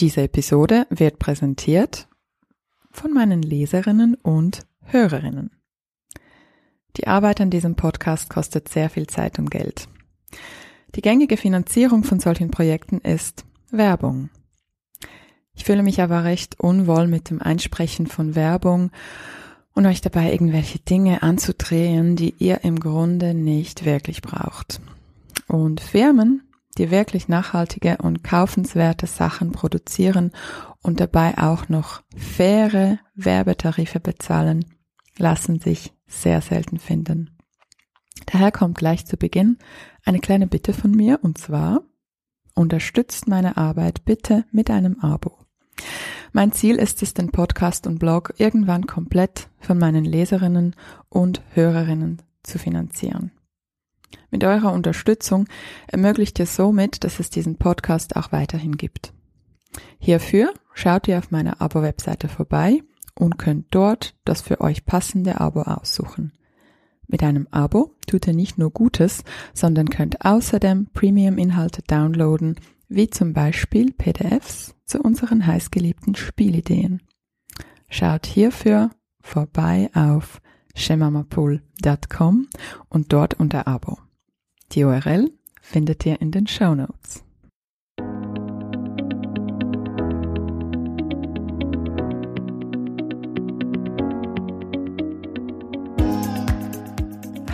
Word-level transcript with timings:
Diese 0.00 0.22
Episode 0.22 0.88
wird 0.90 1.20
präsentiert 1.20 2.08
von 2.90 3.12
meinen 3.12 3.42
Leserinnen 3.42 4.16
und 4.16 4.66
Hörerinnen. 4.82 5.52
Die 6.96 7.06
Arbeit 7.06 7.40
an 7.40 7.50
diesem 7.50 7.76
Podcast 7.76 8.28
kostet 8.28 8.68
sehr 8.68 8.90
viel 8.90 9.06
Zeit 9.06 9.38
und 9.38 9.52
Geld. 9.52 9.88
Die 10.96 11.00
gängige 11.00 11.36
Finanzierung 11.36 12.02
von 12.02 12.18
solchen 12.18 12.50
Projekten 12.50 12.98
ist 12.98 13.44
Werbung. 13.70 14.30
Ich 15.54 15.64
fühle 15.64 15.84
mich 15.84 16.00
aber 16.02 16.24
recht 16.24 16.58
unwohl 16.58 17.06
mit 17.06 17.30
dem 17.30 17.40
Einsprechen 17.40 18.08
von 18.08 18.34
Werbung 18.34 18.90
und 19.74 19.86
euch 19.86 20.00
dabei 20.00 20.32
irgendwelche 20.32 20.80
Dinge 20.80 21.22
anzudrehen, 21.22 22.16
die 22.16 22.34
ihr 22.38 22.64
im 22.64 22.80
Grunde 22.80 23.32
nicht 23.32 23.84
wirklich 23.84 24.22
braucht. 24.22 24.80
Und 25.46 25.80
Firmen, 25.80 26.42
die 26.74 26.90
wirklich 26.90 27.28
nachhaltige 27.28 27.98
und 27.98 28.24
kaufenswerte 28.24 29.06
Sachen 29.06 29.52
produzieren 29.52 30.32
und 30.82 31.00
dabei 31.00 31.38
auch 31.38 31.68
noch 31.68 32.02
faire 32.16 32.98
Werbetarife 33.14 34.00
bezahlen, 34.00 34.64
lassen 35.16 35.60
sich 35.60 35.92
sehr 36.06 36.40
selten 36.40 36.78
finden. 36.78 37.36
Daher 38.26 38.52
kommt 38.52 38.78
gleich 38.78 39.06
zu 39.06 39.16
Beginn 39.16 39.58
eine 40.04 40.20
kleine 40.20 40.46
Bitte 40.46 40.72
von 40.72 40.90
mir 40.90 41.18
und 41.22 41.38
zwar 41.38 41.82
unterstützt 42.54 43.28
meine 43.28 43.56
Arbeit 43.56 44.04
bitte 44.04 44.44
mit 44.52 44.70
einem 44.70 45.00
Abo. 45.00 45.38
Mein 46.32 46.52
Ziel 46.52 46.76
ist 46.76 47.02
es, 47.02 47.14
den 47.14 47.30
Podcast 47.30 47.86
und 47.86 47.98
Blog 47.98 48.34
irgendwann 48.38 48.86
komplett 48.86 49.48
von 49.60 49.78
meinen 49.78 50.04
Leserinnen 50.04 50.74
und 51.08 51.42
Hörerinnen 51.52 52.22
zu 52.42 52.58
finanzieren. 52.58 53.32
Mit 54.30 54.44
eurer 54.44 54.72
Unterstützung 54.72 55.46
ermöglicht 55.86 56.38
ihr 56.38 56.46
somit, 56.46 57.04
dass 57.04 57.20
es 57.20 57.30
diesen 57.30 57.56
Podcast 57.56 58.16
auch 58.16 58.32
weiterhin 58.32 58.76
gibt. 58.76 59.12
Hierfür 59.98 60.52
schaut 60.74 61.08
ihr 61.08 61.18
auf 61.18 61.30
meiner 61.30 61.60
Abo-Webseite 61.60 62.28
vorbei 62.28 62.82
und 63.14 63.38
könnt 63.38 63.66
dort 63.70 64.14
das 64.24 64.42
für 64.42 64.60
euch 64.60 64.84
passende 64.84 65.40
Abo 65.40 65.62
aussuchen. 65.62 66.32
Mit 67.06 67.22
einem 67.22 67.46
Abo 67.50 67.94
tut 68.06 68.26
ihr 68.26 68.34
nicht 68.34 68.58
nur 68.58 68.70
Gutes, 68.70 69.24
sondern 69.52 69.88
könnt 69.90 70.24
außerdem 70.24 70.88
Premium-Inhalte 70.92 71.82
downloaden, 71.82 72.56
wie 72.88 73.10
zum 73.10 73.32
Beispiel 73.32 73.92
PDFs 73.92 74.74
zu 74.84 75.00
unseren 75.00 75.46
heißgeliebten 75.46 76.14
Spielideen. 76.14 77.02
Schaut 77.88 78.26
hierfür 78.26 78.90
vorbei 79.20 79.90
auf 79.94 80.40
shemamapool.com 80.74 82.48
und 82.88 83.12
dort 83.12 83.34
unter 83.34 83.66
Abo. 83.66 83.98
Die 84.72 84.84
URL 84.84 85.30
findet 85.60 86.04
ihr 86.06 86.20
in 86.20 86.30
den 86.30 86.46
Show 86.46 86.74
Notes. 86.74 87.24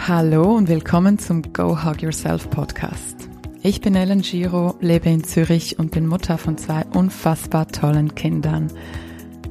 Hallo 0.09 0.57
und 0.57 0.69
willkommen 0.69 1.21
zum 1.21 1.53
Go 1.53 1.85
Hug 1.85 2.03
Yourself 2.03 2.51
Podcast. 2.51 3.29
Ich 3.63 3.81
bin 3.81 3.95
Ellen 3.95 4.23
Giro, 4.23 4.75
lebe 4.81 5.09
in 5.09 5.23
Zürich 5.23 5.79
und 5.79 5.93
bin 5.93 6.07
Mutter 6.07 6.37
von 6.37 6.59
zwei 6.59 6.85
unfassbar 6.87 7.69
tollen 7.69 8.15
Kindern, 8.15 8.73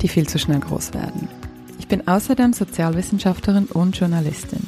die 0.01 0.07
viel 0.07 0.27
zu 0.27 0.37
schnell 0.39 0.59
groß 0.59 0.93
werden. 0.93 1.29
Ich 1.79 1.87
bin 1.87 2.07
außerdem 2.07 2.53
Sozialwissenschaftlerin 2.53 3.65
und 3.65 3.97
Journalistin. 3.97 4.61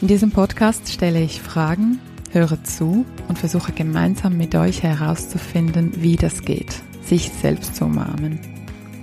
In 0.00 0.08
diesem 0.08 0.30
Podcast 0.30 0.92
stelle 0.92 1.20
ich 1.20 1.40
Fragen, 1.40 1.98
höre 2.30 2.62
zu 2.62 3.04
und 3.28 3.38
versuche 3.38 3.72
gemeinsam 3.72 4.36
mit 4.36 4.54
euch 4.54 4.82
herauszufinden, 4.82 6.02
wie 6.02 6.16
das 6.16 6.42
geht, 6.42 6.82
sich 7.02 7.30
selbst 7.32 7.76
zu 7.76 7.86
umarmen. 7.86 8.38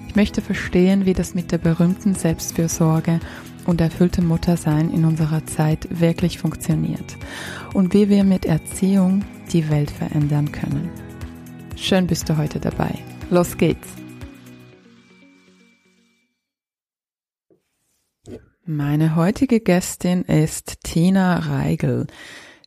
Ich 0.08 0.16
möchte 0.16 0.42
verstehen, 0.42 1.06
wie 1.06 1.14
das 1.14 1.34
mit 1.34 1.52
der 1.52 1.58
berühmten 1.58 2.16
Selbstfürsorge 2.16 3.20
und 3.66 3.82
erfüllte 3.82 4.22
Muttersein 4.22 4.92
in 4.92 5.06
unserer 5.06 5.46
Zeit 5.46 5.88
wirklich 5.90 6.38
funktioniert 6.38 7.18
und 7.74 7.94
wie 7.94 8.10
wir 8.10 8.24
mit 8.24 8.46
Erziehung 8.46 9.24
die 9.54 9.70
Welt 9.70 9.92
verändern 9.92 10.52
können. 10.52 10.90
Schön 11.76 12.08
bist 12.08 12.30
du 12.30 12.38
heute 12.38 12.60
dabei. 12.60 12.94
Los 13.30 13.58
geht's! 13.58 14.01
Meine 18.66 19.16
heutige 19.16 19.60
Gästin 19.60 20.22
ist 20.22 20.84
Tina 20.84 21.40
Reigel. 21.40 22.06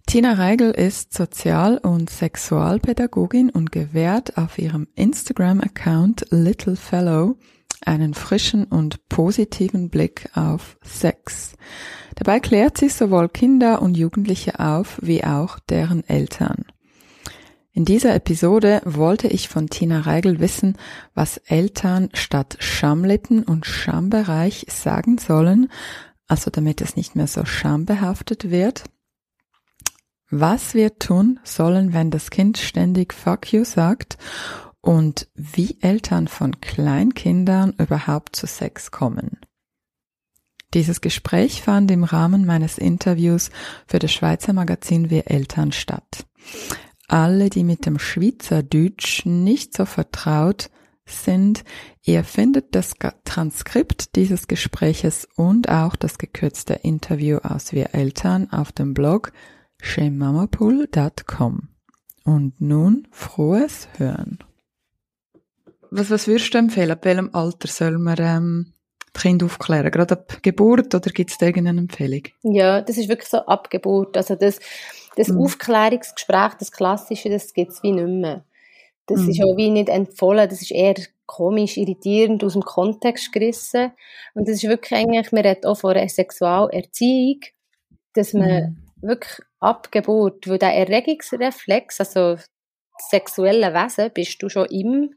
Tina 0.08 0.32
Reigel 0.32 0.72
ist 0.72 1.14
Sozial- 1.14 1.78
und 1.78 2.10
Sexualpädagogin 2.10 3.48
und 3.48 3.70
gewährt 3.70 4.36
auf 4.36 4.58
ihrem 4.58 4.88
Instagram-Account 4.96 6.26
Little 6.30 6.74
Fellow 6.74 7.36
einen 7.86 8.12
frischen 8.14 8.64
und 8.64 9.08
positiven 9.08 9.88
Blick 9.88 10.28
auf 10.34 10.78
Sex. 10.82 11.54
Dabei 12.16 12.40
klärt 12.40 12.76
sie 12.76 12.88
sowohl 12.88 13.28
Kinder 13.28 13.80
und 13.80 13.96
Jugendliche 13.96 14.58
auf 14.58 14.98
wie 15.00 15.22
auch 15.22 15.60
deren 15.60 16.02
Eltern. 16.08 16.64
In 17.76 17.84
dieser 17.84 18.14
Episode 18.14 18.80
wollte 18.84 19.26
ich 19.26 19.48
von 19.48 19.68
Tina 19.68 20.02
Reigel 20.02 20.38
wissen, 20.38 20.78
was 21.12 21.38
Eltern 21.38 22.08
statt 22.14 22.56
Schamlippen 22.60 23.42
und 23.42 23.66
Schambereich 23.66 24.66
sagen 24.70 25.18
sollen, 25.18 25.68
also 26.28 26.52
damit 26.52 26.80
es 26.80 26.94
nicht 26.94 27.16
mehr 27.16 27.26
so 27.26 27.44
schambehaftet 27.44 28.48
wird. 28.52 28.84
Was 30.30 30.74
wir 30.74 31.00
tun 31.00 31.40
sollen, 31.42 31.92
wenn 31.92 32.12
das 32.12 32.30
Kind 32.30 32.58
ständig 32.58 33.12
Fuck 33.12 33.52
you 33.52 33.64
sagt 33.64 34.18
und 34.80 35.26
wie 35.34 35.78
Eltern 35.80 36.28
von 36.28 36.60
Kleinkindern 36.60 37.74
überhaupt 37.76 38.36
zu 38.36 38.46
Sex 38.46 38.92
kommen. 38.92 39.40
Dieses 40.74 41.00
Gespräch 41.00 41.62
fand 41.62 41.90
im 41.90 42.04
Rahmen 42.04 42.46
meines 42.46 42.78
Interviews 42.78 43.50
für 43.88 43.98
das 43.98 44.12
Schweizer 44.12 44.52
Magazin 44.52 45.10
Wir 45.10 45.28
Eltern 45.28 45.72
statt. 45.72 46.24
Alle, 47.08 47.50
die 47.50 47.64
mit 47.64 47.86
dem 47.86 47.98
Schweizerdeutsch 47.98 49.26
nicht 49.26 49.76
so 49.76 49.84
vertraut 49.84 50.70
sind, 51.06 51.64
ihr 52.02 52.24
findet 52.24 52.74
das 52.74 52.94
Transkript 53.24 54.16
dieses 54.16 54.48
Gespräches 54.48 55.28
und 55.36 55.68
auch 55.68 55.96
das 55.96 56.18
gekürzte 56.18 56.74
Interview 56.74 57.38
aus 57.38 57.72
Wir 57.72 57.94
Eltern 57.94 58.50
auf 58.50 58.72
dem 58.72 58.94
Blog 58.94 59.32
shemamapool.com. 59.82 61.68
Und 62.24 62.60
nun 62.60 63.06
frohes 63.10 63.88
Hören. 63.98 64.38
Was, 65.90 66.10
was 66.10 66.26
würdest 66.26 66.54
du 66.54 66.58
empfehlen? 66.58 66.90
Ab 66.90 67.04
welchem 67.04 67.34
Alter 67.34 67.68
soll 67.68 67.98
man 67.98 68.16
ähm, 68.18 68.73
die 69.16 69.20
Kinder 69.20 69.46
aufklären? 69.46 69.90
Gerade 69.90 70.14
ab 70.14 70.42
Geburt 70.42 70.94
oder 70.94 71.10
gibt 71.10 71.30
es 71.30 71.38
da 71.38 71.46
irgendeine 71.46 71.80
Empfehlung? 71.80 72.22
Ja, 72.42 72.80
das 72.80 72.98
ist 72.98 73.08
wirklich 73.08 73.28
so 73.28 73.38
ab 73.38 73.70
Geburt. 73.70 74.16
Also 74.16 74.34
das, 74.34 74.60
das 75.16 75.28
mhm. 75.28 75.40
Aufklärungsgespräch, 75.40 76.54
das 76.58 76.72
Klassische, 76.72 77.30
das 77.30 77.52
gibt 77.52 77.72
es 77.72 77.82
wie 77.82 77.92
nicht 77.92 78.06
mehr. 78.06 78.44
Das 79.06 79.20
mhm. 79.20 79.30
ist 79.30 79.42
auch 79.42 79.56
wie 79.56 79.70
nicht 79.70 79.88
empfohlen, 79.88 80.48
das 80.48 80.62
ist 80.62 80.70
eher 80.70 80.94
komisch, 81.26 81.76
irritierend, 81.76 82.44
aus 82.44 82.54
dem 82.54 82.62
Kontext 82.62 83.32
gerissen. 83.32 83.92
Und 84.34 84.48
das 84.48 84.56
ist 84.56 84.68
wirklich 84.68 84.98
eigentlich, 84.98 85.32
man 85.32 85.44
redet 85.44 85.66
auch 85.66 85.76
von 85.76 85.96
einer 85.96 86.08
Sexualerziehung, 86.08 87.40
dass 88.14 88.32
man 88.32 88.76
mhm. 89.00 89.08
wirklich 89.08 89.40
ab 89.60 89.90
Geburt, 89.90 90.48
weil 90.48 90.58
der 90.58 90.74
Erregungsreflex, 90.74 92.00
also 92.00 92.36
sexuelle 93.10 93.74
Wesen, 93.74 94.10
bist 94.12 94.42
du 94.42 94.48
schon 94.48 94.66
im 94.66 95.14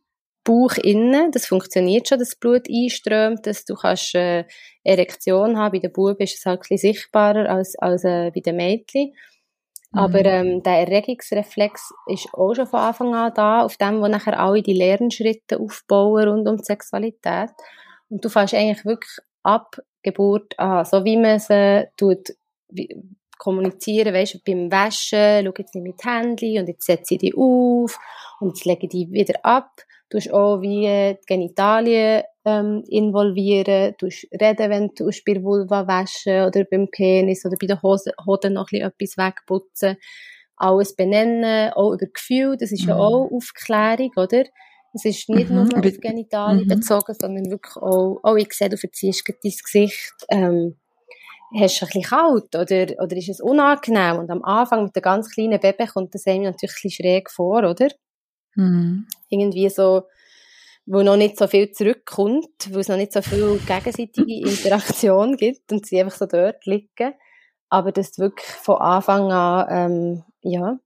Bauch 0.47 0.77
innen, 0.77 1.31
das 1.31 1.45
funktioniert 1.45 2.07
schon, 2.07 2.19
dass 2.19 2.29
das 2.29 2.39
Blut 2.39 2.67
einströmt, 2.69 3.45
dass 3.45 3.65
du 3.65 3.75
kannst 3.75 4.15
äh, 4.15 4.45
Erektion 4.83 5.57
haben. 5.57 5.73
Bei 5.73 5.79
den 5.79 5.91
Buben 5.91 6.19
ist 6.19 6.37
es 6.37 6.45
halt 6.45 6.59
ein 6.59 6.61
bisschen 6.61 6.93
sichtbarer 6.93 7.49
als, 7.49 7.77
als 7.77 8.05
äh, 8.05 8.31
bei 8.33 8.39
den 8.39 8.55
Mädchen. 8.55 9.13
Mhm. 9.91 9.99
Aber 9.99 10.23
ähm, 10.23 10.63
der 10.63 10.87
Erregungsreflex 10.87 11.91
ist 12.07 12.33
auch 12.33 12.53
schon 12.53 12.67
von 12.67 12.79
Anfang 12.79 13.13
an 13.13 13.33
da, 13.35 13.63
auf 13.63 13.75
dem, 13.75 14.01
wo 14.01 14.07
nachher 14.07 14.39
alle 14.39 14.61
die 14.61 14.73
Lernschritte 14.73 15.59
aufbauen 15.59 16.29
rund 16.29 16.47
um 16.47 16.57
die 16.57 16.63
Sexualität. 16.63 17.49
Und 18.09 18.23
du 18.23 18.29
fängst 18.29 18.53
eigentlich 18.53 18.85
wirklich 18.85 19.17
ab 19.43 19.77
Geburt 20.01 20.57
an, 20.57 20.85
so 20.85 21.03
wie 21.03 21.17
man 21.17 21.39
sie 21.39 21.87
tut, 21.97 22.29
wie, 22.69 22.87
kommunizieren, 23.37 24.13
weißt 24.13 24.35
du, 24.35 24.39
beim 24.45 24.71
Waschen, 24.71 25.45
schau 25.45 25.53
jetzt 25.57 25.75
nicht 25.75 25.83
mit 25.83 26.03
Handy 26.03 26.59
und 26.59 26.67
jetzt 26.67 26.85
setze 26.85 27.15
ich 27.15 27.19
die 27.19 27.33
auf 27.35 27.99
und 28.39 28.49
jetzt 28.49 28.65
lege 28.65 28.83
ich 28.83 28.89
die 28.89 29.11
wieder 29.11 29.39
ab 29.43 29.71
Du 30.09 30.17
hast 30.17 30.31
auch 30.31 30.61
wie 30.61 30.85
die 30.85 31.25
Genitalien 31.25 32.23
ähm, 32.45 32.83
involvieren, 32.87 33.93
du 33.97 34.07
reden, 34.39 34.69
wenn 34.69 34.91
du 34.95 35.09
bei 35.25 35.33
der 35.33 35.43
Vulva 35.43 35.85
waschen 35.85 36.45
oder 36.45 36.63
beim 36.63 36.87
Penis 36.89 37.45
oder 37.45 37.57
bei 37.59 37.67
den 37.67 37.81
Hosen, 37.81 38.13
Hoden 38.25 38.53
noch 38.53 38.71
ein 38.71 38.81
etwas 38.81 39.17
wegputzen. 39.17 39.97
Alles 40.55 40.95
benennen, 40.95 41.73
auch 41.73 41.93
über 41.93 42.05
Gefühl, 42.05 42.55
das 42.57 42.71
ist 42.71 42.83
mhm. 42.83 42.89
ja 42.89 42.95
auch 42.95 43.29
Aufklärung, 43.31 44.11
oder? 44.15 44.45
Es 44.93 45.03
ist 45.03 45.29
nicht 45.29 45.49
mhm. 45.49 45.55
nur 45.67 45.77
auf 45.77 45.99
Genitalien 45.99 46.63
mhm. 46.63 46.67
bezogen, 46.69 47.13
sondern 47.13 47.51
wirklich 47.51 47.75
auch, 47.75 48.19
oh, 48.23 48.35
ich 48.35 48.53
sehe, 48.53 48.69
du 48.69 48.77
verziehst 48.77 49.23
dein 49.27 49.35
Gesicht, 49.41 50.13
ähm, 50.29 50.77
hast 51.53 51.81
du 51.81 51.85
ein 51.85 51.87
bisschen 51.87 52.03
kalt 52.03 52.55
oder, 52.55 53.03
oder 53.03 53.15
ist 53.17 53.29
es 53.29 53.41
unangenehm? 53.41 54.19
Und 54.19 54.29
am 54.29 54.43
Anfang 54.43 54.85
mit 54.85 54.95
dem 54.95 55.01
ganz 55.01 55.29
kleinen 55.29 55.59
Baby 55.59 55.85
kommt 55.85 56.15
das 56.15 56.25
einem 56.25 56.43
natürlich 56.43 56.75
ein 56.75 56.81
bisschen 56.81 57.05
schräg 57.05 57.29
vor, 57.29 57.63
oder? 57.63 57.89
Mhm. 58.57 59.07
Irgendwie 59.29 59.69
so, 59.69 60.03
wo 60.85 61.01
noch 61.01 61.17
nicht 61.17 61.37
so 61.37 61.47
viel 61.47 61.71
zurückkommt, 61.71 62.69
wo 62.71 62.79
es 62.79 62.87
noch 62.87 62.97
nicht 62.97 63.13
so 63.13 63.21
viel 63.21 63.59
gegenseitige 63.65 64.33
Interaktion 64.49 65.37
gibt 65.37 65.71
und 65.71 65.85
sie 65.85 65.99
einfach 65.99 66.17
so 66.17 66.25
dort 66.25 66.65
liegen. 66.65 67.13
Aber 67.69 67.91
dass 67.91 68.11
du 68.13 68.23
wirklich 68.23 68.47
von 68.47 68.77
Anfang 68.77 69.31
an, 69.31 69.67
ähm, 69.69 70.23
ja, 70.41 70.79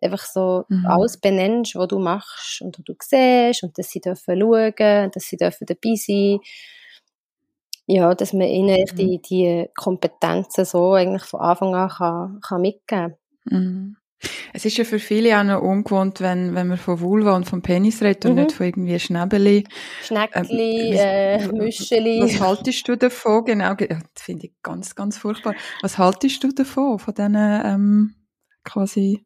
einfach 0.00 0.24
so 0.24 0.64
mhm. 0.68 0.86
alles 0.86 1.18
benennst, 1.18 1.74
was 1.74 1.88
du 1.88 1.98
machst 1.98 2.62
und 2.62 2.78
was 2.78 2.84
du 2.84 2.94
siehst 3.02 3.62
und 3.62 3.76
dass 3.78 3.90
sie 3.90 4.00
dürfen 4.00 4.40
schauen, 4.40 5.10
dass 5.10 5.24
sie 5.24 5.36
dürfen 5.36 5.66
dabei 5.66 5.94
sein 5.94 6.40
ja, 7.90 8.14
dass 8.14 8.34
man 8.34 8.46
ihnen 8.46 8.84
mhm. 8.92 8.96
die, 8.96 9.22
die 9.22 9.68
Kompetenzen 9.74 10.66
so 10.66 10.92
eigentlich 10.92 11.24
von 11.24 11.40
Anfang 11.40 11.74
an 11.74 11.88
kann, 11.88 12.40
kann 12.42 12.60
mitgeben 12.60 13.16
kann. 13.46 13.58
Mhm. 13.58 13.96
Es 14.52 14.64
ist 14.64 14.76
ja 14.76 14.84
für 14.84 14.98
viele 14.98 15.38
auch 15.38 15.44
noch 15.44 15.62
ungewohnt, 15.62 16.20
wenn, 16.20 16.54
wenn 16.54 16.66
man 16.66 16.78
von 16.78 17.00
Vulva 17.00 17.36
und 17.36 17.44
vom 17.44 17.62
Penis 17.62 18.02
redet 18.02 18.26
und 18.26 18.34
mhm. 18.34 18.42
nicht 18.42 18.52
von 18.52 18.66
irgendwie 18.66 18.98
Schnäbeli. 18.98 19.64
Schneckli, 20.02 20.92
ähm, 20.94 21.50
äh, 21.50 21.52
Müscheli. 21.52 22.20
Was 22.22 22.40
haltest 22.40 22.88
du 22.88 22.96
davon? 22.96 23.44
Genau, 23.44 23.74
das 23.74 23.98
finde 24.16 24.46
ich 24.46 24.52
ganz, 24.62 24.94
ganz 24.94 25.18
furchtbar. 25.18 25.54
Was 25.82 25.98
haltest 25.98 26.42
du 26.42 26.48
davon, 26.52 26.98
von 26.98 27.14
diesen 27.14 27.36
ähm, 27.36 28.14
quasi 28.64 29.24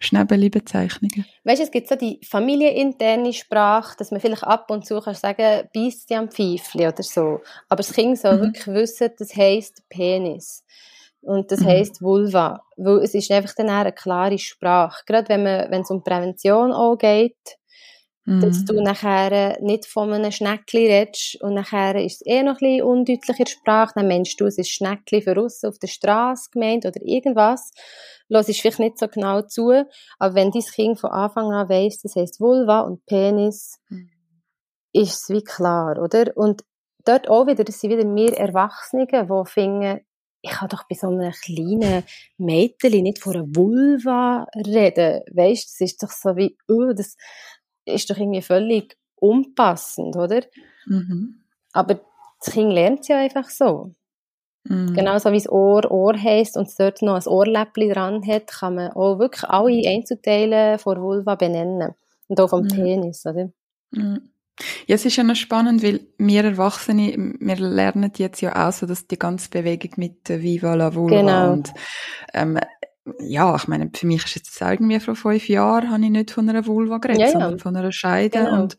Schnäbeli-Bezeichnungen? 0.00 1.26
Weißt 1.44 1.60
du, 1.60 1.64
es 1.64 1.70
gibt 1.70 1.88
so 1.88 1.96
die 1.96 2.20
familieninterne 2.24 3.32
Sprache, 3.32 3.96
dass 3.98 4.10
man 4.12 4.20
vielleicht 4.20 4.44
ab 4.44 4.70
und 4.70 4.86
zu 4.86 5.00
kann 5.00 5.14
sagen, 5.14 5.68
beißt 5.74 6.12
am 6.12 6.30
Pfeifli 6.30 6.86
oder 6.86 7.02
so. 7.02 7.40
Aber 7.68 7.78
das 7.78 7.92
Kind 7.92 8.18
soll 8.18 8.36
mhm. 8.36 8.42
wirklich 8.42 8.66
wissen, 8.68 9.10
das 9.18 9.34
heisst 9.34 9.82
Penis. 9.88 10.64
Und 11.28 11.52
das 11.52 11.60
mhm. 11.60 11.66
heisst 11.66 12.00
Vulva. 12.00 12.62
Weil 12.76 12.98
es 12.98 13.14
ist 13.14 13.30
einfach 13.30 13.54
dann 13.54 13.68
eine 13.68 13.92
klare 13.92 14.38
Sprache. 14.38 15.02
Gerade 15.06 15.28
wenn 15.28 15.42
man, 15.42 15.70
wenn 15.70 15.82
es 15.82 15.90
um 15.90 16.02
Prävention 16.02 16.72
auch 16.72 16.96
geht, 16.96 17.36
mhm. 18.24 18.40
dass 18.40 18.64
du 18.64 18.80
nachher 18.80 19.60
nicht 19.60 19.86
von 19.86 20.12
einem 20.12 20.32
Schneckli 20.32 20.90
redest 20.90 21.40
und 21.42 21.54
nachher 21.54 21.96
ist 21.96 22.22
es 22.22 22.26
eh 22.26 22.42
noch 22.42 22.54
ein 22.54 22.58
bisschen 22.58 22.82
undeutlicher 22.82 23.46
Sprache, 23.46 23.92
dann 23.96 24.08
meinst 24.08 24.40
du, 24.40 24.46
es 24.46 24.56
ist 24.56 24.70
Schneckli 24.70 25.20
für 25.20 25.40
uns 25.40 25.62
auf 25.64 25.78
der 25.78 25.88
Straße 25.88 26.50
gemeint 26.50 26.86
oder 26.86 27.00
irgendwas 27.02 27.72
hörst 28.30 28.60
vielleicht 28.60 28.78
nicht 28.78 28.98
so 28.98 29.08
genau 29.08 29.42
zu, 29.42 29.72
aber 30.18 30.34
wenn 30.34 30.50
dein 30.50 30.62
Kind 30.62 31.00
von 31.00 31.10
Anfang 31.10 31.52
an 31.52 31.68
weiss, 31.68 32.00
das 32.02 32.16
heisst 32.16 32.40
Vulva 32.40 32.80
und 32.80 33.04
Penis, 33.06 33.78
mhm. 33.88 34.10
ist 34.92 35.22
es 35.22 35.28
wie 35.28 35.42
klar, 35.42 35.98
oder? 36.02 36.36
Und 36.36 36.62
dort 37.04 37.28
auch 37.28 37.46
wieder, 37.46 37.64
das 37.64 37.80
sind 37.80 37.90
wieder 37.90 38.04
mehr 38.04 38.38
Erwachsene, 38.38 39.06
die 39.06 39.50
finden, 39.50 40.00
ich 40.40 40.50
kann 40.50 40.68
doch 40.68 40.84
bei 40.88 40.94
so 40.94 41.08
einem 41.08 41.32
kleinen 41.32 42.04
Mädchen 42.36 43.02
nicht 43.02 43.18
von 43.18 43.34
einer 43.34 43.46
Vulva 43.46 44.46
reden. 44.54 45.22
Weißt, 45.32 45.64
das 45.64 45.80
ist 45.80 46.02
doch 46.02 46.10
so 46.10 46.36
wie, 46.36 46.56
uh, 46.68 46.92
das 46.92 47.16
ist 47.84 48.10
doch 48.10 48.16
irgendwie 48.16 48.42
völlig 48.42 48.96
unpassend, 49.16 50.16
oder? 50.16 50.42
Mhm. 50.86 51.44
Aber 51.72 52.00
das 52.40 52.54
Kind 52.54 52.72
lernt 52.72 53.00
es 53.00 53.08
ja 53.08 53.18
einfach 53.18 53.48
so. 53.50 53.92
Mhm. 54.64 54.94
Genauso 54.94 55.32
wie 55.32 55.38
das 55.38 55.48
Ohr 55.48 55.90
Ohr 55.90 56.16
heisst 56.16 56.56
und 56.56 56.68
es 56.68 56.76
dort 56.76 57.02
noch 57.02 57.14
ein 57.14 57.26
Ohrläppchen 57.26 57.90
dran 57.90 58.26
hat, 58.26 58.46
kann 58.48 58.74
man 58.76 58.92
auch 58.92 59.18
wirklich 59.18 59.44
alle 59.44 59.88
Einzelteile 59.88 60.78
von 60.78 61.00
Vulva 61.00 61.34
benennen. 61.34 61.94
Und 62.28 62.40
auch 62.40 62.50
vom 62.50 62.62
mhm. 62.62 62.68
Penis, 62.68 63.24
oder? 63.26 63.50
Mhm. 63.90 64.30
Ja, 64.86 64.94
es 64.94 65.04
ist 65.04 65.16
ja 65.16 65.24
noch 65.24 65.36
spannend, 65.36 65.82
weil 65.82 66.00
wir 66.18 66.44
Erwachsene, 66.44 67.34
wir 67.38 67.56
lernen 67.56 68.12
jetzt 68.16 68.40
ja 68.40 68.68
auch 68.68 68.72
so, 68.72 68.86
dass 68.86 69.06
die 69.06 69.18
ganze 69.18 69.50
Bewegung 69.50 69.92
mit 69.96 70.28
Viva 70.28 70.74
la 70.74 70.94
Vulva 70.94 71.20
genau. 71.20 71.52
und 71.52 71.72
ähm, 72.34 72.58
ja, 73.20 73.56
ich 73.56 73.68
meine, 73.68 73.90
für 73.94 74.06
mich 74.06 74.24
ist 74.24 74.34
jetzt 74.34 74.60
irgendwie 74.60 75.00
vor 75.00 75.14
fünf 75.14 75.48
Jahren 75.48 75.90
habe 75.90 76.02
ich 76.04 76.10
nicht 76.10 76.30
von 76.30 76.48
einer 76.48 76.66
Vulva 76.66 76.98
geredet, 76.98 77.20
ja, 77.20 77.30
sondern 77.30 77.58
von 77.58 77.76
einer 77.76 77.92
Scheide 77.92 78.38
genau. 78.38 78.62
und 78.62 78.76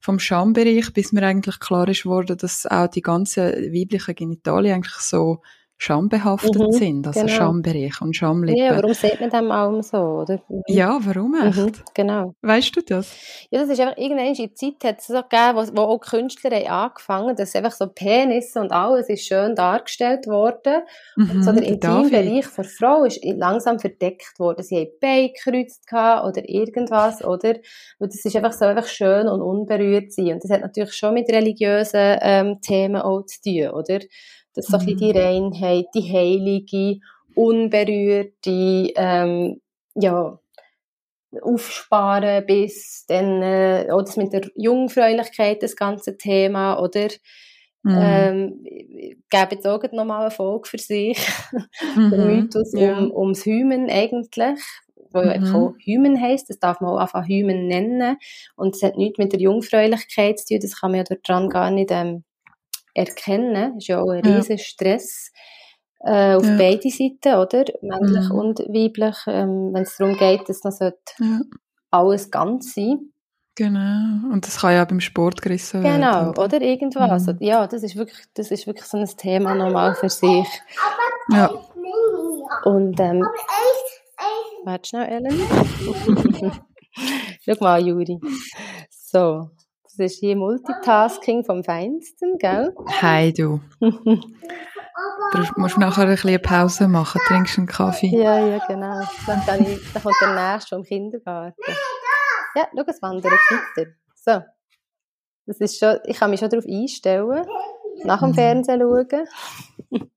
vom 0.00 0.18
Schambereich, 0.18 0.92
bis 0.92 1.12
mir 1.12 1.22
eigentlich 1.22 1.58
klar 1.60 1.88
ist 1.88 2.04
worden, 2.04 2.36
dass 2.36 2.66
auch 2.66 2.88
die 2.88 3.00
ganzen 3.00 3.42
weiblichen 3.72 4.14
Genitalien 4.14 4.74
eigentlich 4.74 4.96
so 4.96 5.40
schambehaftet 5.76 6.56
mhm, 6.56 6.72
sind, 6.72 7.06
also 7.06 7.20
genau. 7.20 7.32
Schambereich 7.32 8.00
und 8.00 8.16
Schamlippen. 8.16 8.62
Ja, 8.62 8.76
warum 8.76 8.94
sieht 8.94 9.20
man 9.20 9.30
dem 9.30 9.50
allem 9.50 9.82
so, 9.82 9.98
oder? 9.98 10.40
Ja, 10.66 10.98
warum 11.02 11.34
echt? 11.34 11.56
Mhm, 11.56 11.72
genau. 11.94 12.34
Weißt 12.42 12.76
du 12.76 12.80
das? 12.80 13.12
Ja, 13.50 13.60
das 13.60 13.70
ist 13.70 13.80
einfach, 13.80 13.96
irgendwann 13.96 14.26
in 14.26 14.34
der 14.34 14.54
Zeit 14.54 14.84
hat 14.84 15.00
es 15.00 15.08
so 15.08 15.14
gegeben, 15.14 15.56
wo, 15.56 15.76
wo 15.76 15.82
auch 15.82 15.98
Künstler 15.98 16.52
haben 16.52 16.66
angefangen, 16.68 17.36
dass 17.36 17.54
einfach 17.54 17.72
so 17.72 17.88
Penis 17.88 18.54
und 18.56 18.70
alles 18.70 19.08
ist 19.08 19.26
schön 19.26 19.54
dargestellt 19.54 20.26
worden. 20.26 20.82
Mhm, 21.16 21.30
und 21.30 21.42
so 21.42 21.52
der 21.52 21.64
Intimbereich 21.64 22.46
der 22.56 22.64
Frau 22.64 23.04
ist 23.04 23.20
langsam 23.24 23.78
verdeckt 23.78 24.38
worden. 24.38 24.62
Sie 24.62 24.76
haben 24.76 24.90
Beine 25.00 25.32
gekreuzt 25.32 25.84
oder 25.92 26.48
irgendwas, 26.48 27.24
oder? 27.24 27.54
Und 27.98 28.12
das 28.12 28.24
ist 28.24 28.36
einfach 28.36 28.52
so 28.52 28.64
einfach 28.64 28.86
schön 28.86 29.28
und 29.28 29.42
unberührt 29.42 30.12
sein. 30.12 30.34
Und 30.34 30.44
das 30.44 30.50
hat 30.50 30.60
natürlich 30.60 30.94
schon 30.94 31.14
mit 31.14 31.28
religiösen 31.28 32.18
ähm, 32.20 32.60
Themen 32.60 33.02
auch 33.02 33.22
zu 33.26 33.40
tun, 33.42 33.70
oder? 33.70 33.98
Dass 34.54 34.66
so 34.66 34.78
mhm. 34.78 34.96
die 34.96 35.10
Reinheit, 35.10 35.86
die 35.94 36.12
heilige, 36.12 37.00
unberührte, 37.34 38.92
ähm, 38.96 39.60
ja, 39.94 40.38
aufsparen 41.42 42.46
bis 42.46 43.04
dann, 43.08 43.42
äh, 43.42 43.86
oder 43.92 44.04
das 44.04 44.16
mit 44.16 44.32
der 44.32 44.48
Jungfräulichkeit, 44.54 45.62
das 45.62 45.76
ganze 45.76 46.16
Thema, 46.16 46.78
oder? 46.78 47.08
Mhm. 47.82 47.98
Ähm, 47.98 48.66
gebe 49.28 49.54
jetzt 49.56 49.66
auch 49.66 49.82
noch 49.92 50.04
mal 50.04 50.22
eine 50.22 50.30
Folge 50.30 50.68
für 50.68 50.78
sich. 50.78 51.18
Mhm. 51.96 52.10
der 52.10 52.18
Mythos 52.24 52.72
ja. 52.74 52.96
um, 52.98 53.12
ums 53.12 53.44
Hymen 53.44 53.90
eigentlich, 53.90 54.60
wo 55.12 55.20
mhm. 55.20 55.28
ja 55.28 55.54
auch 55.54 55.74
Hymen 55.84 56.20
heisst, 56.20 56.50
das 56.50 56.58
darf 56.58 56.80
man 56.80 56.92
auch 56.92 56.98
einfach 56.98 57.26
Hymen 57.26 57.66
nennen. 57.66 58.16
Und 58.56 58.74
es 58.74 58.82
hat 58.82 58.96
nichts 58.96 59.18
mit 59.18 59.32
der 59.32 59.40
Jungfräulichkeit 59.40 60.38
zu 60.38 60.46
tun, 60.46 60.58
das 60.60 60.80
kann 60.80 60.90
man 60.90 60.98
ja 60.98 61.04
dort 61.04 61.28
dran 61.28 61.48
gar 61.48 61.70
nicht 61.70 61.90
ähm, 61.90 62.24
erkennen. 62.94 63.74
Das 63.74 63.82
ist 63.82 63.88
ja 63.88 64.00
auch 64.00 64.10
ein 64.10 64.24
ja. 64.24 64.36
riesen 64.36 64.58
Stress 64.58 65.30
äh, 66.00 66.34
auf 66.34 66.46
ja. 66.46 66.56
beide 66.56 66.88
Seiten, 66.90 67.34
oder? 67.34 67.64
Männlich 67.82 68.28
mhm. 68.28 68.38
und 68.38 68.58
weiblich, 68.60 69.16
ähm, 69.26 69.70
wenn 69.72 69.82
es 69.82 69.96
darum 69.96 70.16
geht, 70.16 70.48
dass 70.48 70.60
das 70.60 70.78
ja. 70.80 70.92
alles 71.90 72.30
ganz 72.30 72.74
sein 72.74 73.10
Genau. 73.56 74.32
Und 74.32 74.44
das 74.46 74.58
kann 74.58 74.72
ja 74.72 74.82
auch 74.82 74.88
beim 74.88 75.00
Sport 75.00 75.40
gerissen 75.40 75.82
werden. 75.82 76.00
Genau, 76.00 76.30
oder 76.30 76.60
irgendwas. 76.60 77.26
Mhm. 77.26 77.36
Ja, 77.38 77.66
das 77.68 77.84
ist 77.84 77.94
wirklich, 77.94 78.24
das 78.34 78.50
ist 78.50 78.66
wirklich 78.66 78.86
so 78.86 78.98
ein 78.98 79.06
Thema 79.16 79.54
nochmal 79.54 79.94
für 79.94 80.08
sich. 80.08 80.48
Ja. 81.30 81.50
Und, 82.64 82.98
ähm, 82.98 83.24
warte 84.64 84.88
schnell, 84.88 85.06
Ellen. 85.08 85.40
Schau 87.44 87.54
mal, 87.60 87.86
Juri. 87.86 88.18
So. 88.90 89.50
Das 89.96 90.12
ist 90.12 90.18
hier 90.18 90.34
Multitasking 90.34 91.44
vom 91.44 91.62
Feinsten, 91.62 92.36
gell? 92.38 92.74
Hi, 93.00 93.32
du. 93.32 93.60
du 93.80 94.20
musst 95.56 95.78
nachher 95.78 96.02
ein 96.02 96.08
bisschen 96.08 96.42
Pause 96.42 96.88
machen, 96.88 97.20
trinkst 97.28 97.58
einen 97.58 97.68
Kaffee. 97.68 98.08
Ja, 98.08 98.44
ja, 98.44 98.58
genau. 98.66 99.02
Dann, 99.46 99.64
ich, 99.64 99.92
dann 99.92 100.02
kommt 100.02 100.16
der 100.20 100.52
nächste 100.52 100.74
vom 100.74 100.82
Kindergarten. 100.84 101.54
Ja, 102.56 102.66
schau, 102.74 102.82
es 102.88 103.02
wandert 103.02 103.32
weiter. 103.32 103.90
So. 104.16 104.42
Das 105.46 105.58
ist 105.60 105.78
schon, 105.78 105.98
ich 106.06 106.18
kann 106.18 106.30
mich 106.30 106.40
schon 106.40 106.50
darauf 106.50 106.66
einstellen, 106.66 107.46
nach 108.02 108.18
dem 108.18 108.30
mhm. 108.30 108.34
Fernsehen 108.34 108.80
schauen, 108.80 109.28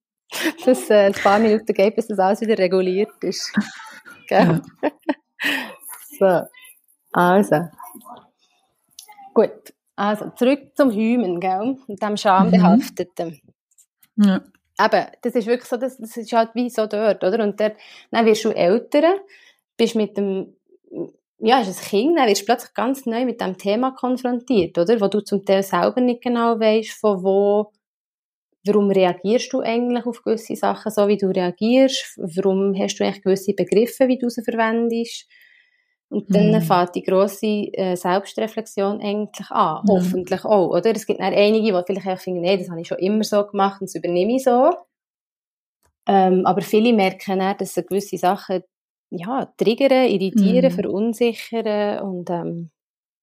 dass 0.65 0.79
es 0.79 0.89
äh, 0.89 1.05
ein 1.05 1.13
paar 1.13 1.37
Minuten 1.37 1.71
geht, 1.71 1.95
bis 1.95 2.07
das 2.07 2.17
alles 2.17 2.41
wieder 2.41 2.57
reguliert 2.57 3.11
ist. 3.21 3.53
Gell? 4.27 4.59
Ja. 4.81 4.91
so. 6.19 6.47
Also. 7.11 7.69
Gut, 9.37 9.71
also 9.95 10.31
zurück 10.31 10.71
zum 10.73 10.89
Hymen, 10.89 11.39
gell? 11.39 11.77
Und 11.85 12.01
dem 12.01 12.17
Schambehafteten. 12.17 13.39
Mhm. 14.15 14.25
Ja. 14.25 14.41
Eben, 14.83 15.11
das 15.21 15.35
ist 15.35 15.45
wirklich 15.45 15.69
so, 15.69 15.77
das, 15.77 15.95
das 15.99 16.17
ist 16.17 16.33
halt 16.33 16.55
wie 16.55 16.71
so 16.71 16.87
dort, 16.87 17.23
oder? 17.23 17.43
Und 17.43 17.59
dort, 17.59 17.75
dann 18.09 18.25
wirst 18.25 18.45
du 18.45 18.49
älter, 18.49 19.03
bist 19.77 19.93
mit 19.93 20.17
dem, 20.17 20.55
ja, 21.37 21.61
ist 21.61 21.67
ein 21.67 21.87
Kind, 21.87 22.17
dann 22.17 22.27
wirst 22.27 22.41
du 22.41 22.45
plötzlich 22.45 22.73
ganz 22.73 23.05
neu 23.05 23.25
mit 23.25 23.39
dem 23.39 23.59
Thema 23.59 23.91
konfrontiert, 23.91 24.75
oder? 24.79 24.99
Wo 24.99 25.07
du 25.07 25.21
zum 25.21 25.45
Teil 25.45 25.61
selber 25.61 26.01
nicht 26.01 26.23
genau 26.23 26.59
weißt, 26.59 26.99
von 26.99 27.21
wo, 27.21 27.71
warum 28.65 28.89
reagierst 28.89 29.53
du 29.53 29.59
eigentlich 29.59 30.07
auf 30.07 30.23
gewisse 30.23 30.55
Sachen 30.55 30.91
so, 30.91 31.07
wie 31.07 31.17
du 31.17 31.27
reagierst? 31.27 32.17
Warum 32.17 32.73
hast 32.75 32.95
du 32.95 33.03
eigentlich 33.03 33.21
gewisse 33.21 33.53
Begriffe, 33.53 34.07
wie 34.07 34.17
du 34.17 34.29
sie 34.29 34.41
verwendest? 34.41 35.27
Und 36.09 36.33
dann 36.33 36.51
mhm. 36.51 36.61
fängt 36.61 36.95
die 36.95 37.03
grosse 37.03 37.45
äh, 37.45 37.95
Selbstreflexion 37.95 39.01
eigentlich 39.01 39.51
an. 39.51 39.83
Mhm. 39.83 39.89
Hoffentlich 39.89 40.45
auch, 40.45 40.69
oder? 40.69 40.95
Es 40.95 41.05
gibt 41.05 41.19
dann 41.19 41.33
einige, 41.33 41.73
die 41.73 41.83
vielleicht 41.85 42.07
auch 42.07 42.19
finden, 42.19 42.41
nee, 42.41 42.57
das 42.57 42.69
habe 42.69 42.81
ich 42.81 42.87
schon 42.87 42.99
immer 42.99 43.23
so 43.23 43.45
gemacht 43.45 43.81
und 43.81 43.89
das 43.89 43.95
übernehme 43.95 44.35
ich 44.35 44.43
so. 44.43 44.71
Ähm, 46.07 46.45
aber 46.45 46.61
viele 46.61 46.93
merken 46.93 47.39
dann, 47.39 47.57
dass 47.57 47.73
sie 47.73 47.83
gewisse 47.83 48.17
Sachen, 48.17 48.63
ja, 49.09 49.51
triggern, 49.57 50.07
irritieren, 50.07 50.71
mhm. 50.71 50.75
verunsichern 50.75 51.99
und, 51.99 52.29
ähm, 52.29 52.69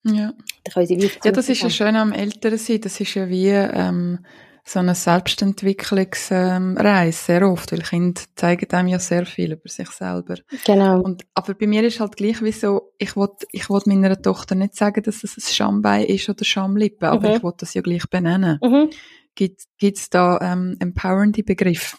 ja. 0.06 0.34
Dann 0.64 0.74
können 0.74 0.86
sie 0.86 1.10
ja, 1.24 1.32
das 1.32 1.48
ist 1.48 1.62
ja 1.62 1.70
schön 1.70 1.96
am 1.96 2.12
Älteren 2.12 2.58
sein. 2.58 2.80
Das 2.82 3.00
ist 3.00 3.14
ja 3.14 3.28
wie, 3.28 3.48
ähm, 3.48 4.18
so 4.66 4.78
eine 4.78 4.94
Selbstentwicklungsreise 4.94 7.12
sehr 7.12 7.46
oft, 7.46 7.70
weil 7.70 7.82
Kinder 7.82 8.22
zeigen 8.34 8.72
einem 8.72 8.88
ja 8.88 8.98
sehr 8.98 9.26
viel 9.26 9.52
über 9.52 9.68
sich 9.68 9.90
selber. 9.90 10.36
Genau. 10.64 11.02
Und, 11.02 11.26
aber 11.34 11.52
bei 11.52 11.66
mir 11.66 11.84
ist 11.84 12.00
halt 12.00 12.16
gleich 12.16 12.42
wie 12.42 12.52
so, 12.52 12.94
ich 12.98 13.14
will, 13.14 13.28
ich 13.52 13.68
will 13.68 13.82
meiner 13.84 14.20
Tochter 14.20 14.54
nicht 14.54 14.74
sagen, 14.74 15.02
dass 15.02 15.22
es 15.22 15.36
ein 15.36 15.42
Schambein 15.42 16.06
ist 16.06 16.30
oder 16.30 16.44
Schamlippe, 16.44 17.08
aber 17.08 17.28
mhm. 17.28 17.36
ich 17.36 17.42
will 17.42 17.52
das 17.58 17.74
ja 17.74 17.82
gleich 17.82 18.08
benennen. 18.08 18.58
Mhm. 18.62 18.88
Gibt 19.34 19.66
es 19.80 20.08
da 20.08 20.38
ähm, 20.40 20.76
empowernde 20.78 21.42
Begriff? 21.42 21.98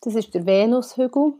Das 0.00 0.14
ist 0.14 0.32
der 0.32 0.46
Venushügel. 0.46 1.32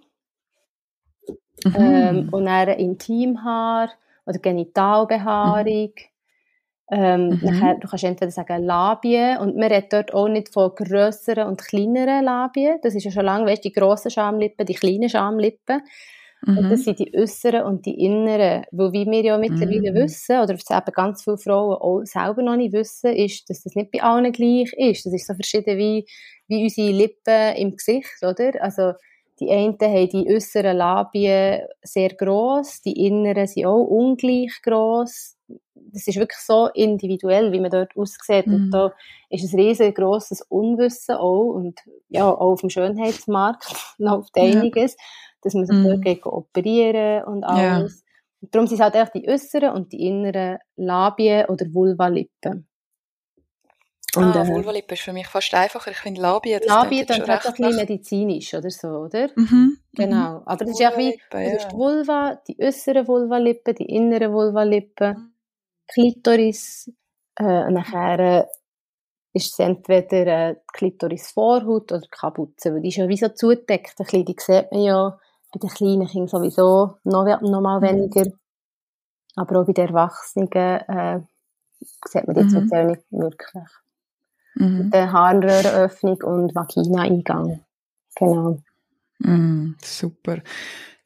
Mhm. 1.64 1.74
Ähm, 1.76 2.28
und 2.32 2.46
dann 2.46 2.70
Intimhaar 2.70 3.90
oder 4.24 4.38
Genitalbehaarung. 4.40 5.92
Mhm. 5.94 6.15
Ähm, 6.88 7.28
mhm. 7.28 7.40
nachher, 7.42 7.74
du 7.80 7.88
kannst 7.88 8.04
entweder 8.04 8.30
sagen 8.30 8.62
Labien 8.64 9.38
und 9.38 9.56
man 9.56 9.72
redet 9.72 9.92
dort 9.92 10.14
auch 10.14 10.28
nicht 10.28 10.52
von 10.52 10.70
grösseren 10.74 11.48
und 11.48 11.60
kleineren 11.62 12.24
Labien. 12.24 12.78
Das 12.82 12.94
ist 12.94 13.04
ja 13.04 13.10
schon 13.10 13.24
lange, 13.24 13.46
weißt 13.46 13.64
die 13.64 13.72
grossen 13.72 14.10
Schamlippen, 14.10 14.66
die 14.66 14.74
kleinen 14.74 15.08
Schamlippen. 15.08 15.82
Mhm. 16.42 16.58
Und 16.58 16.70
das 16.70 16.84
sind 16.84 17.00
die 17.00 17.12
äußeren 17.16 17.62
und 17.62 17.86
die 17.86 18.04
inneren. 18.04 18.64
Weil 18.70 18.92
wie 18.92 19.06
wir 19.06 19.24
ja 19.24 19.36
mittlerweile 19.38 19.90
mhm. 19.90 19.96
wissen, 19.96 20.38
oder 20.38 20.54
was 20.54 20.70
eben 20.70 20.92
ganz 20.92 21.24
viele 21.24 21.38
Frauen 21.38 21.76
auch 21.76 22.02
selber 22.04 22.42
noch 22.42 22.56
nicht 22.56 22.72
wissen, 22.72 23.12
ist, 23.12 23.50
dass 23.50 23.64
das 23.64 23.74
nicht 23.74 23.90
bei 23.90 24.02
allen 24.02 24.30
gleich 24.30 24.72
ist. 24.74 25.06
Das 25.06 25.12
ist 25.12 25.26
so 25.26 25.34
verschieden 25.34 25.78
wie, 25.78 26.06
wie 26.46 26.62
unsere 26.62 26.92
Lippen 26.92 27.56
im 27.56 27.76
Gesicht, 27.76 28.22
oder? 28.22 28.52
Also, 28.62 28.92
die 29.40 29.50
einen 29.50 29.76
haben 29.80 30.08
die 30.08 30.32
äußeren 30.32 30.76
Labien 30.76 31.66
sehr 31.82 32.10
gross, 32.10 32.80
die 32.80 33.06
inneren 33.06 33.46
sind 33.46 33.66
auch 33.66 33.82
ungleich 33.82 34.62
gross 34.62 35.35
das 35.92 36.06
ist 36.06 36.16
wirklich 36.16 36.40
so 36.40 36.68
individuell, 36.74 37.52
wie 37.52 37.60
man 37.60 37.70
dort 37.70 37.96
aussieht. 37.96 38.46
Mhm. 38.46 38.54
Und 38.54 38.70
da 38.70 38.92
ist 39.30 39.52
ein 39.52 39.60
riesengroßes 39.60 40.42
Unwissen 40.42 41.16
auch 41.16 41.52
und 41.52 41.80
ja, 42.08 42.28
auch 42.28 42.52
auf 42.52 42.60
dem 42.60 42.70
Schönheitsmarkt 42.70 43.66
läuft 43.98 44.36
einiges, 44.36 44.92
ja. 44.92 44.98
dass 45.42 45.54
man 45.54 45.66
sich 45.66 45.76
mhm. 45.76 46.02
dort 46.02 46.26
operieren 46.26 47.24
und 47.24 47.44
alles. 47.44 48.02
Ja. 48.02 48.06
Und 48.42 48.54
darum 48.54 48.66
sind 48.66 48.76
es 48.76 48.82
halt 48.82 48.94
echt 48.94 49.14
die 49.14 49.28
äußeren 49.28 49.70
und 49.70 49.92
die 49.92 50.06
inneren 50.06 50.58
Labien 50.76 51.46
oder 51.46 51.66
Vulvalippen. 51.72 52.68
Und, 54.16 54.34
ah, 54.34 54.42
äh, 54.42 54.48
Vulvalippe 54.48 54.94
ist 54.94 55.02
für 55.02 55.12
mich 55.12 55.26
fast 55.26 55.52
einfacher. 55.54 55.90
Ich 55.90 55.98
finde 55.98 56.20
Labien, 56.20 56.60
das 56.60 56.68
Labien 56.68 57.06
dann 57.06 57.26
halt 57.26 57.46
ein 57.46 57.52
bisschen 57.52 57.76
medizinisch 57.76 58.54
oder 58.54 58.70
so, 58.70 58.88
oder? 58.88 59.28
Mhm, 59.34 59.44
mhm. 59.44 59.78
Genau. 59.92 60.42
Aber 60.46 60.64
das 60.64 60.70
ist 60.70 60.80
ja 60.80 60.96
wie, 60.96 61.20
du 61.30 61.38
hast 61.38 61.70
die 61.70 61.76
Vulva, 61.76 62.40
die 62.48 62.56
äußeren 62.58 63.06
Vulvalippen, 63.06 63.74
die 63.74 63.84
inneren 63.84 64.32
Vulvalippen. 64.32 65.35
Mhm. 65.88 65.92
Klitoris. 65.92 66.90
Äh, 67.38 67.70
nachher 67.70 68.18
äh, 68.18 68.46
ist 69.34 69.52
es 69.52 69.58
entweder 69.58 70.50
äh, 70.50 70.56
Klitoris-Vorhaut 70.72 71.92
oder 71.92 72.06
Kapuze, 72.10 72.72
weil 72.72 72.80
die 72.80 72.88
ist 72.88 72.96
ja 72.96 73.08
wie 73.08 73.16
so 73.16 73.28
zugedeckt. 73.28 73.94
Ein 73.98 74.04
bisschen, 74.04 74.24
die 74.24 74.36
sieht 74.38 74.72
man 74.72 74.80
ja 74.80 75.18
bei 75.52 75.58
den 75.60 75.70
kleinen 75.70 76.06
Kindern 76.06 76.28
sowieso 76.28 76.96
noch, 77.04 77.40
noch 77.42 77.60
mal 77.60 77.82
weniger. 77.82 78.30
Aber 79.36 79.60
auch 79.60 79.66
bei 79.66 79.72
den 79.74 79.88
Erwachsenen 79.88 80.50
äh, 80.52 81.20
sieht 82.06 82.26
man 82.26 82.36
die 82.36 82.42
mhm. 82.44 82.70
Teil 82.70 82.86
nicht 82.86 83.02
wirklich. 83.10 83.64
Mhm. 84.54 84.78
Mit 84.78 84.94
der 84.94 85.12
Harnröhrenöffnung 85.12 86.22
und 86.22 86.54
Vagina-Eingang. 86.54 87.60
Genau. 88.14 88.58
Mm, 89.18 89.74
super. 89.82 90.38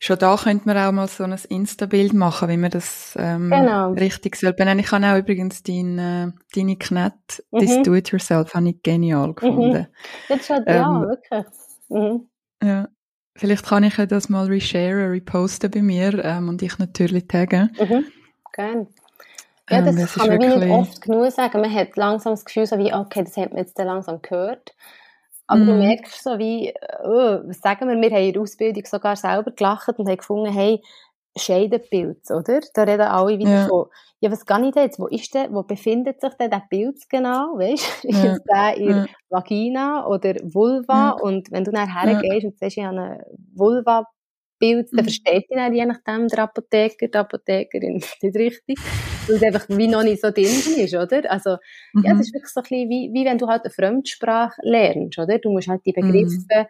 Schon 0.02 0.18
da 0.18 0.34
könnte 0.34 0.66
man 0.66 0.78
auch 0.78 0.92
mal 0.92 1.08
so 1.08 1.24
ein 1.24 1.38
Insta-Bild 1.50 2.14
machen, 2.14 2.48
wie 2.48 2.56
man 2.56 2.70
das 2.70 3.14
ähm, 3.18 3.50
genau. 3.50 3.92
richtig 3.92 4.34
soll 4.36 4.54
benennen. 4.54 4.82
Ich 4.82 4.90
habe 4.92 5.06
auch 5.06 5.18
übrigens 5.18 5.62
dein, 5.62 5.98
äh, 5.98 6.32
deine 6.54 6.76
Knett, 6.76 7.44
mhm. 7.50 7.58
das 7.60 7.82
Do-it-yourself, 7.82 8.54
habe 8.54 8.70
ich 8.70 8.82
genial 8.82 9.28
mhm. 9.28 9.34
gefunden. 9.34 9.78
Mhm. 9.78 9.86
Das 10.30 10.40
ist 10.40 10.50
halt, 10.50 10.64
ähm, 10.66 10.74
ja, 10.74 11.00
wirklich. 11.02 11.44
Mhm. 11.90 12.28
Ja. 12.62 12.88
Vielleicht 13.36 13.66
kann 13.66 13.84
ich 13.84 13.94
das 13.96 14.30
mal 14.30 14.46
resharen, 14.46 15.10
reposten 15.10 15.70
bei 15.70 15.82
mir 15.82 16.24
ähm, 16.24 16.48
und 16.48 16.62
ich 16.62 16.78
natürlich 16.78 17.28
taggen. 17.28 17.70
Mhm. 17.78 18.06
Gerne. 18.54 18.86
Ja, 19.68 19.82
das, 19.82 19.94
ähm, 19.94 20.00
das 20.00 20.14
kann 20.14 20.28
man 20.28 20.40
wirklich... 20.40 20.64
nicht 20.64 20.70
oft 20.70 21.02
genug 21.02 21.30
sagen. 21.30 21.60
Man 21.60 21.74
hat 21.74 21.96
langsam 21.96 22.32
das 22.32 22.46
Gefühl, 22.46 22.66
so 22.66 22.78
wie, 22.78 22.94
okay, 22.94 23.22
das 23.22 23.36
hat 23.36 23.50
man 23.50 23.58
jetzt 23.58 23.76
langsam 23.76 24.22
gehört. 24.22 24.74
Aber 25.50 25.62
mm. 25.62 25.66
du 25.66 25.72
mhm. 25.72 25.78
merkst 25.80 26.22
so 26.22 26.38
wie, 26.38 26.72
oh, 27.02 27.40
was 27.44 27.58
sagen 27.58 27.88
wir, 27.88 28.00
wir 28.00 28.16
haben 28.16 28.24
in 28.24 28.32
der 28.32 28.42
Ausbildung 28.42 28.84
sogar 28.86 29.16
selber 29.16 29.50
gelacht 29.50 29.98
und 29.98 30.08
haben 30.08 30.16
gefunden, 30.16 30.52
hey, 30.52 30.80
Scheidenpilz, 31.36 32.30
oder? 32.30 32.60
Da 32.72 32.82
reden 32.84 33.02
alle 33.02 33.36
wieder 33.38 33.50
ja. 33.50 33.66
von, 33.66 33.86
ja, 34.20 34.30
was 34.30 34.46
kann 34.46 34.64
ich 34.64 34.74
denn 34.74 34.84
jetzt? 34.84 35.00
Wo 35.00 35.08
ist 35.08 35.34
der, 35.34 35.52
wo 35.52 35.64
befindet 35.64 36.20
sich 36.20 36.32
denn 36.34 36.50
der 36.50 36.62
Pilz 36.70 37.08
genau? 37.08 37.56
Weißt 37.56 38.04
du? 38.04 38.08
Ist 38.10 38.24
ja. 38.24 38.36
der 38.38 38.76
in 38.76 38.90
ja. 38.90 39.06
Vagina 39.28 40.06
oder 40.06 40.34
Vulva? 40.42 41.08
Ja. 41.08 41.10
Und 41.10 41.50
wenn 41.50 41.64
du 41.64 41.72
nachher 41.72 42.10
hergehst 42.10 42.44
und 42.44 42.58
sagst, 42.58 42.76
ich 42.76 42.84
habe 42.84 42.96
eine 42.96 43.26
Vulva 43.54 44.04
Bild, 44.60 44.88
dann 44.92 45.00
mhm. 45.00 45.04
versteht 45.04 45.50
ihn 45.50 45.56
dann 45.56 45.74
je 45.74 45.86
nachdem 45.86 46.28
der 46.28 46.44
Apotheker, 46.44 47.08
die 47.08 47.18
Apothekerin 47.18 47.94
nicht 48.22 48.36
richtig, 48.36 48.78
weil 49.30 49.36
es 49.36 49.42
einfach 49.42 49.66
wie 49.68 49.88
noch 49.88 50.02
nicht 50.02 50.20
so 50.20 50.30
drin 50.30 50.44
ist, 50.44 50.94
oder? 50.94 51.30
Also, 51.30 51.56
mhm. 51.92 52.04
ja, 52.04 52.12
es 52.14 52.20
ist 52.20 52.34
wirklich 52.34 52.52
so 52.52 52.60
ein 52.60 52.64
bisschen 52.64 52.90
wie, 52.90 53.10
wie 53.12 53.24
wenn 53.24 53.38
du 53.38 53.46
halt 53.48 53.62
eine 53.64 53.70
Fremdsprache 53.70 54.60
lernst, 54.62 55.18
oder? 55.18 55.38
Du 55.38 55.50
musst 55.50 55.68
halt 55.68 55.82
die 55.86 55.94
mhm. 55.96 56.12
Begriffe 56.12 56.36
mhm. 56.36 56.46
ein 56.50 56.66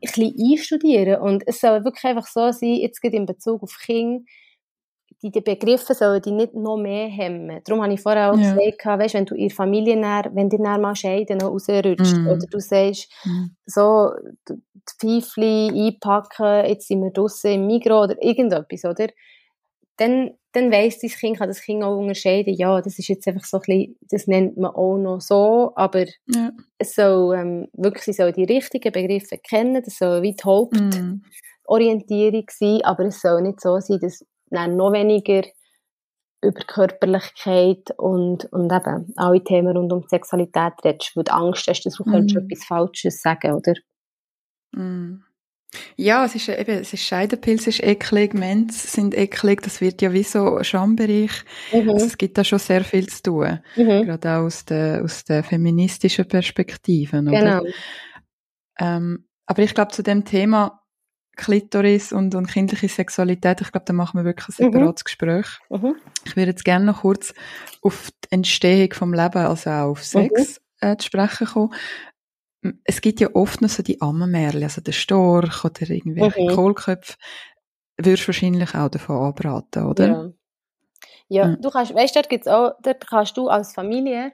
bisschen 0.00 0.34
einstudieren 0.52 1.20
und 1.20 1.44
es 1.46 1.60
soll 1.60 1.84
wirklich 1.84 2.04
einfach 2.04 2.26
so 2.26 2.50
sein, 2.52 2.74
jetzt 2.74 3.00
geht 3.00 3.14
in 3.14 3.26
Bezug 3.26 3.62
auf 3.62 3.78
Kinder, 3.84 4.24
die, 5.22 5.30
die 5.30 5.40
Begriffe 5.40 5.94
sollen 5.94 6.20
die 6.20 6.32
nicht 6.32 6.54
noch 6.54 6.76
mehr 6.76 7.08
hemmen. 7.08 7.60
Darum 7.64 7.82
habe 7.82 7.94
ich 7.94 8.00
vorher 8.00 8.30
auch 8.30 8.36
ja. 8.36 8.54
gesagt, 8.54 8.84
weißt, 8.84 9.14
wenn 9.14 9.24
du 9.24 9.34
in 9.34 9.48
Familie 9.48 9.96
näher, 9.96 10.30
wenn 10.34 10.50
dir 10.50 10.60
näher 10.60 10.78
mal 10.78 10.94
Scheiden 10.94 11.38
noch 11.38 11.48
rausrutscht, 11.48 12.16
mm. 12.16 12.28
oder 12.28 12.46
du 12.50 12.60
sagst, 12.60 13.10
mm. 13.24 13.44
so, 13.64 14.10
die 15.02 15.22
Pfeifli 15.22 15.70
einpacken, 15.72 16.68
jetzt 16.68 16.88
sind 16.88 17.02
wir 17.02 17.10
draussen 17.10 17.52
im 17.52 17.66
Migros 17.66 18.10
oder 18.10 18.22
irgendetwas, 18.22 18.84
oder? 18.84 19.08
Dann, 19.96 20.32
dann 20.52 20.72
weiss 20.72 20.98
dein 20.98 21.10
Kind, 21.10 21.38
kann 21.38 21.48
das 21.48 21.62
Kind 21.62 21.84
auch 21.84 21.96
unterscheiden, 21.96 22.54
ja, 22.54 22.80
das 22.80 22.98
ist 22.98 23.08
jetzt 23.08 23.28
einfach 23.28 23.44
so 23.44 23.58
ein 23.58 23.62
bisschen, 23.66 23.96
das 24.10 24.26
nennt 24.26 24.56
man 24.56 24.72
auch 24.72 24.98
noch 24.98 25.20
so, 25.20 25.72
aber 25.76 26.06
ja. 26.26 26.50
es 26.78 26.94
soll, 26.94 27.36
ähm, 27.36 27.68
wirklich, 27.72 28.16
soll 28.16 28.32
die 28.32 28.44
richtigen 28.44 28.92
Begriffe 28.92 29.38
kennen, 29.38 29.82
das 29.84 29.98
soll 29.98 30.22
wie 30.22 30.34
die 30.34 30.44
Hauptorientierung 30.44 32.46
sein, 32.50 32.80
aber 32.82 33.04
es 33.04 33.20
soll 33.20 33.42
nicht 33.42 33.60
so 33.60 33.78
sein, 33.78 34.00
dass 34.00 34.24
dann 34.50 34.76
noch 34.76 34.92
weniger 34.92 35.42
über 36.44 36.60
Körperlichkeit 36.66 37.90
und, 37.96 38.44
und 38.52 38.72
eben 38.72 39.12
alle 39.16 39.42
Themen 39.42 39.76
rund 39.76 39.92
um 39.92 40.04
Sexualität 40.08 40.72
redest, 40.84 41.12
weil 41.14 41.24
du 41.24 41.32
Angst 41.32 41.66
hast, 41.66 41.84
dass 41.84 41.94
du 41.94 42.04
mm. 42.04 42.36
etwas 42.36 42.64
Falsches 42.64 43.22
sagen 43.22 43.54
oder? 43.54 43.74
Mm. 44.72 45.22
Ja, 45.96 46.24
es 46.24 46.34
ist 46.34 46.48
eben, 46.48 46.78
es 46.78 46.92
ist 46.92 47.04
Scheidenpilz, 47.04 47.62
es 47.62 47.78
ist 47.78 47.82
eklig, 47.82 48.34
Mens 48.34 48.92
sind 48.92 49.16
eklig, 49.16 49.62
das 49.62 49.80
wird 49.80 50.02
ja 50.02 50.12
wie 50.12 50.22
so 50.22 50.62
Schambereich. 50.62 51.44
Mhm. 51.72 51.90
Also 51.90 52.06
es 52.06 52.18
gibt 52.18 52.38
da 52.38 52.44
schon 52.44 52.58
sehr 52.58 52.84
viel 52.84 53.08
zu 53.08 53.22
tun. 53.22 53.60
Mhm. 53.76 54.04
Gerade 54.04 54.30
auch 54.30 54.44
aus 54.44 54.64
der, 54.64 55.02
aus 55.04 55.24
der 55.24 55.44
feministischen 55.44 56.26
Perspektive. 56.26 57.22
Genau. 57.22 57.62
Ähm, 58.78 59.26
aber 59.46 59.62
ich 59.62 59.74
glaube, 59.74 59.92
zu 59.92 60.02
dem 60.02 60.24
Thema 60.24 60.80
Klitoris 61.36 62.12
und, 62.12 62.34
und 62.34 62.46
kindliche 62.46 62.88
Sexualität, 62.88 63.60
ich 63.60 63.72
glaube, 63.72 63.84
da 63.86 63.92
machen 63.92 64.18
wir 64.18 64.24
wirklich 64.24 64.58
ein 64.58 64.66
mhm. 64.66 64.72
separates 64.72 65.02
mhm. 65.02 65.04
Gespräch. 65.04 65.46
Ich 66.24 66.36
würde 66.36 66.50
jetzt 66.50 66.64
gerne 66.64 66.84
noch 66.84 67.00
kurz 67.00 67.34
auf 67.82 68.10
die 68.24 68.32
Entstehung 68.32 68.92
vom 68.92 69.12
Leben, 69.12 69.38
also 69.38 69.70
auch 69.70 69.90
auf 69.90 70.04
Sex 70.04 70.60
mhm. 70.80 70.88
äh, 70.88 70.96
zu 70.96 71.06
sprechen 71.06 71.46
kommen. 71.46 71.74
Es 72.84 73.00
gibt 73.00 73.20
ja 73.20 73.28
oft 73.34 73.60
noch 73.60 73.68
so 73.68 73.82
die 73.82 74.00
Ammenmärchen, 74.00 74.62
also 74.62 74.80
der 74.80 74.92
Storch 74.92 75.64
oder 75.64 75.90
irgendwelche 75.90 76.42
mhm. 76.42 76.48
Kohlköpfe. 76.48 77.14
Würdest 77.96 78.24
du 78.24 78.28
wahrscheinlich 78.28 78.74
auch 78.74 78.88
davon 78.88 79.16
abraten, 79.16 79.84
oder? 79.84 80.06
Ja. 80.06 80.32
Ja, 81.28 81.46
mhm. 81.48 81.62
du 81.62 81.70
kannst, 81.70 81.94
weißt, 81.94 82.16
dort 82.16 82.28
gibt's 82.28 82.46
auch, 82.46 82.72
dort 82.82 83.06
kannst 83.06 83.36
du 83.36 83.48
als 83.48 83.72
Familie 83.72 84.32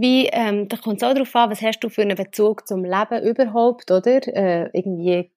wie, 0.00 0.26
ähm, 0.26 0.68
da 0.68 0.76
kommt 0.76 1.02
es 1.02 1.08
auch 1.08 1.12
darauf 1.12 1.34
an, 1.34 1.50
was 1.50 1.60
hast 1.60 1.80
du 1.80 1.88
für 1.88 2.02
einen 2.02 2.16
Bezug 2.16 2.68
zum 2.68 2.84
Leben 2.84 3.22
überhaupt, 3.24 3.90
oder? 3.90 4.20
Äh, 4.28 4.70
irgendwie 4.72 5.32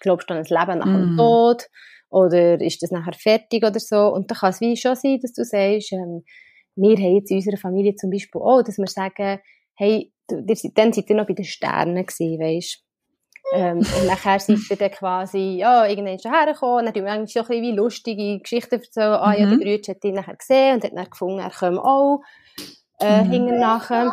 glaubst 0.00 0.28
du 0.28 0.34
an 0.34 0.40
ein 0.40 0.44
Leben 0.44 0.78
nach 0.78 0.84
dem 0.84 1.14
mm. 1.14 1.16
Tod? 1.16 1.68
Oder 2.10 2.60
ist 2.60 2.82
das 2.82 2.90
nachher 2.90 3.14
fertig 3.14 3.64
oder 3.64 3.80
so? 3.80 4.08
Und 4.08 4.30
da 4.30 4.34
kann 4.34 4.50
es 4.50 4.60
wie 4.60 4.76
schon 4.76 4.96
sein, 4.96 5.18
dass 5.22 5.32
du 5.32 5.44
sagst, 5.44 5.92
ähm, 5.92 6.24
wir 6.76 6.96
haben 6.96 7.14
jetzt 7.16 7.30
in 7.30 7.38
unserer 7.38 7.56
Familie 7.56 7.94
zum 7.94 8.10
Beispiel 8.10 8.40
auch, 8.40 8.62
dass 8.62 8.76
wir 8.76 8.86
sagen, 8.86 9.40
hey, 9.82 10.12
du, 10.28 10.42
dann 10.74 10.92
seid 10.92 11.10
ihr 11.10 11.16
noch 11.16 11.26
bei 11.26 11.34
den 11.34 11.44
Sternen 11.44 12.06
gewesen, 12.06 12.40
weißt 12.40 12.84
ähm, 13.54 13.78
und 13.78 14.06
nachher 14.06 14.38
seid 14.38 14.58
ihr 14.70 14.76
dann 14.76 14.90
quasi, 14.92 15.56
ja, 15.58 15.86
irgendwann 15.86 16.18
schon 16.18 16.32
hergekommen, 16.32 16.86
dann 16.86 16.94
tun 16.94 17.04
wir 17.04 17.12
eigentlich 17.12 17.32
schon 17.32 17.42
ein 17.42 17.48
bisschen 17.48 17.62
wie 17.62 17.76
lustige 17.76 18.38
Geschichten 18.38 18.76
erzählen, 18.76 19.14
ah 19.14 19.32
ja, 19.32 19.46
der 19.46 19.56
mhm. 19.56 19.60
Brüder 19.60 19.92
hat 19.92 20.04
ihn 20.04 20.14
nachher 20.14 20.36
gesehen 20.36 20.76
und 20.76 20.84
hat 20.84 20.92
dann 20.94 21.10
gefunden, 21.10 21.40
er 21.40 21.50
komme 21.50 21.84
auch, 21.84 22.22
äh, 23.00 23.24
mhm. 23.24 24.12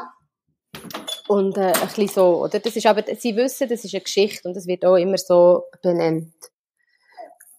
Und 1.28 1.58
äh, 1.58 1.62
ein 1.62 1.74
bisschen 1.74 2.08
so, 2.08 2.44
oder? 2.44 2.60
Das 2.60 2.76
ist 2.76 2.88
aber, 2.88 3.04
sie 3.16 3.36
wissen, 3.36 3.70
das 3.70 3.86
ist 3.86 3.94
eine 3.94 4.02
Geschichte 4.02 4.48
und 4.48 4.56
das 4.56 4.66
wird 4.66 4.84
auch 4.84 4.96
immer 4.96 5.18
so 5.20 5.66
benannt. 5.84 6.34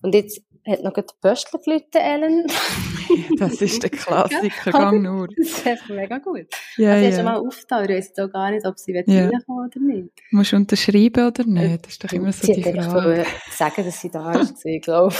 Und 0.02 0.12
jetzt 0.14 0.42
hat 0.66 0.82
noch 0.82 0.92
die 0.92 1.04
Pöstler 1.20 1.60
gelitten, 1.60 1.98
Ellen. 1.98 2.46
das 3.38 3.60
ist 3.60 3.82
der 3.82 3.90
Klassiker, 3.90 4.70
gang 4.70 5.02
nur. 5.02 5.28
Das 5.28 5.46
ist 5.46 5.66
echt 5.66 5.88
mega 5.88 6.18
gut. 6.18 6.46
Ja, 6.76 6.92
also, 6.92 7.04
ja. 7.06 7.16
schon 7.16 7.24
mal 7.24 7.36
aufgetan, 7.36 7.84
ich 7.84 7.90
weiss 7.90 8.18
auch 8.18 8.30
gar 8.30 8.50
nicht, 8.50 8.66
ob 8.66 8.78
sie 8.78 8.92
ja. 8.92 9.28
reinkommen 9.28 9.66
oder 9.66 9.80
nicht. 9.80 10.10
Musst 10.30 10.52
du 10.52 10.56
unterschreiben 10.56 11.26
oder 11.26 11.44
nicht? 11.44 11.86
Das 11.86 11.92
ist 11.92 12.04
doch 12.04 12.12
immer 12.12 12.32
so 12.32 12.46
sie 12.46 12.54
die 12.54 12.62
Frage. 12.62 13.26
Ich 13.48 13.54
sagen, 13.54 13.84
dass 13.84 14.00
sie 14.00 14.10
da 14.10 14.32
ist, 14.40 14.64
ich 14.64 14.82
glaube. 14.82 15.14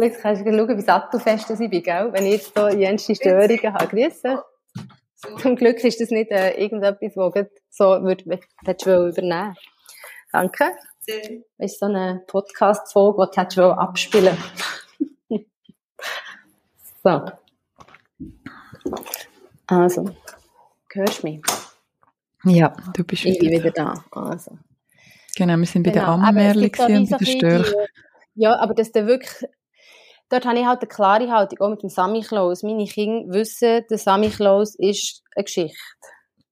Jetzt 0.00 0.20
kannst 0.20 0.46
du 0.46 0.52
schauen, 0.52 0.76
wie 0.76 0.82
sattelfest 0.82 1.50
ich 1.50 1.70
bin, 1.70 1.82
gell? 1.82 2.10
wenn 2.12 2.26
ich 2.26 2.32
jetzt 2.32 2.52
hier 2.56 2.78
jenste 2.78 3.14
Störungen 3.14 3.74
habe. 3.74 3.86
Grüße. 3.86 4.42
Zum 5.42 5.56
Glück 5.56 5.82
ist 5.84 6.00
das 6.00 6.10
nicht 6.10 6.30
äh, 6.30 6.52
irgendetwas, 6.62 7.12
das 7.34 7.44
so 7.68 7.96
übernehmen 7.96 9.54
Danke. 10.32 10.72
Das 11.58 11.72
ist 11.72 11.80
so 11.80 11.86
eine 11.86 12.22
Podcast-Folge, 12.26 13.30
die 13.36 13.54
du 13.56 13.76
abspielen 13.76 14.36
So. 17.02 17.24
Also, 19.66 20.10
hörst 20.92 21.22
du 21.22 21.26
mich? 21.26 21.40
Ja, 22.44 22.74
du 22.94 23.04
bist 23.04 23.24
wieder. 23.24 23.32
Ich 23.32 23.38
bin 23.38 23.50
wieder 23.52 23.70
da. 23.70 24.04
Also. 24.10 24.58
Genau, 25.36 25.56
wir 25.56 25.66
sind 25.66 25.84
bei 25.84 25.90
genau. 25.90 26.16
der 26.16 26.28
Ammerli 26.28 26.72
und 26.78 27.10
bei 27.10 27.16
der 27.16 27.26
Störch. 27.26 27.72
Ja, 28.34 28.58
aber 28.58 28.74
das 28.74 28.88
ist 28.88 28.94
wirklich, 28.94 29.48
dort 30.28 30.44
habe 30.44 30.58
ich 30.58 30.66
halt 30.66 30.80
eine 30.80 30.88
klare 30.88 31.30
Haltung, 31.30 31.60
auch 31.60 31.70
mit 31.70 31.82
dem 31.82 31.90
Sammy 31.90 32.20
Klaus. 32.22 32.62
Meine 32.62 32.86
Kinder 32.86 33.32
wissen, 33.32 33.84
der 33.88 33.98
Sammy 33.98 34.30
Klaus 34.30 34.74
ist 34.74 35.22
eine 35.34 35.44
Geschichte. 35.44 35.78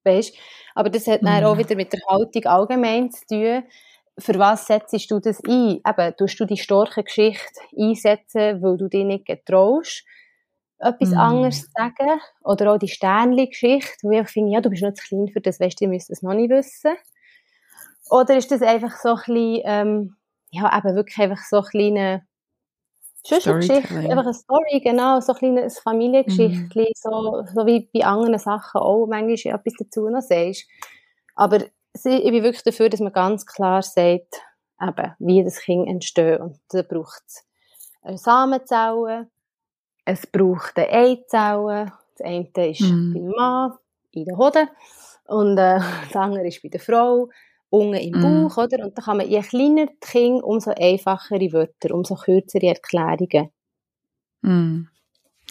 Weißt? 0.04 0.34
Aber 0.74 0.90
das 0.90 1.06
hat 1.06 1.22
dann 1.22 1.44
auch 1.44 1.54
mhm. 1.54 1.58
wieder 1.58 1.76
mit 1.76 1.92
der 1.92 2.00
Haltung 2.08 2.44
allgemein 2.44 3.10
zu 3.10 3.26
tun. 3.26 3.64
Für 4.18 4.38
was 4.38 4.66
setzt 4.66 5.10
du 5.10 5.20
das 5.20 5.40
ein? 5.44 5.80
Eben, 5.86 6.16
tust 6.16 6.40
du 6.40 6.44
die 6.44 6.56
starke 6.56 7.04
Geschichte 7.04 7.60
einsetzen, 7.78 8.62
weil 8.62 8.76
du 8.76 8.88
dich 8.88 9.04
nicht 9.04 9.26
getraust, 9.26 10.04
etwas 10.78 11.10
mm. 11.10 11.18
anderes 11.18 11.62
zu 11.62 11.70
sagen? 11.74 12.20
Oder 12.42 12.72
auch 12.72 12.78
die 12.78 12.88
Sternli-Geschichte, 12.88 13.98
wo 14.02 14.10
ich 14.10 14.28
finde, 14.28 14.52
ja, 14.52 14.60
du 14.60 14.70
bist 14.70 14.82
noch 14.82 14.94
zu 14.94 15.04
klein 15.06 15.28
für 15.28 15.40
das, 15.40 15.60
weißt 15.60 15.80
du, 15.80 15.84
du 15.84 15.90
müsstest 15.90 16.18
es 16.18 16.22
noch 16.22 16.34
nicht 16.34 16.50
wissen. 16.50 16.96
Oder 18.10 18.36
ist 18.36 18.50
das 18.50 18.62
einfach 18.62 18.96
so 18.96 19.10
ein 19.10 19.16
bisschen, 19.16 19.62
ähm, 19.64 20.16
ja, 20.50 20.76
eben 20.76 20.96
wirklich 20.96 21.18
einfach 21.18 21.42
so 21.44 21.58
ein 21.58 21.64
kleiner 21.64 22.22
Geschichte, 23.22 23.74
einfach 23.74 24.24
eine 24.24 24.34
Story, 24.34 24.80
genau, 24.82 25.20
so 25.20 25.32
ein 25.32 25.38
kleines 25.38 25.78
Familiengeschichtchen, 25.80 26.82
mhm. 26.82 26.92
so, 26.94 27.44
so 27.54 27.66
wie 27.66 27.88
bei 27.92 28.04
anderen 28.04 28.38
Sachen 28.38 28.80
auch 28.80 29.06
manchmal 29.06 29.54
etwas 29.56 29.74
dazu 29.78 30.08
noch 30.08 30.22
sagst. 30.22 30.66
Aber 31.34 31.60
ich 31.94 32.02
bin 32.02 32.42
wirklich 32.42 32.62
dafür, 32.62 32.88
dass 32.88 33.00
man 33.00 33.12
ganz 33.12 33.46
klar 33.46 33.82
sagt, 33.82 34.42
eben, 34.80 35.14
wie 35.18 35.44
das 35.44 35.60
Kind 35.60 35.88
entsteht. 35.88 36.40
Und 36.40 36.58
da 36.68 36.82
braucht 36.82 37.22
es 37.26 37.44
eine 38.02 38.18
Samenzelle, 38.18 39.28
es 40.04 40.26
braucht 40.26 40.78
eine 40.78 40.90
Eizelle, 40.90 41.92
das 42.16 42.26
eine 42.26 42.70
ist 42.70 42.80
mhm. 42.80 43.14
beim 43.14 43.28
Mann, 43.28 43.72
in 44.12 44.24
der 44.24 44.36
Hoden, 44.36 44.68
und 45.28 45.58
äh, 45.58 45.78
das 45.78 46.16
andere 46.16 46.46
ist 46.46 46.62
bei 46.62 46.70
der 46.70 46.80
Frau 46.80 47.28
unten 47.70 47.94
im 47.94 48.18
mm. 48.18 48.48
Bauch, 48.48 48.56
oder? 48.64 48.84
Und 48.84 48.96
da 48.96 49.02
kann 49.02 49.18
man, 49.18 49.28
je 49.28 49.42
kleiner 49.42 49.86
das 49.86 50.10
Kind, 50.10 50.42
umso 50.42 50.70
einfachere 50.70 51.52
Wörter, 51.52 51.94
umso 51.94 52.14
kürzere 52.14 52.68
Erklärungen. 52.68 53.50
Mm. 54.40 54.88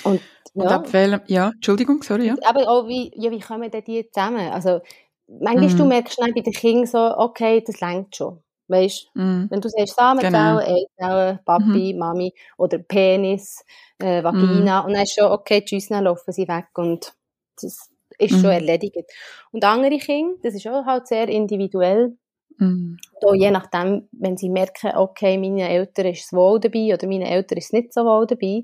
Und, 0.03 0.21
ja. 0.55 0.63
Und 0.63 0.67
ab 0.67 0.93
welchem, 0.93 1.21
ja, 1.27 1.49
Entschuldigung, 1.49 2.01
sorry, 2.01 2.25
ja. 2.25 2.35
Aber 2.43 2.67
auch, 2.67 2.87
wie, 2.87 3.11
ja, 3.15 3.29
wie 3.29 3.39
kommen 3.39 3.69
denn 3.69 3.83
die 3.83 4.09
zusammen? 4.09 4.51
Also, 4.51 4.81
manchmal 5.27 5.69
mm. 5.69 5.77
du 5.77 5.85
merkst 5.85 6.13
schnell 6.15 6.33
bei 6.33 6.41
den 6.41 6.53
Kindern 6.53 6.85
so, 6.85 7.17
okay, 7.17 7.63
das 7.65 7.79
längt 7.81 8.15
schon. 8.15 8.41
Weißt 8.67 9.09
mm. 9.13 9.45
wenn 9.49 9.61
du 9.61 9.69
sagst 9.69 9.95
Samenzellen, 9.95 10.33
genau. 10.33 10.57
Eizellen, 10.59 11.39
Papi, 11.45 11.93
mhm. 11.93 11.99
Mami 11.99 12.33
oder 12.57 12.79
Penis, 12.79 13.63
äh, 13.99 14.23
Vagina, 14.23 14.81
mm. 14.81 14.85
und 14.85 14.93
dann 14.93 15.03
ist 15.03 15.15
schon, 15.17 15.31
okay, 15.31 15.63
tschüss, 15.63 15.87
dann 15.87 16.03
laufen 16.03 16.31
sie 16.31 16.47
weg 16.47 16.67
und 16.75 17.13
das, 17.61 17.89
ist 18.19 18.33
mhm. 18.33 18.41
schon 18.41 18.49
erledigt. 18.49 19.11
Und 19.51 19.63
andere 19.63 19.97
Kinder, 19.97 20.35
das 20.41 20.55
ist 20.55 20.67
auch 20.67 20.85
halt 20.85 21.07
sehr 21.07 21.27
individuell. 21.29 22.17
Mhm. 22.57 22.97
Da, 23.21 23.33
je 23.33 23.51
nachdem, 23.51 24.07
wenn 24.11 24.37
sie 24.37 24.49
merken, 24.49 24.95
okay, 24.95 25.37
meine 25.37 25.69
Eltern 25.69 26.07
ist 26.07 26.25
es 26.25 26.33
wohl 26.33 26.59
dabei 26.59 26.93
oder 26.93 27.07
meine 27.07 27.29
Eltern 27.29 27.57
ist 27.57 27.65
es 27.65 27.73
nicht 27.73 27.93
so 27.93 28.05
wohl 28.05 28.25
dabei, 28.25 28.63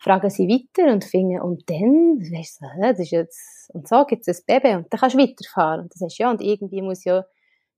fragen 0.00 0.30
sie 0.30 0.48
weiter 0.48 0.90
und 0.90 1.04
finden, 1.04 1.40
und 1.40 1.68
dann, 1.68 2.18
weißt 2.18 2.62
du, 2.62 2.66
das 2.80 2.98
ist 2.98 3.10
jetzt, 3.10 3.70
und 3.74 3.86
so 3.86 4.04
gibt 4.06 4.26
es 4.26 4.40
ein 4.40 4.44
Baby 4.46 4.76
und 4.76 4.92
dann 4.92 4.98
kannst 4.98 5.14
du 5.14 5.20
weiterfahren. 5.20 5.82
Und 5.82 5.94
das 5.94 6.00
heißt, 6.00 6.18
ja, 6.18 6.30
und 6.30 6.40
irgendwie 6.40 6.82
muss 6.82 7.04
ja 7.04 7.24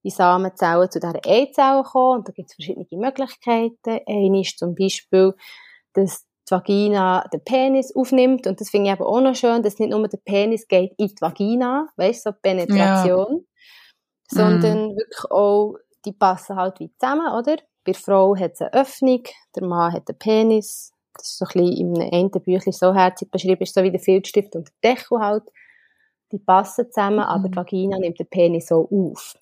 die 0.03 0.09
Samenzellen 0.09 0.89
zu 0.89 0.99
dieser 0.99 1.19
Eizelle 1.25 1.83
kommen 1.83 2.19
und 2.19 2.27
da 2.27 2.31
gibt 2.31 2.49
es 2.49 2.55
verschiedene 2.55 2.85
Möglichkeiten. 2.91 3.99
Eine 4.07 4.41
ist 4.41 4.57
zum 4.57 4.73
Beispiel, 4.73 5.33
dass 5.93 6.25
die 6.47 6.51
Vagina 6.51 7.25
den 7.31 7.43
Penis 7.43 7.95
aufnimmt. 7.95 8.47
Und 8.47 8.59
das 8.59 8.69
finde 8.69 8.89
ich 8.89 8.93
aber 8.93 9.07
auch 9.07 9.21
noch 9.21 9.35
schön, 9.35 9.63
dass 9.63 9.79
nicht 9.79 9.91
nur 9.91 10.07
der 10.07 10.17
Penis 10.17 10.67
geht 10.67 10.93
in 10.97 11.07
die 11.07 11.21
Vagina, 11.21 11.87
weißt 11.97 12.25
du, 12.25 12.31
so 12.31 12.37
Penetration, 12.41 13.45
ja. 14.31 14.37
sondern 14.39 14.87
mm. 14.87 14.95
wirklich 14.97 15.31
auch, 15.31 15.75
die 16.05 16.13
passen 16.13 16.55
halt 16.55 16.79
wie 16.79 16.91
zusammen, 16.97 17.27
oder? 17.33 17.57
Bei 17.85 17.91
der 17.91 18.01
Frau 18.01 18.35
hat 18.35 18.53
es 18.53 18.61
eine 18.61 18.73
Öffnung, 18.73 19.23
der 19.55 19.65
Mann 19.65 19.93
hat 19.93 20.09
einen 20.09 20.17
Penis. 20.17 20.92
Das 21.15 21.29
ist 21.29 21.37
so 21.37 21.45
ein 21.45 21.61
bisschen 21.61 21.95
in 21.95 22.13
einem 22.13 22.29
Büchlein 22.31 22.73
so 22.73 22.93
herzig 22.93 23.29
beschrieben, 23.31 23.63
ist 23.63 23.73
so 23.73 23.83
wie 23.83 23.91
der 23.91 23.99
Filzstift 23.99 24.55
und 24.55 24.71
der 24.83 24.95
Deckel 24.95 25.19
halt. 25.19 25.43
Die 26.31 26.39
passen 26.39 26.87
zusammen, 26.91 27.17
mm. 27.17 27.29
aber 27.29 27.49
die 27.49 27.55
Vagina 27.55 27.99
nimmt 27.99 28.19
den 28.19 28.27
Penis 28.27 28.67
so 28.67 28.89
auf. 28.89 29.35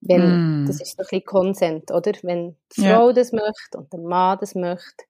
Wenn, 0.00 0.64
mm. 0.64 0.66
Das 0.66 0.80
ist 0.80 0.96
so 0.96 1.02
ein 1.02 1.06
bisschen 1.08 1.24
Konsent, 1.24 1.90
oder? 1.92 2.12
Wenn 2.22 2.56
die 2.76 2.80
Frau 2.82 3.08
ja. 3.08 3.12
das 3.12 3.32
möchte 3.32 3.78
und 3.78 3.92
der 3.92 4.00
Mann 4.00 4.38
das 4.40 4.54
möchte, 4.56 5.04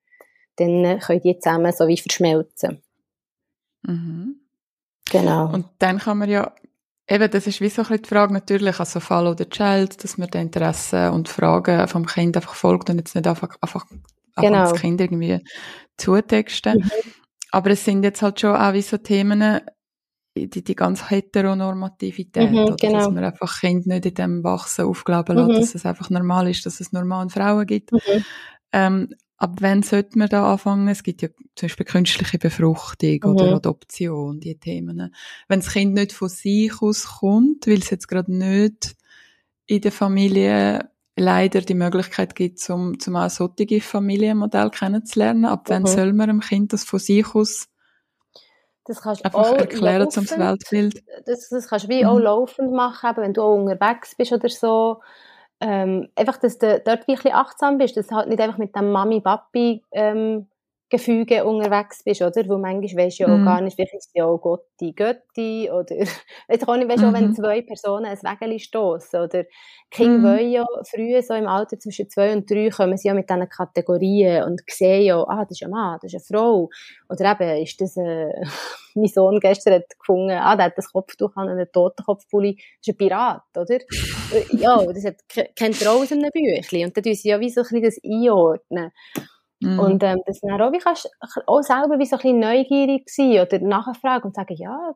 dann 0.57 0.99
können 1.01 1.21
die 1.21 1.39
zusammen 1.39 1.73
so 1.73 1.89
wie 1.89 1.97
verschmelzen. 1.97 2.83
Mhm. 3.83 4.37
Genau. 5.11 5.53
Und 5.53 5.67
dann 5.79 5.99
kann 5.99 6.19
man 6.19 6.29
ja, 6.29 6.53
eben, 7.09 7.31
das 7.31 7.47
ist 7.47 7.61
wie 7.61 7.69
so 7.69 7.83
ein 7.83 7.89
bisschen 7.89 8.03
die 8.03 8.09
Frage 8.09 8.33
natürlich, 8.33 8.79
also 8.79 9.01
Follow 9.01 9.35
the 9.37 9.47
Child, 9.47 10.03
dass 10.03 10.19
man 10.19 10.29
die 10.29 10.39
Interessen 10.39 11.11
und 11.11 11.29
Fragen 11.29 11.89
vom 11.89 12.07
Kind 12.07 12.37
einfach 12.37 12.55
folgt 12.55 12.91
und 12.91 12.99
jetzt 12.99 13.15
nicht 13.15 13.27
einfach, 13.27 13.57
einfach, 13.61 13.87
genau. 14.37 14.71
das 14.71 14.81
Kind 14.81 15.01
irgendwie 15.01 15.41
zutexten. 15.97 16.79
Mhm. 16.79 16.91
Aber 17.51 17.71
es 17.71 17.85
sind 17.85 18.03
jetzt 18.03 18.23
halt 18.23 18.41
schon 18.41 18.57
auch 18.57 18.73
wie 18.73 18.83
so 18.83 18.97
Themen, 18.97 19.61
die, 20.37 20.49
die 20.49 20.75
ganz 20.75 21.11
Heteronormativität, 21.11 22.51
mhm, 22.51 22.59
oder 22.59 22.77
genau. 22.77 22.99
dass 22.99 23.11
man 23.11 23.25
einfach 23.25 23.61
Kind 23.61 23.87
nicht 23.87 24.07
in 24.07 24.15
dem 24.15 24.45
Wachsen 24.45 24.87
aufglauben 24.87 25.37
lässt, 25.37 25.49
mhm. 25.49 25.55
dass 25.61 25.75
es 25.75 25.87
einfach 25.87 26.09
normal 26.09 26.49
ist, 26.49 26.65
dass 26.65 26.81
es 26.81 26.93
normale 26.93 27.29
Frauen 27.29 27.67
gibt. 27.67 27.93
Mhm. 27.93 28.25
Ähm, 28.73 29.09
Ab 29.43 29.57
wann 29.59 29.83
sollte 29.83 30.17
man 30.21 30.29
da 30.29 30.53
anfangen? 30.53 30.87
Es 30.87 31.03
gibt 31.03 31.21
ja 31.21 31.29
zum 31.57 31.67
Beispiel 31.67 31.85
künstliche 31.85 32.39
Befruchtung 32.39 33.19
mhm. 33.25 33.31
oder 33.31 33.57
Adoption, 33.57 34.39
die 34.39 34.57
Themen. 34.57 35.11
Wenn 35.49 35.59
das 35.59 35.73
Kind 35.73 35.95
nicht 35.95 36.13
von 36.13 36.29
sich 36.29 36.81
aus 36.81 37.19
kommt, 37.19 37.67
weil 37.67 37.81
es 37.81 37.91
jetzt 37.91 38.07
gerade 38.07 38.33
nicht 38.33 38.95
in 39.67 39.81
der 39.81 39.91
Familie 39.91 40.92
leider 41.17 41.61
die 41.61 41.75
Möglichkeit 41.75 42.35
gibt, 42.35 42.59
zum, 42.59 42.99
zum 42.99 43.17
auch 43.17 43.31
solche 43.31 43.81
Familienmodell 43.81 44.71
kennenzulernen, 44.71 45.45
ab 45.45 45.69
mhm. 45.69 45.73
wann 45.73 45.87
soll 45.87 46.13
man 46.13 46.29
dem 46.29 46.41
Kind 46.41 46.73
das 46.73 46.85
von 46.85 46.99
sich 46.99 47.35
aus 47.35 47.69
das 48.85 49.01
kannst 49.01 49.25
einfach 49.25 49.39
auch 49.39 49.57
erklären 49.57 50.11
zum 50.11 50.29
Weltbild? 50.29 51.05
Das, 51.25 51.49
das 51.49 51.69
kannst 51.69 51.85
du 51.85 51.89
wie 51.89 52.03
mhm. 52.03 52.09
auch 52.09 52.19
laufend 52.19 52.73
machen, 52.73 53.11
eben, 53.11 53.23
wenn 53.23 53.35
du 53.35 53.43
auch 53.43 53.55
unterwegs 53.55 54.17
bist 54.17 54.33
oder 54.33 54.49
so 54.49 55.01
ähm, 55.61 56.09
einfach, 56.17 56.39
dass 56.39 56.59
du 56.59 56.83
dort 56.85 57.07
wirklich 57.07 57.33
achtsam 57.33 57.79
bist, 57.79 57.97
dass 57.97 58.09
du 58.09 58.17
halt 58.17 58.29
nicht 58.29 58.41
einfach 58.41 58.59
mit 58.59 58.75
dem 58.75 58.91
Mami-Papi 58.91 59.85
ähm, 59.93 60.49
Gefüge 60.93 61.43
unterwegs 61.45 62.05
bist, 62.05 62.21
oder? 62.21 62.47
Wo 62.47 62.59
manchmal 62.59 63.07
weisst 63.07 63.19
du 63.19 63.25
ja 63.25 63.33
auch 63.33 63.39
mm. 63.39 63.45
gar 63.47 63.61
nicht, 63.63 63.77
vielleicht 63.77 63.95
ist 63.95 64.11
ja 64.13 64.27
auch 64.27 64.37
Gotti, 64.37 64.93
Götti, 64.93 65.71
oder, 65.71 65.97
du 65.97 66.69
auch 66.69 66.77
nicht, 66.77 66.89
weißt 66.89 67.03
mm 67.03 67.05
-hmm. 67.05 67.09
auch 67.09 67.13
wenn 67.15 67.29
mhm. 67.29 67.35
zwei 67.35 67.63
Personen 67.63 68.05
ein 68.05 68.19
Wägeli 68.19 68.59
stossen, 68.59 69.21
oder, 69.21 69.45
Kinder 69.91 70.19
mm. 70.19 70.23
wollen 70.23 70.51
ja 70.51 70.67
früher, 70.85 71.23
so 71.23 71.33
im 71.33 71.47
Alter 71.47 71.79
zwischen 71.79 72.11
zwei 72.11 72.35
und 72.35 72.51
drei, 72.51 72.69
kommen 72.69 72.99
sie 72.99 73.09
ja 73.09 73.15
mit 73.15 73.31
diesen 73.31 73.49
Kategorien 73.49 74.45
und 74.45 74.61
sehen 74.69 75.03
ja, 75.03 75.23
ah, 75.27 75.47
das 75.49 75.61
ist 75.61 75.65
ein 75.65 75.71
Mann, 75.71 75.99
das 76.03 76.13
ist 76.13 76.31
eine 76.31 76.39
Frau, 76.39 76.69
oder 77.09 77.33
eben, 77.33 77.63
ist 77.63 77.81
das, 77.81 77.97
äh, 77.97 78.45
mein 78.95 79.09
Sohn 79.09 79.41
gestern 79.41 79.75
hat 79.75 79.99
gefunden, 79.99 80.31
ah, 80.33 80.57
der 80.57 80.67
hat 80.67 80.77
das 80.77 80.93
Kopftuch 80.93 81.35
an, 81.37 81.49
einen 81.49 81.73
Totenkopfpulli, 81.73 82.57
das 82.57 82.65
ist 82.83 82.89
ein 82.89 82.97
Pirat, 82.99 83.43
oder? 83.57 83.79
ja, 84.53 84.85
das 84.93 85.05
hat, 85.07 85.17
kennt 85.57 85.81
er 85.81 85.93
auch 85.93 86.03
aus 86.03 86.13
einem 86.13 86.31
Büchlein, 86.31 86.85
und 86.85 86.97
dann 86.97 87.03
tun 87.03 87.15
sie 87.15 87.31
ja 87.31 87.41
wie 87.41 87.49
so 87.49 87.63
ein 87.63 87.81
bisschen 87.81 87.83
das 87.83 87.99
einordnen. 88.05 88.93
Mm. 89.63 89.79
Und 89.79 90.03
ähm, 90.03 90.21
das 90.27 90.41
dann 90.41 90.61
auch, 90.61 90.73
wie 90.73 90.79
kannst 90.79 91.09
auch 91.47 91.63
selber 91.63 91.99
wie 91.99 92.07
so 92.07 92.17
ein 92.17 92.23
bisschen 92.23 92.41
neugierig 92.41 93.09
sein 93.09 93.41
oder 93.41 93.59
nachfragen 93.61 94.27
und 94.27 94.35
sagen, 94.35 94.57
ja, 94.57 94.95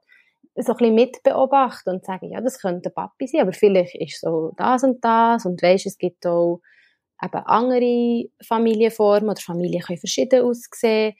so 0.56 0.72
ein 0.72 0.76
bisschen 0.76 0.94
mitbeobachten 0.94 1.94
und 1.94 2.04
sagen, 2.04 2.30
ja, 2.30 2.40
das 2.40 2.60
könnte 2.60 2.90
Papi 2.90 3.26
sein, 3.26 3.42
aber 3.42 3.52
vielleicht 3.52 3.94
ist 3.94 4.20
so 4.20 4.52
das 4.56 4.82
und 4.84 5.04
das 5.04 5.44
und 5.44 5.62
weisst, 5.62 5.86
es 5.86 5.98
gibt 5.98 6.26
auch 6.26 6.60
eben 7.22 7.42
andere 7.46 8.24
Familienformen 8.46 9.30
oder 9.30 9.40
Familien 9.40 9.82
können 9.82 9.98
verschieden 9.98 10.44
aussehen. 10.44 11.14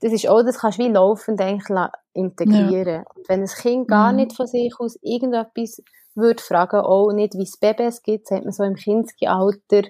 Das 0.00 0.12
ist 0.12 0.28
auch, 0.28 0.42
das 0.42 0.58
kannst 0.58 0.78
du 0.78 0.84
wie 0.84 0.88
laufend 0.88 1.40
eigentlich 1.40 1.88
integrieren. 2.12 2.86
Ja. 2.86 3.04
Und 3.14 3.28
wenn 3.28 3.40
ein 3.40 3.46
Kind 3.46 3.88
gar 3.88 4.12
mhm. 4.12 4.16
nicht 4.16 4.36
von 4.36 4.46
sich 4.46 4.74
aus 4.78 4.98
irgendetwas 5.02 5.82
würde 6.14 6.42
fragen, 6.42 6.80
auch 6.80 7.12
nicht, 7.12 7.34
wie 7.34 7.42
es 7.42 7.58
Babys 7.58 8.02
gibt, 8.02 8.26
sagt 8.26 8.44
man 8.44 8.52
so 8.52 8.64
im 8.64 8.74
Kindesalter, 8.74 9.88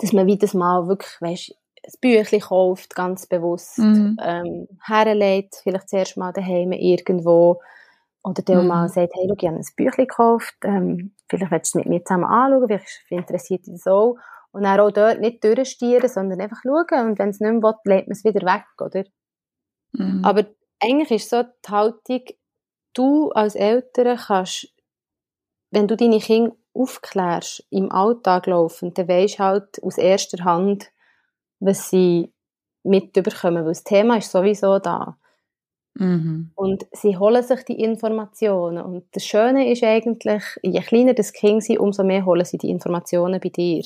dass 0.00 0.12
man 0.12 0.26
wie 0.26 0.38
das 0.38 0.54
mal 0.54 0.88
wirklich, 0.88 1.20
weißt, 1.20 1.54
ein 1.86 1.92
Büchlein 2.00 2.40
kauft, 2.40 2.94
ganz 2.94 3.26
bewusst, 3.26 3.78
mhm. 3.78 4.16
ähm, 4.22 4.68
herlegt, 4.82 5.56
vielleicht 5.62 5.90
zuerst 5.90 6.16
mal 6.16 6.32
daheim 6.32 6.72
irgendwo, 6.72 7.60
oder 8.22 8.42
der 8.42 8.62
mhm. 8.62 8.68
mal 8.68 8.88
sagt, 8.88 9.12
hey, 9.14 9.26
schau, 9.28 9.34
ich 9.38 9.46
habe 9.46 9.56
ein 9.58 9.66
Büchlein 9.76 10.06
gekauft, 10.06 10.54
ähm, 10.64 11.14
vielleicht 11.28 11.52
willst 11.52 11.74
du 11.74 11.78
es 11.78 11.84
mit 11.84 11.90
mir 11.92 12.04
zusammen 12.04 12.24
anschauen, 12.24 12.68
vielleicht 12.68 13.10
interessiert 13.10 13.66
dich 13.66 13.74
das 13.74 13.86
auch. 13.86 14.16
Und 14.50 14.62
dann 14.62 14.80
auch 14.80 14.92
dort 14.92 15.20
nicht 15.20 15.42
durchstieren, 15.42 16.08
sondern 16.08 16.40
einfach 16.40 16.58
schauen. 16.62 17.08
Und 17.08 17.18
wenn 17.18 17.30
es 17.30 17.40
nicht 17.40 17.50
mehr 17.50 17.60
will, 17.60 17.74
legt 17.84 18.06
man 18.06 18.12
es 18.12 18.24
wieder 18.24 18.46
weg, 18.46 18.64
oder? 18.80 19.04
Mhm. 19.92 20.24
Aber 20.24 20.46
eigentlich 20.80 21.10
ist 21.10 21.28
so 21.28 21.42
die 21.42 21.70
Haltung, 21.70 22.22
du 22.94 23.30
als 23.32 23.56
Eltern 23.56 24.16
kannst, 24.16 24.68
wenn 25.70 25.88
du 25.88 25.96
deine 25.96 26.20
Kinder 26.20 26.54
aufklärst, 26.74 27.64
im 27.70 27.90
Alltag 27.90 28.46
laufen, 28.46 28.92
dann 28.94 29.08
weisst 29.08 29.38
halt 29.38 29.82
aus 29.82 29.98
erster 29.98 30.44
Hand, 30.44 30.90
was 31.60 31.90
sie 31.90 32.32
mitbekommen, 32.82 33.64
weil 33.64 33.72
das 33.72 33.84
Thema 33.84 34.18
ist 34.18 34.30
sowieso 34.30 34.78
da. 34.78 35.16
Mhm. 35.94 36.50
Und 36.54 36.86
sie 36.92 37.16
holen 37.16 37.42
sich 37.42 37.64
die 37.64 37.80
Informationen. 37.80 38.82
Und 38.82 39.04
das 39.12 39.24
Schöne 39.24 39.70
ist 39.70 39.84
eigentlich, 39.84 40.42
je 40.62 40.80
kleiner 40.80 41.14
das 41.14 41.32
Kind 41.32 41.62
sind, 41.62 41.78
umso 41.78 42.02
mehr 42.02 42.24
holen 42.24 42.44
sie 42.44 42.58
die 42.58 42.70
Informationen 42.70 43.40
bei 43.40 43.48
dir. 43.48 43.84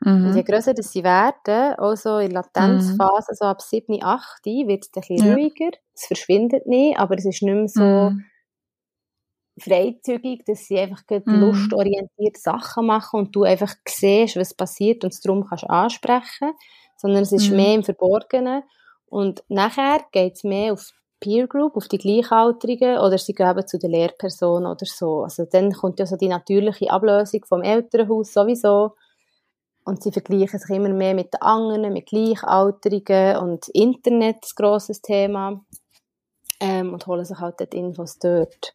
Mhm. 0.00 0.26
Und 0.26 0.36
je 0.36 0.42
grösser 0.42 0.72
das 0.72 0.92
sie 0.92 1.04
werden, 1.04 1.74
also 1.78 2.18
in 2.18 2.30
Latenzphase, 2.30 3.32
mhm. 3.32 3.36
so 3.36 3.44
ab 3.44 3.60
7, 3.60 4.02
8, 4.02 4.46
wird 4.46 4.84
es 4.84 4.90
ein 4.96 5.00
bisschen 5.00 5.26
ja. 5.26 5.34
ruhiger. 5.34 5.70
Es 5.94 6.06
verschwindet 6.06 6.66
nicht, 6.66 6.98
aber 6.98 7.16
es 7.16 7.26
ist 7.26 7.42
nicht 7.42 7.54
mehr 7.54 7.68
so 7.68 8.10
mhm. 8.10 8.24
Freizügig, 9.60 10.44
dass 10.44 10.66
sie 10.66 10.78
einfach 10.78 11.02
mhm. 11.08 11.40
lustorientiert 11.40 12.36
Sachen 12.36 12.86
machen 12.86 13.20
und 13.20 13.36
du 13.36 13.44
einfach 13.44 13.74
siehst, 13.86 14.36
was 14.36 14.54
passiert 14.54 15.04
und 15.04 15.12
es 15.12 15.20
darum 15.20 15.46
kannst 15.46 15.68
ansprechen, 15.68 16.52
sondern 16.96 17.22
es 17.22 17.32
ist 17.32 17.50
mhm. 17.50 17.56
mehr 17.56 17.74
im 17.74 17.84
Verborgenen. 17.84 18.62
Und 19.06 19.42
nachher 19.48 20.00
geht 20.12 20.34
es 20.34 20.44
mehr 20.44 20.72
auf 20.72 20.92
Peer 21.20 21.46
Group, 21.46 21.76
auf 21.76 21.88
die 21.88 21.98
Gleichaltrigen 21.98 22.98
oder 22.98 23.18
sie 23.18 23.34
gehen 23.34 23.66
zu 23.66 23.78
der 23.78 23.90
Lehrperson 23.90 24.66
oder 24.66 24.86
so. 24.86 25.22
Also 25.22 25.44
dann 25.44 25.72
kommt 25.72 25.98
ja 25.98 26.06
so 26.06 26.16
die 26.16 26.28
natürliche 26.28 26.90
Ablösung 26.90 27.44
vom 27.46 27.62
Elternhaus 27.62 28.32
sowieso 28.32 28.94
und 29.84 30.02
sie 30.02 30.12
vergleichen 30.12 30.58
sich 30.58 30.70
immer 30.70 30.88
mehr 30.88 31.14
mit 31.14 31.34
den 31.34 31.42
anderen, 31.42 31.92
mit 31.92 32.06
Gleichaltrigen 32.06 33.36
und 33.36 33.68
Internet, 33.68 34.36
ein 34.36 34.54
grosses 34.56 35.02
Thema 35.02 35.62
ähm, 36.60 36.94
und 36.94 37.06
holen 37.06 37.24
sich 37.24 37.38
halt 37.38 37.60
dort 37.60 37.74
Infos 37.74 38.18
dort. 38.18 38.74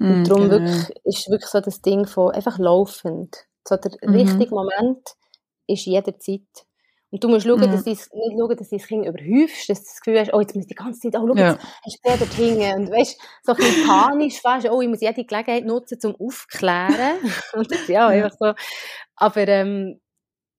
Mm, 0.00 0.04
und 0.04 0.14
hm, 0.14 0.24
darum 0.24 0.48
genau. 0.48 0.52
wirklich, 0.52 0.90
ist 1.04 1.30
wirklich 1.30 1.50
so 1.50 1.60
das 1.60 1.82
Ding 1.82 2.06
von 2.06 2.32
einfach 2.32 2.58
laufend. 2.58 3.46
So 3.68 3.76
der 3.76 3.92
mhm. 4.02 4.14
richtige 4.14 4.54
Moment 4.54 5.14
ist 5.66 5.84
jederzeit. 5.84 6.40
Und 7.12 7.24
du 7.24 7.28
musst 7.28 7.44
schauen, 7.44 7.60
dass 7.60 7.84
du 7.84 7.90
nicht 7.90 8.08
schauen, 8.12 8.56
dass 8.56 8.68
du 8.68 8.76
das 8.76 8.86
Kind 8.86 9.04
überhäufst, 9.04 9.68
dass 9.68 9.80
du 9.80 9.84
das 9.84 10.00
Gefühl 10.00 10.20
hast, 10.20 10.32
oh, 10.32 10.40
jetzt 10.40 10.54
muss 10.54 10.64
ich 10.64 10.68
die 10.68 10.74
ganze 10.74 11.00
Zeit, 11.00 11.20
oh, 11.20 11.26
schau, 11.26 11.34
ja. 11.34 11.58
jetzt 11.84 12.00
hast 12.04 12.20
du 12.20 12.24
dort 12.24 12.34
hinten. 12.34 12.80
Und 12.80 12.90
weißt, 12.92 13.20
so 13.42 13.52
ein 13.52 13.56
bisschen 13.56 13.86
panisch 13.86 14.40
fast, 14.40 14.70
oh, 14.70 14.80
ich 14.80 14.88
muss 14.88 15.00
jede 15.00 15.24
Gelegenheit 15.24 15.64
nutzen, 15.64 15.98
um 16.04 16.26
aufzuklären. 16.26 17.18
und 17.54 17.70
das, 17.70 17.88
ja, 17.88 18.06
einfach 18.08 18.36
so. 18.38 18.52
Aber, 19.16 19.48
ähm, 19.48 20.00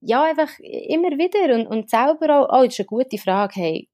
ja, 0.00 0.24
einfach 0.24 0.50
immer 0.58 1.10
wieder 1.10 1.54
und, 1.54 1.66
und 1.66 1.88
selber 1.88 2.40
auch, 2.40 2.48
oh, 2.50 2.64
das 2.64 2.74
ist 2.74 2.80
eine 2.80 2.86
gute 2.86 3.18
Frage, 3.18 3.54
hey, 3.56 3.88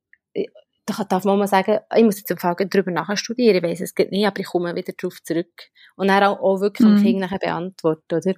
da 0.88 1.04
darf 1.04 1.24
man 1.24 1.38
mal 1.38 1.46
sagen, 1.46 1.78
ich 1.94 2.04
muss 2.04 2.18
jetzt 2.18 2.30
im 2.30 2.38
Fall 2.38 2.56
darüber 2.58 2.90
nachstudieren, 2.90 3.56
ich 3.56 3.62
weiss 3.62 3.80
es 3.80 3.94
geht 3.94 4.10
nicht, 4.10 4.26
aber 4.26 4.40
ich 4.40 4.46
komme 4.46 4.74
wieder 4.74 4.92
darauf 4.92 5.22
zurück. 5.22 5.70
Und 5.96 6.08
dann 6.08 6.22
auch, 6.24 6.40
auch 6.40 6.60
wirklich 6.60 6.88
mhm. 6.88 6.96
dem 6.96 7.02
Kind 7.04 7.20
nachher 7.20 7.38
beantworten, 7.38 8.14
oder? 8.14 8.34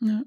Ja, 0.00 0.22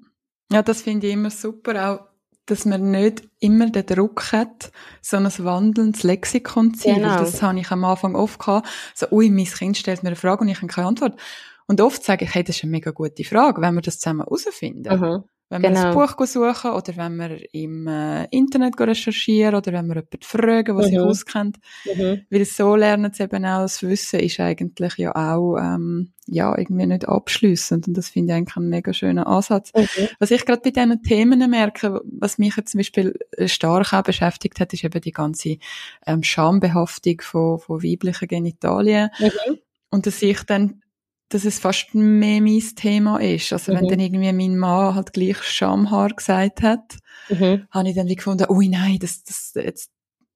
ja 0.51 0.61
das 0.61 0.81
finde 0.81 1.07
ich 1.07 1.13
immer 1.13 1.29
super, 1.29 1.91
auch 1.91 2.13
dass 2.45 2.65
man 2.65 2.91
nicht 2.91 3.23
immer 3.39 3.69
den 3.69 3.85
Druck 3.85 4.33
hat, 4.33 4.71
so 5.01 5.17
ein 5.17 5.25
wandelndes 5.39 6.03
Lexikon 6.03 6.73
zu 6.73 6.89
sein. 6.89 6.95
Genau. 6.95 7.17
Das 7.17 7.41
habe 7.41 7.59
ich 7.59 7.71
am 7.71 7.85
Anfang 7.85 8.15
oft 8.15 8.39
gehabt. 8.39 8.67
So, 8.93 9.07
ui, 9.11 9.29
mein 9.29 9.45
Kind 9.45 9.77
stellt 9.77 10.03
mir 10.03 10.09
eine 10.09 10.17
Frage 10.17 10.41
und 10.41 10.49
ich 10.49 10.57
habe 10.57 10.67
keine 10.67 10.87
Antwort. 10.87 11.19
Und 11.67 11.79
oft 11.79 12.03
sage 12.03 12.25
ich, 12.25 12.35
hey, 12.35 12.43
das 12.43 12.57
ist 12.57 12.63
eine 12.63 12.71
mega 12.71 12.91
gute 12.91 13.23
Frage, 13.23 13.61
wenn 13.61 13.75
wir 13.75 13.81
das 13.81 13.99
zusammen 13.99 14.21
herausfinden. 14.21 14.99
Mhm. 14.99 15.23
Wenn 15.49 15.61
genau. 15.61 15.73
wir 15.73 15.85
ein 15.85 15.93
genau. 15.93 16.07
Buch 16.07 16.25
suchen 16.25 16.71
oder 16.71 16.97
wenn 16.97 17.15
wir 17.17 17.53
im 17.53 17.87
äh, 17.87 18.25
Internet 18.31 18.79
recherchieren 18.79 19.55
oder 19.55 19.71
wenn 19.73 19.87
wir 19.87 19.95
jemanden 19.95 20.21
fragen, 20.21 20.75
der 20.77 20.85
mhm. 20.85 20.89
sich 20.89 20.99
auskennt. 20.99 21.57
Mhm. 21.85 22.21
Weil 22.29 22.45
so 22.45 22.75
lernen 22.75 23.13
sie 23.13 23.23
eben 23.23 23.45
auch, 23.45 23.61
das 23.61 23.83
Wissen 23.83 24.19
ist 24.19 24.39
eigentlich 24.39 24.97
ja 24.97 25.15
auch 25.15 25.57
ähm, 25.57 26.13
ja, 26.27 26.57
irgendwie 26.57 26.85
nicht 26.85 27.07
abschließend 27.07 27.87
und 27.87 27.97
das 27.97 28.09
finde 28.09 28.33
ich 28.33 28.37
eigentlich 28.37 28.57
einen 28.57 28.69
mega 28.69 28.93
schönen 28.93 29.23
Ansatz. 29.25 29.71
Mhm. 29.75 30.07
Was 30.19 30.31
ich 30.31 30.45
gerade 30.45 30.61
bei 30.61 30.71
diesen 30.71 31.03
Themen 31.03 31.49
merke, 31.49 32.01
was 32.05 32.37
mich 32.37 32.55
jetzt 32.55 32.71
zum 32.71 32.79
Beispiel 32.79 33.13
stark 33.45 33.93
auch 33.93 34.03
beschäftigt 34.03 34.59
hat, 34.59 34.73
ist 34.73 34.83
eben 34.83 35.01
die 35.01 35.11
ganze 35.11 35.57
ähm, 36.07 36.23
Schambehaftung 36.23 37.21
von, 37.21 37.59
von 37.59 37.83
weiblichen 37.83 38.27
Genitalien. 38.27 39.09
Mhm. 39.19 39.59
Und 39.89 40.07
dass 40.07 40.21
ich 40.21 40.41
dann 40.43 40.81
dass 41.33 41.45
es 41.45 41.59
fast 41.59 41.95
mehr 41.95 42.41
mein 42.41 42.61
Thema 42.75 43.17
ist. 43.17 43.51
Also 43.53 43.71
mhm. 43.71 43.77
wenn 43.77 43.87
dann 43.87 43.99
irgendwie 43.99 44.33
mein 44.33 44.57
Mann 44.57 44.95
halt 44.95 45.13
gleich 45.13 45.41
Schamhaar 45.41 46.09
gesagt 46.09 46.61
hat, 46.61 46.97
mhm. 47.29 47.65
habe 47.71 47.89
ich 47.89 47.95
dann 47.95 48.07
wie 48.07 48.15
gefunden, 48.15 48.45
ui 48.49 48.69
nein, 48.69 48.99
das, 48.99 49.23
das 49.23 49.51
jetzt 49.55 49.91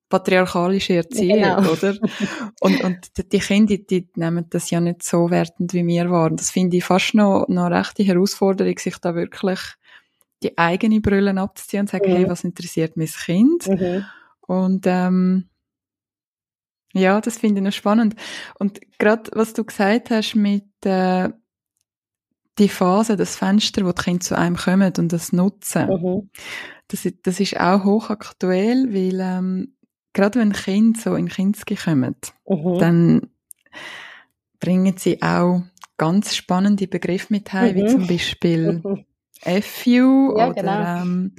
patriarchalische 0.10 0.96
Erziehung, 0.96 1.42
genau. 1.42 1.72
oder? 1.72 1.96
Und, 2.62 2.84
und 2.84 3.32
die 3.32 3.40
Kinder, 3.40 3.78
die 3.78 4.10
nehmen 4.16 4.46
das 4.50 4.70
ja 4.70 4.80
nicht 4.80 5.04
so 5.04 5.30
wertend, 5.30 5.74
wie 5.74 5.86
wir 5.86 6.10
waren. 6.10 6.38
Das 6.38 6.50
finde 6.50 6.78
ich 6.78 6.84
fast 6.84 7.14
noch, 7.14 7.48
noch 7.48 7.66
eine 7.66 7.80
rechte 7.80 8.04
Herausforderung, 8.04 8.78
sich 8.78 8.98
da 8.98 9.16
wirklich 9.16 9.60
die 10.44 10.58
eigene 10.58 11.02
Brille 11.02 11.36
abzuziehen 11.40 11.82
und 11.82 11.88
zu 11.88 11.98
sagen, 11.98 12.12
mhm. 12.12 12.16
hey, 12.16 12.30
was 12.30 12.44
interessiert 12.44 12.96
mein 12.96 13.08
Kind? 13.08 13.68
Mhm. 13.68 14.06
Und 14.42 14.86
ähm, 14.88 15.50
ja, 16.98 17.22
das 17.22 17.38
finde 17.38 17.60
ich 17.60 17.66
noch 17.66 17.74
spannend. 17.74 18.16
Und 18.60 18.80
gerade 19.00 19.30
was 19.34 19.54
du 19.54 19.64
gesagt 19.64 20.10
hast 20.10 20.36
mit 20.36 20.66
äh, 20.86 21.30
die 22.58 22.70
Phase, 22.70 23.16
das 23.16 23.36
Fenster, 23.36 23.86
wo 23.86 23.92
die 23.92 24.02
Kinder 24.02 24.20
zu 24.20 24.38
einem 24.38 24.56
kommen 24.56 24.94
und 24.98 25.14
das 25.14 25.32
nutzen, 25.32 25.88
mhm. 25.88 26.30
das, 26.88 27.08
das 27.24 27.40
ist 27.40 27.60
auch 27.60 27.84
hochaktuell, 27.84 28.94
weil 28.94 29.20
ähm, 29.22 29.76
gerade 30.14 30.40
wenn 30.40 30.54
Kinder 30.54 31.00
so 31.00 31.16
in 31.16 31.28
Kinski 31.28 31.76
kommen, 31.76 32.16
mhm. 32.48 32.80
dann 32.80 33.22
bringen 34.60 34.96
sie 34.98 35.22
auch 35.22 35.62
ganz 35.98 36.36
spannende 36.36 36.88
Begriffe 36.88 37.28
mit 37.30 37.52
heim, 37.54 37.76
mhm. 37.76 37.80
wie 37.80 37.88
zum 37.88 38.08
Beispiel 38.08 38.82
mhm. 38.84 39.06
FU 39.62 40.36
ja, 40.38 40.50
oder 40.50 40.54
genau. 40.54 41.02
ähm, 41.02 41.36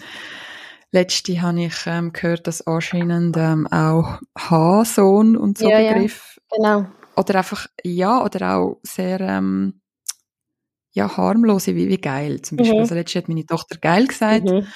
Letzte 0.90 1.42
habe 1.42 1.64
ich 1.64 1.86
ähm, 1.86 2.12
gehört, 2.12 2.46
dass 2.46 2.66
anscheinend 2.66 3.36
ähm, 3.36 3.66
auch 3.66 4.20
H-Sohn 4.38 5.36
und 5.36 5.58
so 5.58 5.68
ja, 5.68 5.92
Begriff. 5.92 6.38
Ja, 6.50 6.56
genau. 6.56 6.88
Oder 7.16 7.34
einfach, 7.36 7.66
ja, 7.84 8.24
oder 8.24 8.56
auch 8.56 8.80
sehr, 8.82 9.20
ähm, 9.20 9.80
ja, 10.92 11.16
harmlose, 11.16 11.74
wie, 11.76 11.88
wie 11.88 11.98
geil. 11.98 12.40
Zum 12.42 12.56
Beispiel, 12.56 12.76
mhm. 12.76 12.80
also 12.80 12.94
letztes 12.94 13.22
hat 13.22 13.28
meine 13.28 13.44
Tochter 13.44 13.76
geil 13.78 14.06
gesagt. 14.06 14.44
Mhm. 14.44 14.66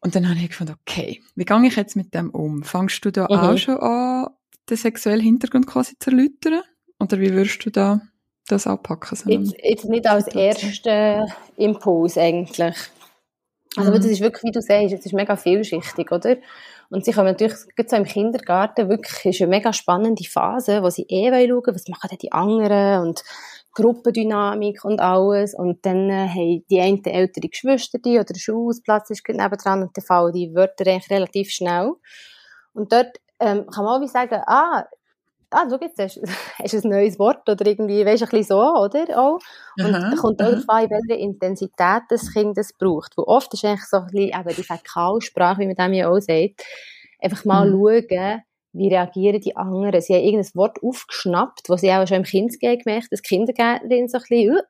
Und 0.00 0.16
dann 0.16 0.28
habe 0.28 0.38
ich 0.40 0.48
gefunden, 0.48 0.74
okay, 0.80 1.22
wie 1.36 1.44
gehe 1.44 1.66
ich 1.66 1.76
jetzt 1.76 1.94
mit 1.94 2.12
dem 2.12 2.30
um? 2.30 2.64
Fangst 2.64 3.04
du 3.04 3.12
da 3.12 3.24
mhm. 3.24 3.36
auch 3.36 3.56
schon 3.56 3.78
an, 3.78 4.26
den 4.68 4.76
sexuellen 4.76 5.20
Hintergrund 5.20 5.68
quasi 5.68 5.96
zu 5.98 6.10
erläutern? 6.10 6.62
Oder 6.98 7.20
wie 7.20 7.32
würdest 7.32 7.64
du 7.64 7.70
da 7.70 8.00
das 8.48 8.66
anpacken? 8.66 9.16
Jetzt, 9.26 9.54
jetzt 9.62 9.84
nicht 9.84 10.06
als 10.06 10.26
erster 10.26 11.26
Impuls 11.56 12.18
eigentlich. 12.18 12.74
Also, 13.76 13.90
mhm. 13.90 13.96
das 13.96 14.06
ist 14.06 14.20
wirklich, 14.20 14.42
wie 14.44 14.50
du 14.50 14.60
sagst, 14.60 14.92
es 14.92 15.06
ist 15.06 15.14
mega 15.14 15.36
vielschichtig, 15.36 16.10
oder? 16.12 16.36
Und 16.90 17.06
sie 17.06 17.12
kommen 17.12 17.28
natürlich, 17.28 17.56
gerade 17.74 17.88
so 17.88 17.96
im 17.96 18.04
Kindergarten, 18.04 18.90
wirklich, 18.90 19.24
ist 19.24 19.40
eine 19.40 19.48
mega 19.48 19.72
spannende 19.72 20.24
Phase, 20.24 20.82
wo 20.82 20.90
sie 20.90 21.06
eh 21.08 21.30
schauen 21.30 21.74
was 21.74 21.88
machen 21.88 22.08
denn 22.10 22.18
die 22.18 22.32
anderen 22.32 23.06
und 23.06 23.24
Gruppendynamik 23.72 24.84
und 24.84 25.00
alles. 25.00 25.54
Und 25.54 25.86
dann 25.86 26.10
äh, 26.10 26.28
haben 26.28 26.64
die 26.68 26.80
einen 26.80 27.02
ältere 27.04 27.48
Geschwister 27.48 27.98
die 27.98 28.18
oder 28.18 28.34
der 28.34 28.40
Schulhausplatz 28.40 29.08
ist 29.08 29.26
nebendran 29.26 29.82
und 29.82 29.96
dann 29.96 30.04
fallen 30.04 30.34
die 30.34 30.54
Wörter 30.54 30.86
eigentlich 30.86 31.10
relativ 31.10 31.50
schnell. 31.50 31.92
Und 32.74 32.92
dort 32.92 33.16
ähm, 33.40 33.66
kann 33.68 33.84
man 33.84 33.96
auch 33.96 34.00
wie 34.02 34.08
sagen, 34.08 34.42
ah, 34.46 34.84
ah, 35.52 35.66
schau 35.68 35.78
jetzt, 35.80 35.98
hast, 35.98 36.18
ein 36.84 36.90
neues 36.90 37.18
Wort 37.18 37.48
oder 37.48 37.66
irgendwie, 37.66 38.04
weißt 38.04 38.22
du, 38.22 38.26
ein 38.26 38.30
bisschen 38.30 38.44
so, 38.44 38.60
oder? 38.60 39.18
Auch. 39.18 39.38
Und 39.78 39.92
da 39.92 40.14
kommt 40.16 40.42
auch 40.42 40.50
darauf 40.50 40.68
an, 40.68 40.84
in 40.84 40.90
welcher 40.90 41.20
Intensität 41.20 42.02
das 42.08 42.32
Kind 42.32 42.56
das 42.56 42.72
braucht. 42.72 43.16
Weil 43.16 43.24
oft 43.26 43.52
ist 43.54 43.64
eigentlich 43.64 43.84
so 43.84 43.98
ein 43.98 44.06
bisschen 44.06 44.40
eben 44.40 44.56
die 44.56 44.62
Fäkalsprache, 44.62 45.60
wie 45.60 45.66
man 45.66 45.76
dem 45.76 45.92
ja 45.94 46.08
auch 46.08 46.20
sagt, 46.20 46.64
einfach 47.20 47.44
mal 47.44 47.70
mhm. 47.70 47.80
schauen, 47.80 48.42
wie 48.72 48.88
reagieren 48.88 49.40
die 49.40 49.56
anderen. 49.56 50.00
Sie 50.00 50.14
haben 50.14 50.22
irgendein 50.22 50.54
Wort 50.54 50.82
aufgeschnappt, 50.82 51.68
was 51.68 51.82
sie 51.82 51.92
auch 51.92 52.06
schon 52.06 52.18
im 52.18 52.22
Kindsgehen 52.22 52.78
gemerkt 52.78 53.12
dass 53.12 53.22
die 53.22 53.28
Kindergärtnerin 53.28 54.08
so 54.08 54.18
ein 54.18 54.24
bisschen 54.28 54.56
uh, 54.56 54.60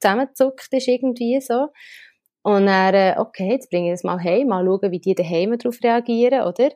zusammenzuckt 0.00 0.68
ist 0.72 0.88
irgendwie 0.88 1.40
so. 1.40 1.68
Und 2.42 2.66
dann, 2.66 2.94
äh, 2.94 3.14
okay, 3.18 3.52
jetzt 3.52 3.70
bringe 3.70 3.88
ich 3.88 3.94
das 3.94 4.04
mal 4.04 4.18
heim, 4.18 4.48
mal 4.48 4.64
schauen, 4.64 4.90
wie 4.90 4.98
die 4.98 5.14
daheim 5.14 5.56
darauf 5.56 5.78
reagieren, 5.82 6.42
oder? 6.42 6.70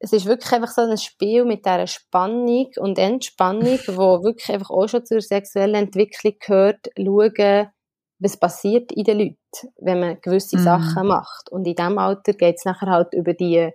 Es 0.00 0.12
ist 0.12 0.26
wirklich 0.26 0.52
einfach 0.52 0.70
so 0.70 0.82
ein 0.82 0.96
Spiel 0.96 1.44
mit 1.44 1.66
dieser 1.66 1.86
Spannung 1.86 2.70
und 2.76 2.98
Entspannung, 2.98 3.78
wo 3.88 4.22
wirklich 4.22 4.48
einfach 4.50 4.70
auch 4.70 4.88
schon 4.88 5.04
zur 5.04 5.20
sexuellen 5.20 5.74
Entwicklung 5.74 6.34
gehört, 6.38 6.88
schauen, 6.96 7.68
was 8.20 8.36
passiert 8.36 8.90
in 8.92 9.04
den 9.04 9.18
Leuten, 9.18 9.72
wenn 9.80 10.00
man 10.00 10.20
gewisse 10.20 10.56
mhm. 10.58 10.62
Sachen 10.62 11.06
macht. 11.06 11.50
Und 11.50 11.66
in 11.66 11.74
diesem 11.74 11.98
Alter 11.98 12.32
geht 12.32 12.56
es 12.56 12.64
nachher 12.64 12.90
halt 12.90 13.14
über 13.14 13.34
die, 13.34 13.70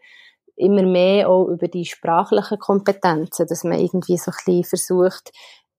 immer 0.55 0.83
mehr 0.83 1.29
auch 1.29 1.47
über 1.47 1.67
die 1.67 1.85
sprachlichen 1.85 2.59
Kompetenzen, 2.59 3.47
dass 3.47 3.63
man 3.63 3.79
irgendwie 3.79 4.17
so 4.17 4.31
ein 4.31 4.37
bisschen 4.45 4.63
versucht, 4.63 5.31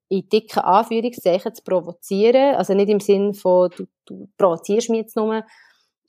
in 0.09 0.29
dicken 0.29 0.61
Anführungszeichen 0.61 1.55
zu 1.55 1.63
provozieren. 1.63 2.55
Also 2.57 2.75
nicht 2.75 2.89
im 2.89 3.01
Sinn 3.01 3.35
von, 3.35 3.71
du, 3.77 3.87
du 4.07 4.29
provozierst 4.37 4.91
mich 4.91 5.01
jetzt 5.01 5.17
nur, 5.17 5.45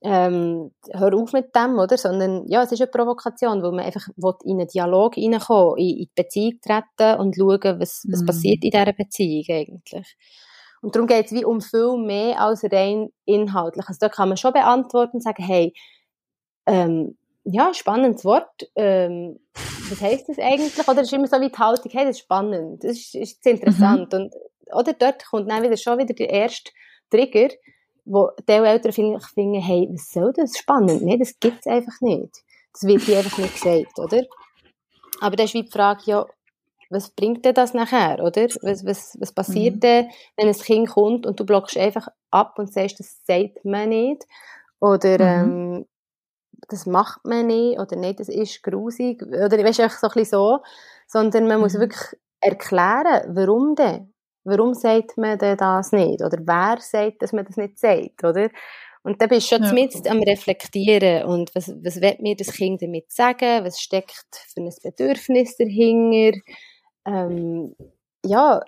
ähm, 0.05 0.71
hör 0.91 1.13
auf 1.15 1.33
mit 1.33 1.55
dem, 1.55 1.79
oder? 1.79 1.97
Sondern, 1.97 2.47
ja, 2.47 2.61
es 2.61 2.71
ist 2.71 2.81
eine 2.81 2.91
Provokation, 2.91 3.63
weil 3.63 3.71
man 3.71 3.85
einfach 3.85 4.07
in 4.43 4.59
einen 4.59 4.67
Dialog 4.67 5.17
reinkommen, 5.17 5.77
in, 5.77 5.89
in 5.89 6.05
die 6.05 6.11
Beziehung 6.15 6.59
treten 6.61 7.19
und 7.19 7.35
schauen, 7.35 7.79
was, 7.79 8.05
was 8.09 8.21
mm. 8.21 8.25
passiert 8.25 8.63
in 8.63 8.69
dieser 8.69 8.93
Beziehung 8.93 9.45
eigentlich. 9.49 10.15
Und 10.81 10.95
darum 10.95 11.07
geht 11.07 11.25
es 11.25 11.31
wie 11.31 11.43
um 11.43 11.59
viel 11.59 11.97
mehr 11.97 12.39
als 12.39 12.63
rein 12.71 13.09
inhaltlich. 13.25 13.87
Also 13.87 13.97
da 13.99 14.09
kann 14.09 14.29
man 14.29 14.37
schon 14.37 14.53
beantworten 14.53 15.17
und 15.17 15.23
sagen, 15.23 15.43
hey, 15.43 15.73
ähm, 16.67 17.17
ja, 17.43 17.73
spannendes 17.73 18.23
Wort. 18.23 18.69
Ähm, 18.75 19.39
was 19.89 20.01
heisst 20.01 20.29
das 20.29 20.37
eigentlich? 20.37 20.87
Oder 20.87 21.01
ist 21.01 21.13
immer 21.13 21.27
so 21.27 21.41
wie 21.41 21.49
die 21.49 21.57
Haltung, 21.57 21.91
hey, 21.91 22.05
das 22.05 22.17
ist 22.17 22.23
spannend, 22.23 22.83
das 22.83 22.91
ist, 22.91 23.15
ist 23.15 23.45
interessant. 23.45 24.13
Mhm. 24.13 24.19
Und, 24.19 24.33
oder 24.71 24.93
dort 24.93 25.25
kommt 25.25 25.49
dann 25.49 25.63
wieder 25.63 25.77
schon 25.77 25.97
wieder 25.97 26.13
der 26.13 26.29
erste 26.29 26.71
Trigger, 27.09 27.49
wo 28.05 28.29
die 28.47 28.51
Eltern 28.51 28.93
vielleicht 28.93 29.25
finden, 29.25 29.61
hey, 29.61 29.89
was 29.91 30.11
soll 30.11 30.31
das 30.33 30.57
spannend? 30.57 31.01
Nein, 31.01 31.19
das 31.19 31.39
gibt 31.39 31.59
es 31.59 31.67
einfach 31.67 31.99
nicht. 32.01 32.43
Das 32.73 32.83
wird 32.83 33.01
hier 33.01 33.17
einfach 33.17 33.37
nicht 33.37 33.55
gesagt, 33.55 33.99
oder? 33.99 34.23
Aber 35.21 35.35
dann 35.35 35.45
ist 35.45 35.53
wie 35.53 35.63
die 35.63 35.71
Frage, 35.71 36.01
ja, 36.05 36.25
was 36.89 37.09
bringt 37.09 37.43
denn 37.45 37.53
das 37.53 37.73
nachher, 37.73 38.23
oder? 38.23 38.43
Was, 38.61 38.85
was, 38.85 39.17
was 39.19 39.31
passiert 39.31 39.75
mhm. 39.75 39.79
denn, 39.79 40.09
wenn 40.37 40.47
ein 40.47 40.53
Kind 40.53 40.89
kommt 40.89 41.25
und 41.25 41.39
du 41.39 41.45
blockst 41.45 41.77
einfach 41.77 42.07
ab 42.31 42.59
und 42.59 42.71
sagst, 42.71 42.99
das 42.99 43.25
sagt 43.25 43.65
man 43.65 43.89
nicht? 43.89 44.25
Oder, 44.79 45.45
mhm. 45.45 45.75
ähm, 45.75 45.85
das 46.67 46.85
macht 46.85 47.25
man 47.25 47.47
nicht, 47.47 47.79
oder 47.79 47.95
nicht, 47.95 48.19
das 48.19 48.29
ist 48.29 48.61
grusig, 48.61 49.21
oder, 49.23 49.51
weißt 49.51 49.79
du, 49.79 49.83
einfach 49.83 49.99
so 49.99 50.07
ein 50.07 50.13
bisschen 50.13 50.39
so. 50.39 50.59
Sondern 51.07 51.47
man 51.47 51.57
mhm. 51.57 51.63
muss 51.63 51.79
wirklich 51.79 52.19
erklären, 52.39 53.35
warum 53.35 53.75
denn? 53.75 54.13
Warum 54.45 54.73
sagt 54.73 55.17
man 55.17 55.37
denn 55.37 55.57
das 55.57 55.91
nicht? 55.91 56.21
Oder 56.21 56.37
wer 56.45 56.77
sagt, 56.79 57.21
dass 57.21 57.33
man 57.33 57.45
das 57.45 57.57
nicht 57.57 57.79
sagt, 57.79 58.23
oder? 58.23 58.49
Und 59.03 59.21
da 59.21 59.27
bist 59.27 59.51
du 59.51 59.55
schon 59.55 59.65
ja. 59.65 59.73
mit 59.73 60.09
am 60.09 60.23
Reflektieren 60.23 61.25
und 61.25 61.53
was, 61.53 61.69
was 61.83 62.01
will 62.01 62.15
mir 62.21 62.35
das 62.35 62.51
Kind 62.51 62.81
damit 62.81 63.11
sagen? 63.11 63.63
Was 63.63 63.79
steckt 63.79 64.25
für 64.31 64.61
ein 64.61 64.73
Bedürfnis 64.81 65.57
dahinter? 65.57 66.39
Ähm, 67.05 67.75
ja, 68.25 68.61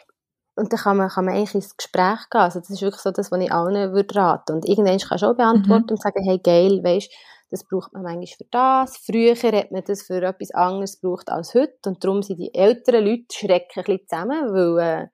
und 0.55 0.73
dann 0.73 0.79
kann 0.79 0.97
man, 0.97 1.09
kann 1.09 1.25
man 1.25 1.35
eigentlich 1.35 1.55
ins 1.55 1.77
Gespräch 1.77 2.29
gehen. 2.29 2.41
Also 2.41 2.59
das 2.59 2.69
ist 2.69 2.81
wirklich 2.81 3.01
so 3.01 3.11
das, 3.11 3.31
was 3.31 3.41
ich 3.41 3.51
allen 3.51 3.93
würde 3.93 4.15
raten. 4.15 4.53
Und 4.53 4.67
irgendwann 4.67 4.97
kannst 4.97 5.23
du 5.23 5.27
auch 5.27 5.35
beantworten 5.35 5.85
mhm. 5.85 5.91
und 5.91 6.01
sagen, 6.01 6.23
hey, 6.23 6.39
geil, 6.39 6.83
weißt, 6.83 7.11
das 7.49 7.63
braucht 7.63 7.93
man 7.93 8.03
manchmal 8.03 8.27
für 8.27 8.45
das. 8.51 8.97
Früher 8.97 9.35
hat 9.35 9.71
man 9.71 9.83
das 9.85 10.01
für 10.03 10.21
etwas 10.21 10.51
anderes 10.51 10.99
gebraucht 10.99 11.29
als 11.29 11.53
heute. 11.53 11.77
Und 11.85 12.03
darum 12.03 12.21
sind 12.21 12.39
die 12.39 12.53
älteren 12.53 13.05
Leute 13.05 13.25
schrecken 13.31 13.79
ein 13.79 13.83
bisschen 13.83 14.07
zusammen, 14.07 14.53
weil 14.53 15.03
äh, 15.03 15.07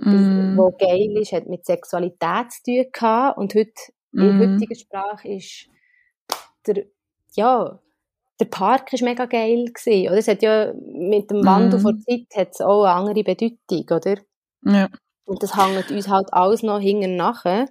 mm. 0.00 0.56
was 0.56 0.74
geil 0.78 1.16
ist, 1.20 1.32
hat 1.32 1.46
mit 1.46 1.64
Sexualität 1.64 2.52
zu 2.52 2.62
tun 2.64 2.84
gehabt. 2.92 3.38
Und 3.38 3.54
heute, 3.54 3.72
mm. 4.12 4.20
in 4.20 4.38
der 4.38 4.48
heutigen 4.50 4.74
Sprache 4.74 5.28
ist 5.28 5.68
der, 6.66 6.84
ja, 7.34 7.78
der 8.38 8.44
Park 8.46 8.92
ist 8.92 9.02
mega 9.02 9.24
geil 9.26 9.64
gewesen, 9.66 10.08
oder? 10.08 10.18
Es 10.18 10.28
hat 10.28 10.42
ja 10.42 10.72
mit 10.74 11.30
dem 11.30 11.44
Wandel 11.44 11.80
mm. 11.80 11.82
von 11.82 12.00
Zeit 12.00 12.26
hat 12.34 12.60
auch 12.60 12.84
eine 12.84 12.94
andere 12.94 13.24
Bedeutung, 13.24 13.96
oder? 13.96 14.16
Ja. 14.62 14.88
Und 15.24 15.42
das 15.42 15.56
hängt 15.56 15.90
uns 15.90 16.08
halt 16.08 16.32
alles 16.32 16.62
noch 16.62 16.80
hinten 16.80 17.16
nachher. 17.16 17.66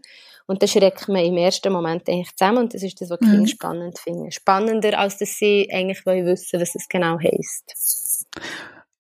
Und 0.48 0.62
das 0.62 0.72
schreckt 0.72 1.08
man 1.08 1.24
im 1.24 1.38
ersten 1.38 1.74
Moment 1.74 2.08
eigentlich 2.08 2.36
zusammen 2.36 2.60
und 2.60 2.74
das 2.74 2.84
ist 2.84 3.02
das, 3.02 3.10
was 3.10 3.18
die 3.20 3.26
Kinder 3.26 3.42
mhm. 3.42 3.48
spannend 3.48 4.00
finden. 4.00 4.32
Spannender, 4.32 5.00
als 5.00 5.18
dass 5.18 5.38
sie 5.38 5.68
eigentlich 5.72 6.06
wollen 6.06 6.26
wissen, 6.28 6.62
was 6.62 6.76
es 6.76 6.88
genau 6.88 7.18
heisst. 7.18 8.36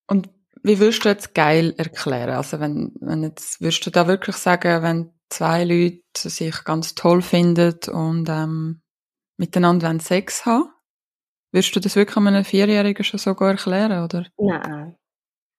Und 0.07 0.29
wie 0.65 0.79
würdest 0.79 1.05
du 1.05 1.09
jetzt 1.09 1.35
geil 1.35 1.75
erklären? 1.77 2.31
Also 2.31 2.59
wenn, 2.59 2.91
wenn 2.99 3.21
jetzt, 3.21 3.61
würdest 3.61 3.85
du 3.85 3.91
da 3.91 4.07
wirklich 4.07 4.35
sagen, 4.35 4.81
wenn 4.81 5.11
zwei 5.29 5.63
Leute 5.63 6.01
sich 6.15 6.63
ganz 6.63 6.95
toll 6.95 7.21
finden 7.21 7.77
und 7.91 8.27
ähm, 8.29 8.81
miteinander 9.37 9.97
Sex 9.99 10.45
haben, 10.45 10.69
würdest 11.51 11.75
du 11.75 11.79
das 11.79 11.95
wirklich 11.95 12.17
einem 12.17 12.43
Vierjährigen 12.43 13.03
schon 13.03 13.19
so 13.19 13.31
erklären, 13.31 14.03
oder? 14.03 14.25
Nein. 14.39 14.95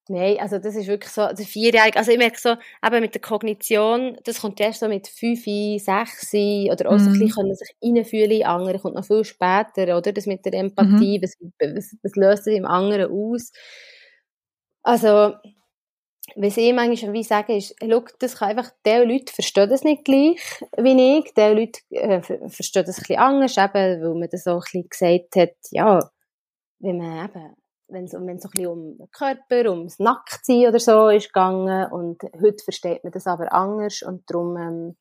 Nein, 0.08 0.38
also 0.38 0.58
das 0.58 0.76
ist 0.76 0.86
wirklich 0.86 1.10
so, 1.10 1.22
also 1.22 1.42
vierjährig, 1.42 1.96
also 1.96 2.12
ich 2.12 2.18
merke 2.18 2.38
so, 2.38 2.50
eben 2.84 3.00
mit 3.00 3.14
der 3.14 3.20
Kognition, 3.20 4.16
das 4.22 4.40
kommt 4.40 4.60
erst 4.60 4.78
so 4.78 4.88
mit 4.88 5.08
fünf, 5.08 5.44
sechs 5.44 6.32
oder 6.32 6.90
auch 6.90 6.94
mm. 6.94 6.98
so 6.98 7.06
ein 7.06 7.12
mhm. 7.12 7.18
bisschen 7.18 7.30
können 7.30 7.54
sich 7.56 7.76
reinfühlen 7.82 8.30
in 8.30 8.46
andere, 8.46 8.78
kommt 8.78 8.94
noch 8.94 9.04
viel 9.04 9.24
später, 9.24 9.96
oder? 9.96 10.12
Das 10.12 10.26
mit 10.26 10.44
der 10.44 10.54
Empathie, 10.54 11.18
mm 11.18 11.22
was, 11.22 11.36
was, 11.60 11.96
was 12.02 12.14
löst 12.14 12.46
es 12.46 12.56
im 12.56 12.66
anderen 12.66 13.10
aus? 13.10 13.50
Also, 14.86 15.34
was 16.36 16.56
ich 16.56 16.72
manchmal 16.72 17.12
wie 17.12 17.24
sage, 17.24 17.56
ist, 17.56 17.74
hey, 17.80 17.90
look, 17.90 18.16
das 18.20 18.36
kann 18.36 18.50
einfach, 18.50 18.70
die 18.86 18.90
Leute 18.90 19.32
verstehen 19.32 19.68
das 19.68 19.82
nicht 19.82 20.04
gleich 20.04 20.38
wie 20.76 21.18
ich, 21.18 21.34
die 21.34 21.40
Leute 21.40 21.80
äh, 21.90 22.22
verstehen 22.48 22.84
das 22.86 23.02
ein 23.10 23.18
anders, 23.18 23.56
eben, 23.56 23.72
weil 23.74 24.14
man 24.14 24.28
das 24.30 24.46
auch 24.46 24.62
ein 24.72 24.84
bisschen 24.84 24.88
gesagt 24.88 25.36
hat, 25.36 25.56
ja, 25.72 25.98
wenn 26.78 26.98
man 26.98 27.24
eben 27.24 27.56
es, 28.04 28.12
wenn 28.12 28.36
es 28.36 28.42
so 28.42 28.48
ein 28.48 28.52
bisschen 28.52 28.66
um 28.68 28.96
den 28.96 29.10
Körper, 29.10 29.70
ums 29.70 29.98
Nacktsein 29.98 30.68
oder 30.68 30.78
so 30.78 31.08
ist 31.08 31.32
gegangen 31.32 31.90
und 31.90 32.22
heute 32.40 32.62
versteht 32.62 33.02
man 33.02 33.12
das 33.12 33.26
aber 33.26 33.52
anders 33.52 34.02
und 34.02 34.22
darum 34.30 34.56
ähm, 34.56 34.96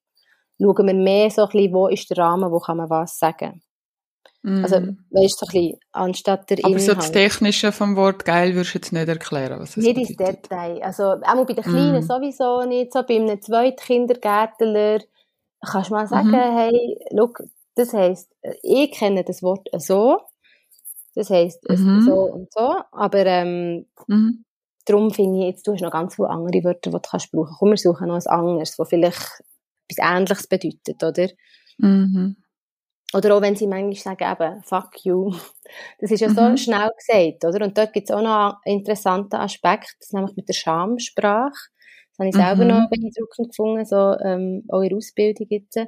schauen 0.60 0.88
wir 0.88 0.96
mehr 0.96 1.30
so 1.30 1.44
ein 1.44 1.50
bisschen, 1.50 1.74
wo 1.74 1.88
ist 1.90 2.10
der 2.10 2.18
Rahmen, 2.18 2.52
wo 2.52 2.60
kann 2.60 2.78
man 2.78 2.90
was 2.90 3.20
sagen. 3.20 3.62
Mm. 4.46 4.64
Also, 4.64 4.76
weißt 4.76 5.42
du, 5.42 5.46
so 5.46 5.46
ein 5.48 5.52
bisschen, 5.52 5.80
anstatt 5.92 6.50
der 6.52 6.60
Aber 6.60 6.70
Inhalt. 6.70 6.86
so 6.86 6.94
das 6.94 7.12
Technische 7.12 7.72
vom 7.72 7.96
Wort 7.96 8.26
geil 8.26 8.54
würdest 8.54 8.76
du 8.76 8.78
jetzt 8.78 8.94
nicht 8.94 9.08
erklären, 9.08 9.60
was 9.60 9.76
es 9.76 9.84
Nicht 9.84 9.98
ins 9.98 10.16
Detail. 10.16 10.84
Also, 10.84 11.04
auch 11.04 11.46
bei 11.48 11.54
den 11.54 11.64
Kleinen 11.64 12.00
mm. 12.00 12.04
sowieso 12.04 12.64
nicht. 12.66 12.94
So 12.94 13.02
bei 13.02 13.16
einem 13.16 13.42
zweiten 13.42 13.76
Kindergärtler 13.76 15.00
kannst 15.66 15.90
du 15.90 15.96
mal 15.96 16.06
sagen, 16.06 16.30
mm 16.30 16.36
hey, 16.36 16.98
look, 17.10 17.42
das 17.74 17.92
heisst, 17.94 18.32
ich 18.62 18.92
kenne 18.92 19.24
das 19.24 19.42
Wort 19.42 19.68
so, 19.80 20.22
das 21.16 21.32
heisst, 21.32 21.68
mhm. 21.68 22.02
so 22.02 22.14
und 22.14 22.54
so. 22.54 22.76
Aber 22.92 23.26
ähm, 23.26 23.88
mhm. 24.08 24.46
darum 24.86 25.12
finde 25.12 25.40
ich, 25.40 25.46
jetzt, 25.46 25.68
du 25.68 25.74
hast 25.74 25.82
noch 25.82 25.92
ganz 25.92 26.16
viele 26.16 26.30
andere 26.30 26.64
Wörter, 26.64 26.92
die 26.92 26.92
du 26.92 27.00
kannst 27.00 27.32
brauchen. 27.32 27.56
Komm, 27.58 27.70
wir 27.72 27.78
suchen 27.78 28.10
noch 28.10 28.16
ein 28.16 28.28
anderes, 28.28 28.76
das 28.76 28.90
vielleicht 28.90 29.42
etwas 29.88 30.08
Ähnliches 30.08 30.48
bedeutet, 30.48 31.04
oder? 31.04 31.30
Mhm. 31.80 32.36
Oder 33.14 33.36
auch 33.36 33.42
wenn 33.42 33.56
sie 33.56 33.68
manchmal 33.68 33.96
sagen, 33.96 34.32
eben, 34.32 34.64
fuck 34.64 35.06
you. 35.06 35.34
Das 36.00 36.12
ist 36.12 36.20
ja 36.20 36.30
so 36.30 36.42
mhm. 36.42 36.58
schnell 36.58 36.90
gesagt, 36.96 37.44
oder? 37.44 37.66
Und 37.66 37.76
dort 37.76 37.92
gibt 37.92 38.10
es 38.10 38.16
auch 38.16 38.22
noch 38.22 38.58
einen 38.64 38.80
interessanten 38.80 39.36
Aspekt, 39.36 39.96
das 40.00 40.12
nämlich 40.12 40.36
mit 40.36 40.48
der 40.48 40.54
Schamsprache. 40.54 41.70
Das 42.12 42.20
habe 42.20 42.30
ich 42.30 42.36
selber 42.36 42.64
mhm. 42.64 42.70
noch 42.70 42.90
beeindruckend 42.90 43.50
gefunden, 43.50 43.86
so, 43.86 44.16
ähm, 44.24 44.64
auch 44.70 44.82
in 44.82 44.90
der 44.90 44.98
Ausbildung 44.98 45.48
jetzt, 45.50 45.80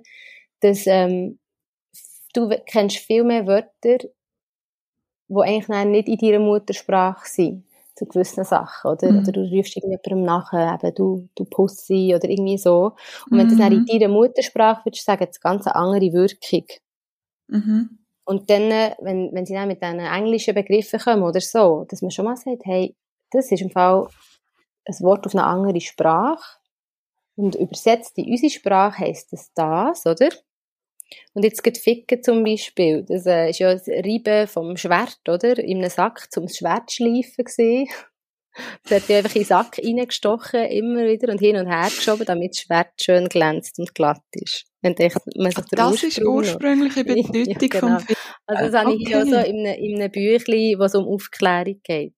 dass, 0.61 0.87
ähm, 0.87 1.37
du 2.33 2.49
kennst 2.65 2.97
viel 2.97 3.23
mehr 3.23 3.47
Wörter, 3.47 4.07
die 5.29 5.41
eigentlich 5.41 5.67
nicht 5.85 6.07
in 6.07 6.17
deiner 6.17 6.43
Muttersprache 6.43 7.27
sind, 7.27 7.63
zu 7.95 8.05
gewissen 8.05 8.43
Sachen, 8.43 8.91
oder? 8.91 9.11
Mhm. 9.11 9.19
Oder 9.19 9.31
du 9.31 9.41
rufst 9.41 9.75
irgendjemandem 9.75 10.23
nachher, 10.23 10.79
eben, 10.81 10.95
du, 10.95 11.29
du 11.35 11.45
Pussy, 11.45 12.13
oder 12.15 12.29
irgendwie 12.29 12.57
so. 12.57 12.93
Und 13.29 13.37
wenn 13.37 13.47
du 13.47 13.55
das 13.55 13.59
dann 13.59 13.73
in 13.73 13.79
mhm. 13.81 13.85
deiner 13.85 14.07
Muttersprache 14.07 14.85
würdest 14.85 15.05
sagen, 15.05 15.27
es 15.29 15.39
ganz 15.39 15.65
eine 15.65 15.75
andere 15.75 16.13
Wirkung. 16.13 16.65
Mhm. 17.47 17.99
Und 18.25 18.49
dann, 18.49 18.69
wenn, 18.99 19.29
wenn 19.33 19.45
sie 19.45 19.53
dann 19.53 19.69
mit 19.69 19.81
diesen 19.81 19.99
englischen 19.99 20.53
Begriffen 20.53 20.99
kommen 20.99 21.23
oder 21.23 21.39
so, 21.39 21.85
dass 21.89 22.01
man 22.01 22.11
schon 22.11 22.25
mal 22.25 22.35
sagt, 22.35 22.65
hey, 22.65 22.95
das 23.31 23.51
ist 23.51 23.61
im 23.61 23.69
Fall 23.69 24.07
ein 24.85 24.99
Wort 24.99 25.25
auf 25.25 25.33
eine 25.33 25.45
andere 25.45 25.79
Sprache. 25.79 26.57
Und 27.35 27.55
übersetzt 27.55 28.17
in 28.17 28.25
unsere 28.31 28.49
Sprache 28.49 28.99
heisst 28.99 29.31
es 29.31 29.53
das, 29.53 30.05
oder? 30.05 30.29
Und 31.33 31.43
jetzt 31.43 31.63
geht 31.63 31.77
Ficken 31.77 32.21
zum 32.23 32.43
Beispiel. 32.43 33.03
Das 33.03 33.25
äh, 33.25 33.51
ist 33.51 33.59
ja 33.59 33.71
das 33.71 33.87
Reiben 33.87 34.47
vom 34.47 34.75
Schwert, 34.75 35.19
oder? 35.29 35.57
In 35.59 35.77
einem 35.77 35.89
Sack 35.89 36.31
zum 36.31 36.47
Schwert 36.49 36.91
schleifen. 36.91 37.87
Das 38.87 39.03
hat 39.03 39.11
einfach 39.11 39.35
in 39.35 39.41
den 39.41 39.47
Sack 39.47 39.77
reingestochen, 39.77 40.63
immer 40.65 41.05
wieder 41.05 41.31
und 41.31 41.39
hin 41.39 41.57
und 41.57 41.67
her 41.67 41.89
geschoben, 41.89 42.25
damit 42.25 42.51
das 42.51 42.59
Schwert 42.61 43.01
schön 43.01 43.27
glänzt 43.29 43.79
und 43.79 43.93
glatt 43.93 44.23
ist. 44.31 44.65
Wenn 44.81 44.95
man 45.35 45.51
sich 45.51 45.65
das 45.71 46.03
ist 46.03 46.23
ursprüngliche 46.23 47.03
Bedeutung 47.05 47.45
ja, 47.45 47.57
genau. 47.57 47.99
vom 47.99 48.15
Also 48.45 48.71
das 48.71 48.73
habe 48.73 48.95
ich 48.95 49.09
ja 49.09 49.25
so 49.25 49.35
in 49.35 49.65
einem, 49.65 49.79
in 49.79 49.95
einem 49.95 50.11
Büchlein, 50.11 50.79
wo 50.79 50.83
es 50.83 50.95
um 50.95 51.07
Aufklärung 51.07 51.79
geht 51.83 52.13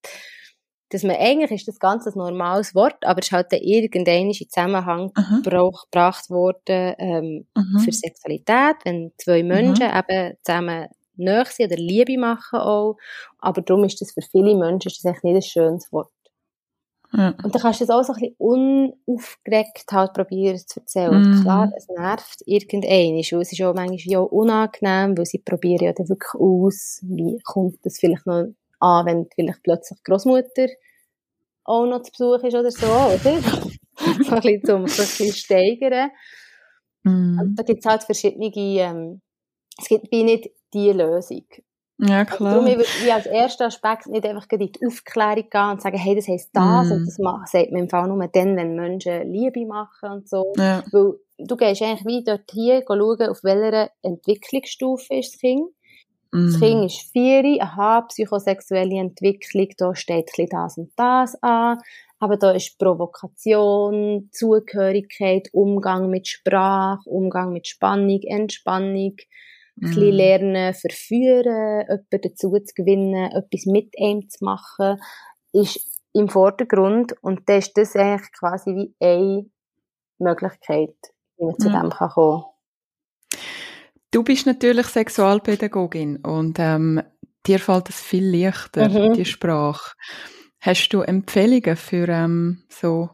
dass 0.89 1.03
man 1.03 1.15
eigentlich 1.17 1.61
ist 1.61 1.67
das 1.67 1.79
ganz 1.79 2.07
ein 2.07 2.13
normales 2.15 2.73
Wort, 2.73 3.05
aber 3.05 3.19
es 3.19 3.27
ist 3.27 3.31
halt 3.31 3.53
irgendein 3.53 4.27
in 4.27 4.33
Zusammenhang 4.33 5.11
mhm. 5.15 5.43
gebracht 5.43 6.29
worden 6.29 6.95
ähm, 6.97 7.47
für 7.83 7.91
Sexualität, 7.91 8.77
wenn 8.83 9.11
zwei 9.17 9.43
Menschen 9.43 9.87
mhm. 9.87 9.97
eben 9.97 10.37
zusammen 10.43 10.87
näher 11.15 11.45
sind 11.45 11.71
oder 11.71 11.81
Liebe 11.81 12.17
machen 12.17 12.59
auch, 12.59 12.97
aber 13.39 13.61
darum 13.61 13.83
ist 13.83 14.01
das 14.01 14.13
für 14.13 14.21
viele 14.21 14.55
Menschen 14.55 14.89
ist 14.89 15.03
das 15.03 15.13
echt 15.13 15.23
nicht 15.23 15.35
ein 15.35 15.41
schönes 15.41 15.91
Wort. 15.91 16.11
Ja. 17.11 17.33
Und 17.43 17.55
dann 17.55 17.61
kannst 17.61 17.81
du 17.81 17.85
das 17.85 17.95
auch 17.95 18.03
so 18.03 18.13
ein 18.13 18.19
bisschen 18.19 18.35
unaufgeregt 18.37 19.85
halt 19.91 20.13
probieren 20.13 20.57
zu 20.57 20.79
erzählen. 20.79 21.21
Mhm. 21.21 21.41
Klar, 21.41 21.71
es 21.75 21.87
nervt 21.87 22.43
irgendeinen, 22.45 23.15
weil 23.15 23.41
es 23.41 23.51
ist 23.51 23.61
auch 23.63 23.73
manchmal 23.73 24.17
auch 24.17 24.31
unangenehm, 24.31 25.17
weil 25.17 25.25
sie 25.25 25.39
probieren 25.39 25.85
ja 25.85 25.93
dann 25.93 26.07
wirklich 26.07 26.33
aus, 26.35 26.99
wie 27.03 27.39
kommt 27.43 27.83
das 27.83 27.97
vielleicht 27.97 28.27
noch 28.27 28.49
an, 28.79 29.05
wenn 29.05 29.27
vielleicht 29.33 29.63
plötzlich 29.63 30.03
Großmutter 30.03 30.67
auch 31.63 31.85
noch 31.85 32.03
zu 32.03 32.11
Besuch 32.11 32.43
ist 32.43 32.55
oder 32.55 32.71
so, 32.71 32.87
oder? 32.87 33.17
so 34.23 34.35
ein 34.35 34.41
bisschen 34.41 34.63
zum 34.63 34.87
so 34.87 35.01
ein 35.01 35.07
bisschen 35.07 35.33
steigern. 35.33 36.11
Mm. 37.03 37.39
Und 37.39 37.55
da 37.55 37.63
gibt 37.63 37.79
es 37.79 37.85
halt 37.89 38.03
verschiedene, 38.03 38.51
ähm, 38.55 39.21
es 39.79 39.87
gibt 39.87 40.11
wie 40.11 40.23
nicht 40.23 40.49
die 40.73 40.91
Lösung. 40.91 41.45
Ja, 42.01 42.23
klar. 42.23 42.53
Also 42.53 42.65
darum 42.65 42.79
würde 42.79 43.13
als 43.13 43.25
erster 43.25 43.65
Aspekt 43.65 44.07
nicht 44.07 44.25
einfach 44.25 44.45
in 44.51 44.59
die 44.59 44.71
Aufklärung 44.85 45.49
gehen 45.49 45.69
und 45.71 45.81
sagen, 45.81 45.97
hey, 45.97 46.15
das 46.15 46.29
heisst 46.29 46.49
das 46.53 46.87
mm. 46.87 46.91
und 46.93 47.05
das 47.05 47.19
macht, 47.19 47.49
sagt 47.49 47.71
man 47.71 47.83
im 47.83 47.89
Fall 47.89 48.07
nur 48.07 48.25
dann, 48.27 48.55
wenn 48.55 48.75
Menschen 48.75 49.29
Liebe 49.29 49.65
machen 49.65 50.09
und 50.09 50.29
so. 50.29 50.53
Ja. 50.55 50.81
Weil 50.91 51.15
du 51.37 51.57
gehst 51.57 51.81
eigentlich 51.81 52.05
wie 52.05 52.23
dort 52.23 52.49
hier 52.51 52.83
schauen, 52.87 53.21
auf 53.29 53.43
welcher 53.43 53.89
Entwicklungsstufe 54.01 55.15
ist 55.15 55.33
das 55.33 55.41
Kind. 55.41 55.65
Mm. 56.31 56.45
Das 56.45 56.59
Kind 56.61 56.85
ist 56.85 57.11
vier, 57.11 57.57
aha, 57.61 58.01
psychosexuelle 58.01 58.97
Entwicklung, 58.97 59.67
da 59.77 59.93
steht 59.93 60.31
ein 60.37 60.47
das 60.49 60.77
und 60.77 60.91
das 60.95 61.35
an. 61.43 61.79
Aber 62.21 62.37
da 62.37 62.51
ist 62.51 62.77
Provokation, 62.77 64.29
Zugehörigkeit, 64.31 65.49
Umgang 65.51 66.09
mit 66.09 66.29
Sprache, 66.29 67.09
Umgang 67.09 67.51
mit 67.51 67.67
Spannung, 67.67 68.21
Entspannung, 68.23 69.15
ein 69.81 69.89
bisschen 69.89 70.11
mhm. 70.11 70.15
lernen, 70.15 70.73
verführen, 70.73 71.81
jemanden 71.87 72.21
dazu 72.21 72.51
zu 72.51 72.73
gewinnen, 72.75 73.31
etwas 73.31 73.65
mit 73.65 73.93
ihm 73.97 74.29
zu 74.29 74.43
machen, 74.43 74.99
ist 75.53 75.79
im 76.13 76.29
Vordergrund. 76.29 77.13
Und 77.21 77.47
dann 77.47 77.59
ist 77.59 77.77
das 77.77 77.95
eigentlich 77.95 78.31
quasi 78.31 78.71
wie 78.71 78.95
eine 78.99 79.45
Möglichkeit, 80.17 80.95
wie 81.37 81.45
man 81.45 81.59
zu 81.59 81.69
mhm. 81.69 81.73
dem 81.73 81.89
kann 81.89 82.09
kommen 82.09 82.43
Du 84.11 84.23
bist 84.23 84.47
natürlich 84.47 84.87
Sexualpädagogin 84.87 86.17
und 86.17 86.57
ähm, 86.57 86.99
dir 87.45 87.59
fällt 87.59 87.89
es 87.89 88.01
viel 88.01 88.25
leichter, 88.25 88.89
mhm. 88.89 89.13
die 89.13 89.25
Sprache. 89.25 89.95
Hast 90.59 90.89
du 90.89 91.01
Empfehlungen 91.01 91.77
für 91.77 92.07
ähm, 92.09 92.63
so 92.69 93.09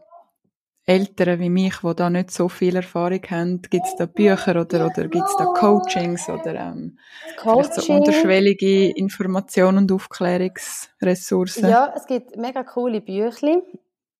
Eltern 0.88 1.39
wie 1.39 1.50
mich, 1.50 1.78
die 1.80 1.95
da 1.95 2.10
nicht 2.10 2.30
so 2.32 2.48
viel 2.48 2.76
Erfahrung 2.76 3.21
haben? 3.30 3.62
Gibt 3.63 3.86
es 3.86 3.95
da 3.95 4.06
Bücher 4.06 4.62
oder, 4.62 4.86
oder 4.86 5.08
gibt 5.08 5.26
es 5.26 5.36
da 5.38 5.45
Coachings 5.45 6.30
oder 6.30 6.54
ähm, 6.56 7.00
Coaching. 7.38 7.82
so 7.82 7.93
unterschwellige 7.93 8.91
Informationen 8.91 9.80
und 9.80 9.91
Aufklärungsressourcen? 9.91 11.69
Ja, 11.69 11.91
es 11.95 12.06
gibt 12.06 12.36
mega 12.38 12.63
coole 12.63 13.02
Bücher. 13.02 13.63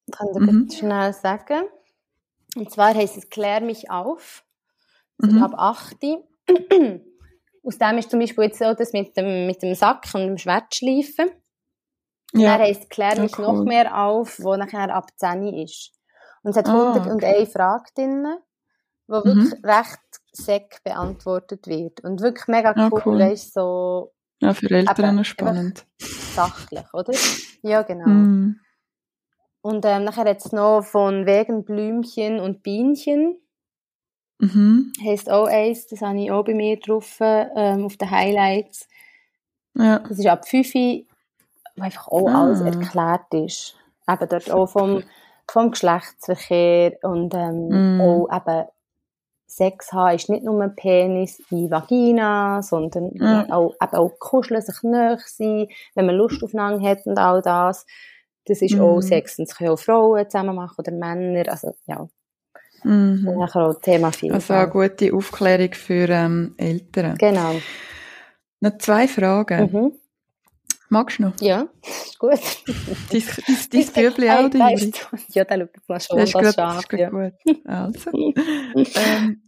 Ich 0.08 0.12
kann 0.12 0.28
dir 0.34 0.40
mhm. 0.40 0.70
schnell 0.72 1.14
sagen. 1.14 1.66
Und 2.56 2.72
zwar 2.72 2.96
heißt 2.96 3.18
es 3.18 3.30
Klär 3.30 3.62
mich 3.62 3.92
auf. 3.92 4.44
Mhm. 5.20 5.44
Ab 5.44 5.54
8. 5.56 5.98
Aus 7.64 7.78
dem 7.78 7.98
ist 7.98 8.10
zum 8.10 8.20
Beispiel 8.20 8.46
jetzt 8.46 8.60
so 8.60 8.74
das 8.74 8.94
mit 8.94 9.16
dem, 9.18 9.48
mit 9.48 9.62
dem 9.62 9.76
Sack 9.76 10.08
und 10.14 10.22
dem 10.22 10.38
Schwertschleifen. 10.38 11.30
Ja. 12.34 12.58
Dann 12.58 12.68
heisst 12.68 12.90
Klär 12.90 13.20
mich 13.20 13.32
ja, 13.32 13.38
cool. 13.40 13.46
noch 13.46 13.64
mehr 13.66 14.04
auf, 14.04 14.40
wo 14.40 14.56
nachher 14.56 14.94
ab 14.94 15.12
10 15.16 15.54
ist. 15.54 15.92
Und 16.46 16.52
es 16.52 16.58
hat 16.58 16.70
ah, 16.70 16.94
101 16.94 17.24
okay. 17.24 17.46
Fragen 17.48 17.86
drin, 17.96 18.28
wo 19.08 19.18
mhm. 19.18 19.24
wirklich 19.24 19.64
recht 19.64 20.00
sec 20.32 20.84
beantwortet 20.84 21.66
wird. 21.66 22.04
Und 22.04 22.22
wirklich 22.22 22.48
mega 22.48 22.70
cool, 22.78 23.00
ja, 23.00 23.06
cool. 23.06 23.20
weißt 23.20 23.54
so... 23.56 24.14
Ja, 24.40 24.54
für 24.54 24.70
Eltern 24.70 25.16
eben, 25.16 25.26
spannend. 25.26 25.88
Sachlich, 25.98 26.86
oder? 26.94 27.14
Ja, 27.64 27.82
genau. 27.82 28.08
Mhm. 28.08 28.60
Und 29.62 29.86
ähm, 29.86 30.04
nachher 30.04 30.28
es 30.28 30.52
noch 30.52 30.84
von 30.84 31.26
wegen 31.26 31.66
Blümchen 31.66 32.40
und 32.40 32.62
Bienchen. 32.62 33.38
Mhm. 34.38 34.94
Heißt 35.04 35.32
auch 35.32 35.48
eins, 35.48 35.88
das 35.88 36.02
habe 36.02 36.22
ich 36.22 36.30
auch 36.30 36.46
bei 36.46 36.54
mir 36.54 36.80
drauf, 36.80 37.18
ähm, 37.22 37.86
auf 37.86 37.98
den 37.98 38.12
Highlights. 38.12 38.88
Ja. 39.74 39.98
Das 39.98 40.20
ist 40.20 40.28
ab 40.28 40.48
5 40.48 40.74
wo 40.76 41.82
einfach 41.82 42.08
auch 42.08 42.30
ah. 42.30 42.44
alles 42.44 42.62
erklärt 42.62 43.34
ist. 43.34 43.76
Eben 44.08 44.30
dort 44.30 44.52
auch 44.52 44.68
vom, 44.68 45.02
vom 45.50 45.72
Geschlechtsverkehr 45.72 46.98
und 47.04 47.34
ähm, 47.34 47.98
mm. 47.98 48.02
auch 48.02 48.28
eben 48.32 48.66
Sex 49.48 49.92
haben 49.94 50.16
ist 50.16 50.30
nicht 50.30 50.44
nur 50.44 50.62
ein 50.62 50.76
Penis 50.76 51.42
wie 51.50 51.70
Vagina, 51.70 52.62
sondern 52.62 53.12
mm. 53.14 53.52
auch, 53.52 53.76
eben 53.82 53.96
auch 53.96 54.20
kuscheln, 54.20 54.62
sich 54.62 54.82
näher 54.84 55.20
sein, 55.26 55.68
wenn 55.94 56.06
man 56.08 56.16
Lust 56.16 56.44
aufeinander 56.44 56.88
hat 56.88 57.06
und 57.06 57.18
all 57.18 57.42
das. 57.42 57.86
Das 58.46 58.62
ist 58.62 58.76
mm. 58.76 58.82
auch 58.82 59.02
Sex. 59.02 59.40
Und 59.40 59.48
es 59.48 59.56
können 59.56 59.70
auch 59.72 59.80
Frauen 59.80 60.30
zusammen 60.30 60.56
machen 60.56 60.76
oder 60.80 60.92
Männer. 60.92 61.50
Also, 61.50 61.76
ja. 61.86 62.08
Mhm. 62.84 63.28
Und 63.28 63.38
nachher 63.40 63.68
auch 63.68 63.82
Thema 63.82 64.12
Vielfalt. 64.12 64.50
Also 64.50 64.54
eine 64.54 64.70
gute 64.70 65.14
Aufklärung 65.14 65.74
für 65.74 66.08
ähm, 66.10 66.54
Eltern. 66.58 67.18
Genau. 67.18 67.56
Noch 68.60 68.78
zwei 68.78 69.08
Fragen. 69.08 69.72
Mhm. 69.72 69.92
Magst 70.90 71.20
du 71.20 71.24
noch? 71.24 71.34
Ja, 71.42 71.68
ist 71.82 72.20
gut. 72.20 72.40
dein 73.12 73.24
dein, 73.72 73.86
Bübli 73.88 74.30
auch, 74.30 74.50
die 74.50 74.60
weißt 74.60 75.02
du, 75.12 75.18
Ja, 75.30 75.44
der 75.44 75.58
schaut 75.58 75.70
jetzt 75.90 76.08
schon 76.08 76.18
das, 76.18 76.32
das 76.32 76.48
ist 76.48 76.58
das 76.58 76.84
ist 76.84 76.92
ja. 76.94 77.10
gut. 77.10 77.34
Also, 77.66 78.12
ähm, 78.14 79.42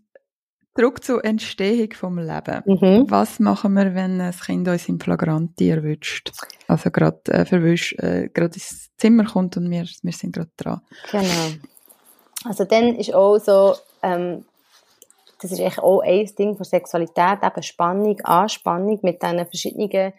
zurück 0.76 1.04
zur 1.04 1.24
Entstehung 1.26 1.94
vom 1.94 2.18
Leben. 2.18 2.64
Mhm. 2.66 3.10
Was 3.10 3.40
machen 3.40 3.74
wir, 3.74 3.96
wenn 3.96 4.22
ein 4.22 4.32
Kind 4.32 4.68
uns 4.68 4.88
im 4.90 5.00
Flagranti 5.00 5.70
erwischt? 5.70 6.32
Also 6.68 6.92
gerade 6.92 7.20
äh, 7.32 7.46
verwischt, 7.46 8.00
äh, 8.00 8.30
gerade 8.34 8.56
ins 8.56 8.90
Zimmer 8.98 9.26
kommt 9.26 9.58
und 9.58 9.70
wir, 9.70 9.86
wir 10.02 10.14
sind 10.14 10.36
gerade 10.36 10.52
dran. 10.58 10.82
Genau. 11.12 11.58
Also 12.46 12.66
dann 12.66 12.96
ist 12.96 13.14
auch 13.14 13.38
so, 13.40 13.76
ähm, 14.04 14.46
das 15.42 15.52
ist 15.52 15.60
eigentlich 15.60 15.80
auch 15.80 16.02
ein 16.02 16.26
Ding 16.38 16.56
von 16.56 16.66
Sexualität, 16.66 17.40
eben 17.44 17.64
Spannung, 17.64 18.20
Anspannung 18.22 19.00
mit 19.02 19.22
diesen 19.22 19.46
verschiedenen 19.46 20.14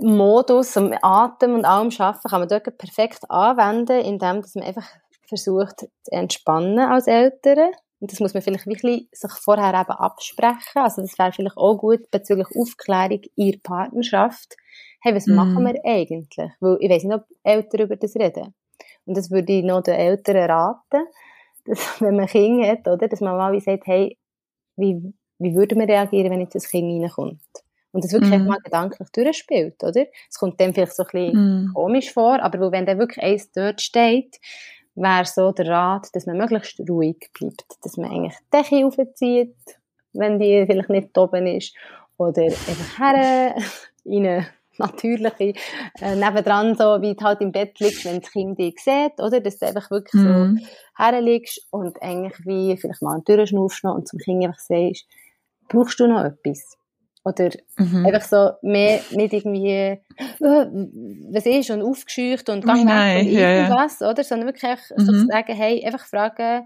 Modus, 0.00 0.76
um 0.76 0.94
Atem 1.02 1.54
und 1.54 1.64
allem 1.64 1.90
schaffen, 1.90 2.30
kann 2.30 2.40
man 2.40 2.48
dort 2.48 2.78
perfekt 2.78 3.28
anwenden, 3.28 4.00
indem 4.00 4.42
dass 4.42 4.54
man 4.54 4.64
einfach 4.64 4.88
versucht 5.28 5.80
zu 5.80 6.12
entspannen 6.12 6.78
als 6.78 7.06
Eltern. 7.06 7.72
Und 8.00 8.12
das 8.12 8.20
muss 8.20 8.32
man 8.32 8.42
vielleicht 8.42 8.66
wirklich 8.66 9.08
sich 9.12 9.32
vorher 9.32 9.68
eben 9.68 9.90
absprechen. 9.90 10.82
Also 10.82 11.02
das 11.02 11.18
wäre 11.18 11.32
vielleicht 11.32 11.56
auch 11.56 11.76
gut 11.76 12.10
bezüglich 12.12 12.46
Aufklärung 12.56 13.22
ihrer 13.34 13.58
Partnerschaft. 13.62 14.56
Hey, 15.02 15.14
was 15.14 15.26
mm. 15.26 15.34
machen 15.34 15.64
wir 15.64 15.80
eigentlich? 15.84 16.28
Weil 16.60 16.76
ich 16.80 16.90
weiß 16.90 17.04
nicht, 17.04 17.14
ob 17.14 17.24
Eltern 17.42 17.80
über 17.80 17.96
das 17.96 18.14
reden. 18.14 18.54
Und 19.04 19.16
das 19.16 19.30
würde 19.30 19.52
ich 19.52 19.64
noch 19.64 19.82
den 19.82 19.94
Eltern 19.94 20.50
raten, 20.50 21.06
dass, 21.64 22.00
wenn 22.00 22.14
man 22.14 22.26
ein 22.26 22.28
Kind 22.28 22.64
hat, 22.64 22.86
oder, 22.86 23.08
dass 23.08 23.20
man 23.20 23.36
mal 23.36 23.52
wie 23.52 23.60
sagt, 23.60 23.86
hey, 23.86 24.16
wie, 24.76 25.12
wie 25.38 25.54
würde 25.56 25.74
man 25.74 25.86
reagieren, 25.86 26.30
wenn 26.30 26.40
jetzt 26.40 26.54
das 26.54 26.68
Kind 26.68 27.02
reinkommt? 27.02 27.40
Und 27.92 28.04
das 28.04 28.12
wirklich 28.12 28.38
mm. 28.38 28.46
mal 28.46 28.58
gedanklich 28.62 29.08
durchspielt, 29.10 29.82
oder? 29.82 30.04
Es 30.28 30.38
kommt 30.38 30.60
dem 30.60 30.74
vielleicht 30.74 30.94
so 30.94 31.04
ein 31.04 31.08
bisschen 31.10 31.64
mm. 31.64 31.74
komisch 31.74 32.12
vor, 32.12 32.42
aber 32.42 32.70
wenn 32.70 32.84
dann 32.84 32.98
wirklich 32.98 33.24
eins 33.24 33.50
dort 33.52 33.80
steht, 33.80 34.38
wäre 34.94 35.24
so 35.24 35.52
der 35.52 35.68
Rat, 35.68 36.08
dass 36.12 36.26
man 36.26 36.36
möglichst 36.36 36.80
ruhig 36.88 37.30
bleibt, 37.32 37.64
dass 37.82 37.96
man 37.96 38.10
eigentlich 38.10 38.34
die 38.36 38.56
Decke 38.56 38.86
aufzieht, 38.86 39.56
wenn 40.12 40.38
die 40.38 40.64
vielleicht 40.66 40.90
nicht 40.90 41.16
oben 41.16 41.46
ist, 41.46 41.74
oder 42.18 42.42
einfach 42.42 42.98
her, 42.98 43.54
in 44.04 44.26
eine 44.26 44.46
natürliche, 44.78 45.54
äh, 46.00 46.14
nebendran 46.14 46.76
so, 46.76 47.00
wie 47.00 47.14
du 47.14 47.24
halt 47.24 47.40
im 47.40 47.52
Bett 47.52 47.78
liegst, 47.80 48.04
wenn 48.04 48.20
das 48.20 48.30
Kind 48.30 48.58
dich 48.58 48.78
sieht, 48.78 49.18
oder? 49.18 49.40
Dass 49.40 49.58
du 49.58 49.66
einfach 49.66 49.90
wirklich 49.90 50.22
mm. 50.22 50.26
so 50.26 50.32
mhm. 50.32 50.60
herliegst 50.96 51.66
und 51.70 52.00
eigentlich 52.02 52.38
wie 52.44 52.76
vielleicht 52.76 53.02
mal 53.02 53.20
durchschnaufst 53.24 53.84
und 53.84 54.08
zum 54.08 54.18
Kind 54.18 54.44
einfach 54.44 54.60
sagst, 54.60 55.06
brauchst 55.68 55.98
du 56.00 56.06
noch 56.06 56.24
etwas? 56.24 56.76
Oder 57.24 57.50
mhm. 57.76 58.06
einfach 58.06 58.22
so 58.22 58.50
mehr 58.62 59.00
nicht 59.10 59.32
irgendwie, 59.32 59.68
äh, 59.68 60.00
was 60.40 61.46
ist, 61.46 61.70
und 61.70 61.82
aufgescheucht 61.82 62.48
und 62.48 62.64
gang 62.64 62.86
weg 62.86 63.26
und 63.26 63.32
irgendwas, 63.32 64.00
ja. 64.00 64.10
oder? 64.10 64.24
Sondern 64.24 64.48
wirklich 64.48 64.78
mhm. 64.96 65.04
so 65.04 65.12
sagen, 65.26 65.54
hey, 65.54 65.84
einfach 65.84 66.06
fragen, 66.06 66.64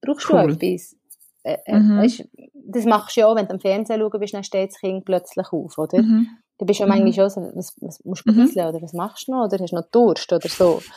brauchst 0.00 0.30
cool. 0.30 0.46
du 0.46 0.66
etwas? 0.66 0.96
Äh, 1.42 1.56
äh, 1.64 1.78
mhm. 1.78 1.98
weißt, 1.98 2.24
das 2.54 2.84
machst 2.84 3.16
du 3.16 3.20
ja 3.20 3.26
auch, 3.26 3.36
wenn 3.36 3.46
du 3.46 3.54
am 3.54 3.60
Fernsehen 3.60 4.00
schauen 4.00 4.20
bist, 4.20 4.34
dann 4.34 4.44
steht 4.44 4.70
das 4.70 4.78
Kind 4.78 5.04
plötzlich 5.04 5.46
auf, 5.52 5.78
oder? 5.78 6.02
Mhm. 6.02 6.28
Du 6.58 6.66
bist 6.66 6.80
ja 6.80 6.86
mhm. 6.86 6.90
manchmal 6.90 7.12
schon 7.14 7.30
so, 7.30 7.40
was, 7.56 7.74
was 7.80 8.04
musst 8.04 8.26
du 8.26 8.32
mhm. 8.32 8.50
oder 8.50 8.82
was 8.82 8.92
machst 8.92 9.28
du 9.28 9.32
noch, 9.32 9.46
oder 9.46 9.58
hast 9.58 9.72
du 9.72 9.76
noch 9.76 9.90
Durst, 9.90 10.32
oder 10.32 10.48
so. 10.48 10.82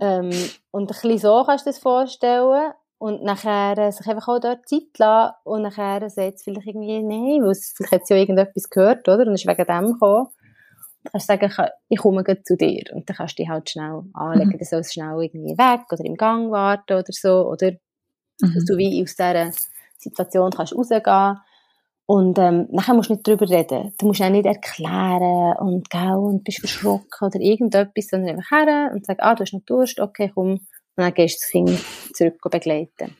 Ähm, 0.00 0.30
und 0.70 0.84
ein 0.84 0.86
bisschen 0.86 1.18
so 1.18 1.44
kannst 1.44 1.66
du 1.66 1.70
das 1.70 1.78
vorstellen. 1.78 2.72
Und 3.02 3.24
nachher 3.24 3.76
äh, 3.78 3.90
sich 3.90 4.06
einfach 4.06 4.28
auch 4.28 4.38
dort 4.38 4.68
Zeit 4.68 4.96
lassen 4.96 5.34
und 5.42 5.62
nachher 5.62 6.08
sagt 6.08 6.34
es 6.36 6.44
vielleicht 6.44 6.68
irgendwie, 6.68 7.02
nein, 7.02 7.42
weil 7.42 7.56
vielleicht 7.74 7.92
hat 7.92 8.06
sie 8.06 8.14
ja 8.14 8.20
irgendetwas 8.20 8.70
gehört, 8.70 9.08
oder? 9.08 9.26
Und 9.26 9.34
ist 9.34 9.44
wegen 9.44 9.64
dem 9.64 9.94
gekommen. 9.94 10.28
Du 11.02 11.10
kannst 11.10 11.26
sagen, 11.26 11.52
ich 11.88 11.98
komme 11.98 12.22
zu 12.44 12.56
dir. 12.56 12.84
Und 12.92 13.08
dann 13.08 13.16
kannst 13.16 13.36
du 13.36 13.42
dich 13.42 13.50
halt 13.50 13.68
schnell 13.68 14.04
anlegen, 14.12 14.50
mhm. 14.50 14.58
dann 14.58 14.64
soll 14.64 14.78
es 14.78 14.92
schnell 14.92 15.20
irgendwie 15.20 15.58
weg 15.58 15.80
oder 15.90 16.04
im 16.04 16.14
Gang 16.14 16.52
warten 16.52 16.92
oder 16.92 17.04
so, 17.08 17.48
oder? 17.48 17.72
Mhm. 18.40 18.54
Dass 18.54 18.64
du 18.66 18.76
wie 18.76 19.02
aus 19.02 19.16
dieser 19.16 19.50
Situation 19.98 20.52
kannst 20.52 20.72
rausgehen 20.72 21.40
Und 22.06 22.38
ähm, 22.38 22.68
nachher 22.70 22.94
musst 22.94 23.10
du 23.10 23.14
nicht 23.14 23.26
drüber 23.26 23.50
reden. 23.50 23.92
Du 23.98 24.06
musst 24.06 24.22
auch 24.22 24.30
nicht 24.30 24.46
erklären 24.46 25.56
und 25.58 25.90
gell, 25.90 26.14
und 26.14 26.44
bist 26.44 26.60
verschrocken 26.60 27.26
oder 27.26 27.40
irgendetwas, 27.40 28.06
sondern 28.06 28.36
einfach 28.36 28.50
her 28.52 28.92
und 28.94 29.04
sagst, 29.04 29.24
ah, 29.24 29.34
du 29.34 29.40
hast 29.40 29.54
noch 29.54 29.64
Durst, 29.66 29.98
okay, 29.98 30.30
komm. 30.32 30.60
Und 30.96 31.04
dann 31.04 31.14
gehst 31.14 31.38
du 31.38 31.44
das 31.44 31.50
Kind 31.50 32.16
zurück 32.16 32.50
begleiten. 32.50 33.16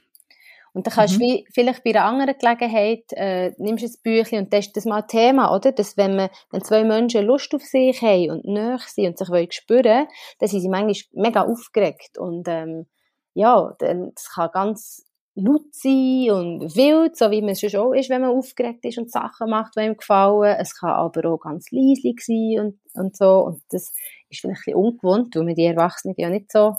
Und 0.75 0.87
dann 0.87 0.95
kannst 0.95 1.18
mhm. 1.18 1.20
du 1.20 1.45
vielleicht 1.53 1.85
bei 1.85 1.91
einer 1.91 2.05
anderen 2.05 2.35
Gelegenheit, 2.39 3.05
äh, 3.11 3.53
nimmst 3.59 3.85
du 3.85 3.89
ein 3.89 3.95
Büchlein 4.03 4.45
und 4.45 4.53
das 4.53 4.66
ist 4.66 4.77
das 4.77 4.85
mal 4.87 5.03
Thema, 5.03 5.55
oder? 5.55 5.73
Dass 5.73 5.97
wenn 5.99 6.16
man, 6.16 6.31
wenn 6.51 6.64
zwei 6.64 6.83
Menschen 6.83 7.27
Lust 7.27 7.55
auf 7.55 7.62
sich 7.62 8.01
haben 8.01 8.31
und 8.31 8.45
näher 8.47 8.79
sind 8.87 9.09
und 9.09 9.18
sich 9.18 9.29
wollen 9.29 9.53
spüren, 9.53 10.07
dann 10.39 10.49
sind 10.49 10.61
sie 10.61 10.68
manchmal 10.70 10.95
mega 11.12 11.43
aufgeregt 11.43 12.16
und, 12.16 12.49
ähm, 12.49 12.87
ja, 13.35 13.75
das 13.79 14.31
kann 14.35 14.51
ganz 14.53 15.05
laut 15.35 15.73
sein 15.73 16.31
und 16.31 16.77
wild, 16.77 17.16
so 17.16 17.31
wie 17.31 17.41
man 17.41 17.51
es 17.51 17.61
schon 17.61 17.75
auch 17.77 17.93
ist, 17.93 18.11
wenn 18.11 18.20
man 18.20 18.31
aufgeregt 18.31 18.85
ist 18.85 18.99
und 18.99 19.11
Sachen 19.11 19.49
macht, 19.49 19.75
die 19.77 19.81
einem 19.81 19.97
gefallen. 19.97 20.57
Es 20.59 20.79
kann 20.79 20.91
aber 20.91 21.31
auch 21.31 21.39
ganz 21.39 21.70
leislich 21.70 22.20
sein 22.20 22.61
und, 22.61 22.81
und 22.95 23.16
so. 23.16 23.47
Und 23.47 23.62
das 23.70 23.93
ist 24.29 24.41
vielleicht 24.41 24.66
ein 24.68 24.75
bisschen 24.75 24.77
ungewohnt, 24.77 25.35
weil 25.35 25.45
man 25.45 25.55
die 25.55 25.64
Erwachsenen 25.64 26.14
ja 26.18 26.29
nicht 26.29 26.53
so 26.53 26.75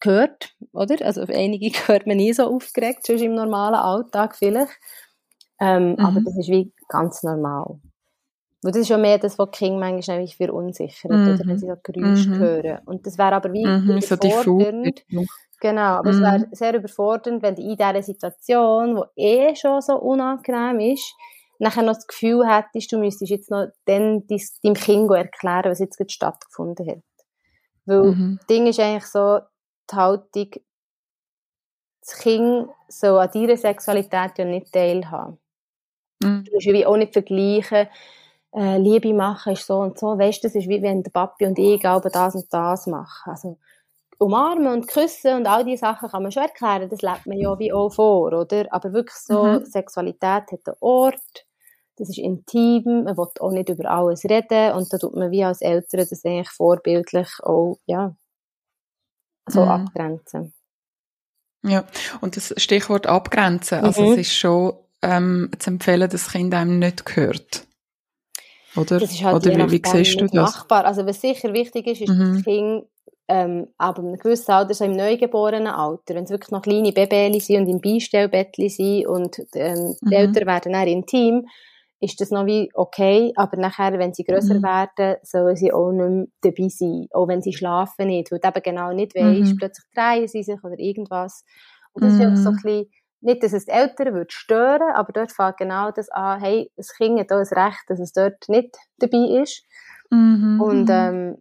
gehört, 0.00 0.54
oder? 0.72 0.96
Also 1.04 1.22
auf 1.22 1.30
einige 1.30 1.70
gehört 1.86 2.06
man 2.06 2.16
nie 2.16 2.32
so 2.32 2.44
aufgeregt, 2.44 3.06
sonst 3.06 3.22
im 3.22 3.34
normalen 3.34 3.74
Alltag 3.74 4.36
vielleicht. 4.36 4.72
Ähm, 5.60 5.92
mhm. 5.92 6.00
Aber 6.00 6.20
das 6.20 6.36
ist 6.38 6.48
wie 6.48 6.72
ganz 6.88 7.22
normal. 7.22 7.80
Und 8.64 8.74
das 8.74 8.82
ist 8.82 8.88
ja 8.88 8.98
mehr 8.98 9.18
das, 9.18 9.38
was 9.38 9.50
die 9.52 9.58
Kinder 9.58 9.78
manchmal 9.78 10.16
nämlich 10.16 10.36
verunsichert, 10.36 11.12
mhm. 11.12 11.34
oder 11.34 11.46
wenn 11.46 11.58
sie 11.58 11.68
so 11.68 11.74
Geräusche 11.82 12.28
mhm. 12.28 12.38
hören. 12.38 12.78
Und 12.86 13.06
das 13.06 13.16
wäre 13.16 13.34
aber 13.34 13.52
wie 13.52 13.64
mhm, 13.64 14.00
so 14.00 14.14
überfordernd. 14.14 15.04
Genau, 15.60 15.80
aber 15.80 16.10
es 16.10 16.20
wäre 16.20 16.38
mhm. 16.38 16.46
sehr 16.52 16.74
überfordernd, 16.74 17.42
wenn 17.42 17.54
du 17.54 17.62
in 17.62 17.76
dieser 17.76 18.02
Situation, 18.02 19.02
die 19.16 19.22
eh 19.22 19.56
schon 19.56 19.80
so 19.80 19.96
unangenehm 19.96 20.92
ist, 20.92 21.14
nachher 21.58 21.82
noch 21.82 21.94
das 21.94 22.06
Gefühl 22.06 22.46
hättest, 22.46 22.92
du 22.92 22.98
müsstest 22.98 23.30
jetzt 23.30 23.50
noch 23.50 23.66
dann 23.84 24.26
deinem 24.26 24.74
Kind 24.74 25.10
erklären, 25.10 25.70
was 25.70 25.80
jetzt 25.80 25.96
gerade 25.96 26.10
stattgefunden 26.10 26.88
hat. 26.88 27.02
Weil 27.86 28.02
mhm. 28.12 28.36
das 28.38 28.46
Ding 28.46 28.66
ist 28.66 28.80
eigentlich 28.80 29.06
so, 29.06 29.40
die 29.90 29.96
Haltung, 29.96 30.50
das 32.00 32.18
Kind 32.18 32.68
soll 32.88 33.18
an 33.18 33.30
deiner 33.32 33.56
Sexualität 33.56 34.38
ja 34.38 34.44
nicht 34.44 34.72
teilhaben. 34.72 35.38
Mhm. 36.22 36.44
Du 36.44 36.54
musst 36.54 36.66
wie 36.66 36.86
auch 36.86 36.96
nicht 36.96 37.12
vergleichen, 37.12 37.88
äh, 38.54 38.78
Liebe 38.78 39.12
machen 39.12 39.52
ist 39.52 39.66
so 39.66 39.78
und 39.78 39.98
so. 39.98 40.18
Weißt 40.18 40.42
du, 40.42 40.48
das 40.48 40.54
ist 40.54 40.68
wie 40.68 40.82
wenn 40.82 41.02
der 41.02 41.10
Papi 41.10 41.46
und 41.46 41.58
ich 41.58 41.80
glaube 41.80 42.10
das 42.10 42.34
und 42.34 42.52
das 42.52 42.86
machen. 42.86 43.30
Also, 43.30 43.58
umarmen 44.18 44.72
und 44.72 44.88
küssen 44.88 45.36
und 45.36 45.46
all 45.46 45.64
diese 45.64 45.80
Sachen 45.80 46.08
kann 46.08 46.22
man 46.22 46.32
schon 46.32 46.42
erklären, 46.42 46.88
das 46.88 47.02
lebt 47.02 47.26
man 47.26 47.38
ja 47.38 47.58
wie 47.58 47.72
auch 47.72 47.90
vor, 47.90 48.32
oder? 48.32 48.66
Aber 48.70 48.92
wirklich 48.92 49.16
so, 49.16 49.44
mhm. 49.44 49.64
Sexualität 49.64 50.50
hat 50.50 50.66
einen 50.66 50.76
Ort, 50.80 51.46
das 51.96 52.08
ist 52.08 52.18
intim, 52.18 53.04
man 53.04 53.16
will 53.16 53.28
auch 53.40 53.50
nicht 53.50 53.68
über 53.68 53.90
alles 53.90 54.24
reden 54.24 54.72
und 54.72 54.92
da 54.92 54.98
tut 54.98 55.14
man 55.14 55.30
wie 55.30 55.44
als 55.44 55.60
Eltern 55.60 56.06
das 56.08 56.24
eigentlich 56.24 56.50
vorbildlich 56.50 57.28
auch, 57.42 57.78
ja, 57.86 58.14
so 59.48 59.64
mhm. 59.64 59.70
abgrenzen. 59.70 60.54
Ja, 61.62 61.84
und 62.20 62.36
das 62.36 62.54
Stichwort 62.56 63.06
abgrenzen, 63.06 63.84
also 63.84 64.02
mhm. 64.02 64.12
es 64.12 64.18
ist 64.18 64.34
schon 64.34 64.74
ähm, 65.02 65.50
zu 65.58 65.70
empfehlen, 65.70 66.08
dass 66.08 66.22
das 66.22 66.32
Kind 66.32 66.54
einem 66.54 66.78
nicht 66.78 67.04
gehört. 67.04 67.66
Oder? 68.76 69.00
Das 69.00 69.10
ist 69.10 69.24
halt 69.24 69.34
Oder 69.34 69.70
wie, 69.70 69.72
wie 69.72 69.82
siehst 69.84 70.20
du 70.20 70.26
das? 70.26 70.56
Machbar. 70.56 70.84
Also 70.84 71.04
was 71.04 71.20
sicher 71.20 71.52
wichtig 71.52 71.86
ist, 71.86 72.02
ist, 72.02 72.10
mhm. 72.10 72.18
dass 72.18 72.28
das 72.36 72.44
Kind 72.44 72.84
ähm, 73.30 73.68
aber 73.76 74.00
in 74.00 74.08
einem 74.08 74.18
gewissen 74.18 74.50
Alter, 74.52 74.72
so 74.72 74.84
im 74.84 74.96
neugeborenen 74.96 75.66
Alter, 75.66 76.14
wenn 76.14 76.24
es 76.24 76.30
wirklich 76.30 76.50
noch 76.50 76.62
kleine 76.62 76.92
Babys 76.92 77.46
sind 77.46 77.60
und 77.60 77.68
im 77.68 77.80
Beistellbettchen 77.80 78.70
sind 78.70 79.06
und 79.06 79.38
ähm, 79.54 79.94
mhm. 80.00 80.08
die 80.08 80.14
Eltern 80.14 80.46
werden 80.46 80.72
dann 80.72 80.88
intim, 80.88 81.46
ist 82.00 82.20
das 82.20 82.30
noch 82.30 82.46
wie 82.46 82.70
okay, 82.74 83.32
aber 83.34 83.56
nachher, 83.56 83.98
wenn 83.98 84.14
sie 84.14 84.24
grösser 84.24 84.54
mhm. 84.54 84.62
werden, 84.62 85.16
sollen 85.22 85.56
sie 85.56 85.72
auch 85.72 85.90
nicht 85.90 86.08
mehr 86.08 86.26
dabei 86.42 86.68
sein, 86.68 87.06
auch 87.12 87.26
wenn 87.26 87.42
sie 87.42 87.52
schlafen 87.52 88.06
nicht, 88.06 88.30
weil 88.30 88.38
du 88.38 88.48
eben 88.48 88.62
genau 88.62 88.92
nicht 88.92 89.14
weisst, 89.14 89.54
mhm. 89.54 89.56
plötzlich 89.56 89.86
drehen 89.94 90.28
sie 90.28 90.42
sich 90.42 90.62
oder 90.62 90.78
irgendwas. 90.78 91.44
Und 91.92 92.04
das 92.04 92.14
mhm. 92.14 92.20
ist 92.20 92.26
einfach 92.26 92.42
so 92.42 92.48
ein 92.50 92.56
bisschen, 92.56 92.90
nicht, 93.20 93.42
dass 93.42 93.52
es 93.52 93.64
die 93.64 93.72
Eltern 93.72 94.14
würde 94.14 94.30
stören, 94.30 94.92
aber 94.94 95.12
dort 95.12 95.32
fängt 95.32 95.56
genau 95.56 95.90
das 95.90 96.08
an, 96.10 96.40
hey, 96.40 96.70
das 96.76 96.94
Kind 96.94 97.18
hat 97.18 97.32
auch 97.32 97.38
ein 97.38 97.64
Recht, 97.64 97.82
dass 97.88 97.98
es 97.98 98.12
dort 98.12 98.48
nicht 98.48 98.76
dabei 98.98 99.42
ist. 99.42 99.64
Mhm. 100.10 100.60
Und 100.60 100.84
mhm. 100.84 100.90
ähm, 100.90 101.36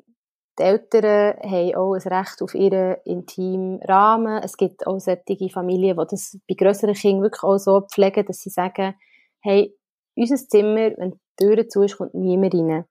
die 0.58 0.64
Eltern 0.64 1.38
haben 1.40 1.76
auch 1.76 1.94
ein 1.94 2.02
Recht 2.02 2.42
auf 2.42 2.56
ihren 2.56 2.96
intimen 3.06 3.80
Rahmen. 3.84 4.42
Es 4.42 4.58
gibt 4.58 4.88
auch 4.88 5.00
solche 5.00 5.50
Familien, 5.54 5.98
die 5.98 6.06
das 6.10 6.40
bei 6.50 6.56
grösseren 6.56 6.96
Kindern 6.96 7.24
wirklich 7.24 7.44
auch 7.44 7.60
so 7.60 7.82
pflegen, 7.82 8.26
dass 8.26 8.40
sie 8.40 8.50
sagen, 8.50 8.96
hey, 9.42 9.77
unser 10.18 10.36
Zimmer, 10.36 10.92
wenn 10.98 11.12
die 11.12 11.20
Tür 11.38 11.68
zu 11.70 11.84
ist, 11.84 11.98
kommt 11.98 12.14
niemand 12.14 12.54
rein. 12.56 12.86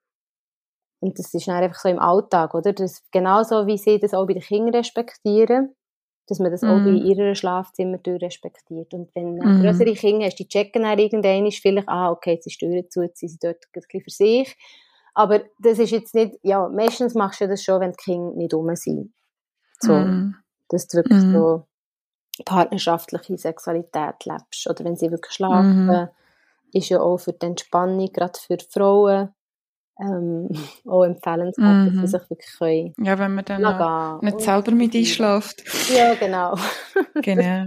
Und 1.01 1.19
das 1.19 1.35
ist 1.35 1.47
dann 1.47 1.63
einfach 1.63 1.79
so 1.79 1.89
im 1.89 1.99
Alltag, 1.99 2.55
oder? 2.55 2.73
Das, 2.73 3.03
genauso 3.11 3.67
wie 3.67 3.77
sie 3.77 3.99
das 3.99 4.15
auch 4.15 4.27
bei 4.27 4.33
den 4.33 4.43
Kindern 4.43 4.75
respektieren, 4.75 5.75
dass 6.27 6.39
man 6.39 6.51
das 6.51 6.63
mm. 6.63 6.67
auch 6.67 6.79
bei 6.79 6.91
mhm. 6.91 7.05
ihrer 7.05 7.35
Schlafzimmertür 7.35 8.21
respektiert. 8.21 8.93
Und 8.95 9.15
wenn 9.15 9.37
du 9.37 9.47
mm. 9.47 9.63
größere 9.63 9.93
Kinder 9.93 10.27
hast, 10.27 10.39
die 10.39 10.49
checken 10.49 10.83
dann 10.83 10.99
irgendwann 10.99 11.47
ist 11.47 11.61
vielleicht, 11.61 11.89
ah, 11.89 12.11
okay, 12.11 12.35
jetzt 12.35 12.47
ist 12.47 12.61
die 12.61 12.67
Tür 12.67 12.89
zu, 12.89 13.03
jetzt 13.03 13.21
sind 13.21 13.29
sie 13.29 13.39
dort 13.41 13.57
ein 13.57 13.71
bisschen 13.73 14.01
für 14.01 14.11
sich. 14.11 14.57
Aber 15.15 15.43
das 15.61 15.79
ist 15.79 15.91
jetzt 15.91 16.15
nicht, 16.15 16.39
ja, 16.43 16.69
meistens 16.69 17.15
machst 17.15 17.41
du 17.41 17.49
das 17.49 17.63
schon, 17.63 17.81
wenn 17.81 17.93
die 17.93 18.03
Kinder 18.03 18.35
nicht 18.35 18.55
rum 18.55 18.75
sind. 18.75 19.13
So, 19.81 19.93
mm. 19.93 20.35
dass 20.69 20.89
du 20.89 20.97
wirklich 20.97 21.23
mm. 21.23 21.33
so 21.33 21.67
partnerschaftliche 22.45 23.39
Sexualität 23.39 24.25
lebst. 24.25 24.69
Oder 24.69 24.85
wenn 24.85 24.97
sie 24.97 25.11
wirklich 25.11 25.33
schlafen, 25.33 25.87
mm. 25.87 26.09
Ist 26.73 26.89
ja 26.89 27.01
auch 27.01 27.19
für 27.19 27.33
die 27.33 27.47
Entspannung, 27.47 28.11
gerade 28.13 28.39
für 28.39 28.59
Frauen, 28.71 29.31
ähm, 29.99 30.49
auch 30.87 31.05
empfehlenswert, 31.05 31.57
mhm. 31.59 31.85
dass 31.85 31.95
sie 31.95 32.01
mhm. 32.01 32.07
sich 32.07 32.31
wirklich 32.31 32.59
können 32.59 32.95
Ja, 33.07 33.19
wenn 33.19 33.35
man 33.35 33.45
dann 33.45 34.21
nicht 34.23 34.41
selber 34.41 34.73
mit 34.73 34.95
einschläft. 34.95 35.65
Ja, 35.95 36.15
genau. 36.15 36.57
genau. 37.23 37.67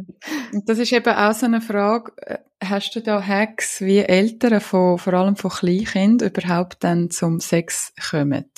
Und 0.54 0.70
das 0.70 0.78
ist 0.78 0.92
eben 0.92 1.14
auch 1.14 1.34
so 1.34 1.46
eine 1.46 1.62
Frage, 1.62 2.12
äh, 2.18 2.38
hast 2.64 2.96
du 2.96 3.02
da 3.02 3.22
Hacks, 3.22 3.82
wie 3.82 4.00
Eltern 4.00 4.62
von, 4.62 4.98
vor 4.98 5.14
allem 5.14 5.36
von 5.36 5.52
Kleinkindern 5.52 6.30
überhaupt 6.30 6.84
dann 6.84 7.10
zum 7.10 7.40
Sex 7.40 7.94
kommen? 8.10 8.52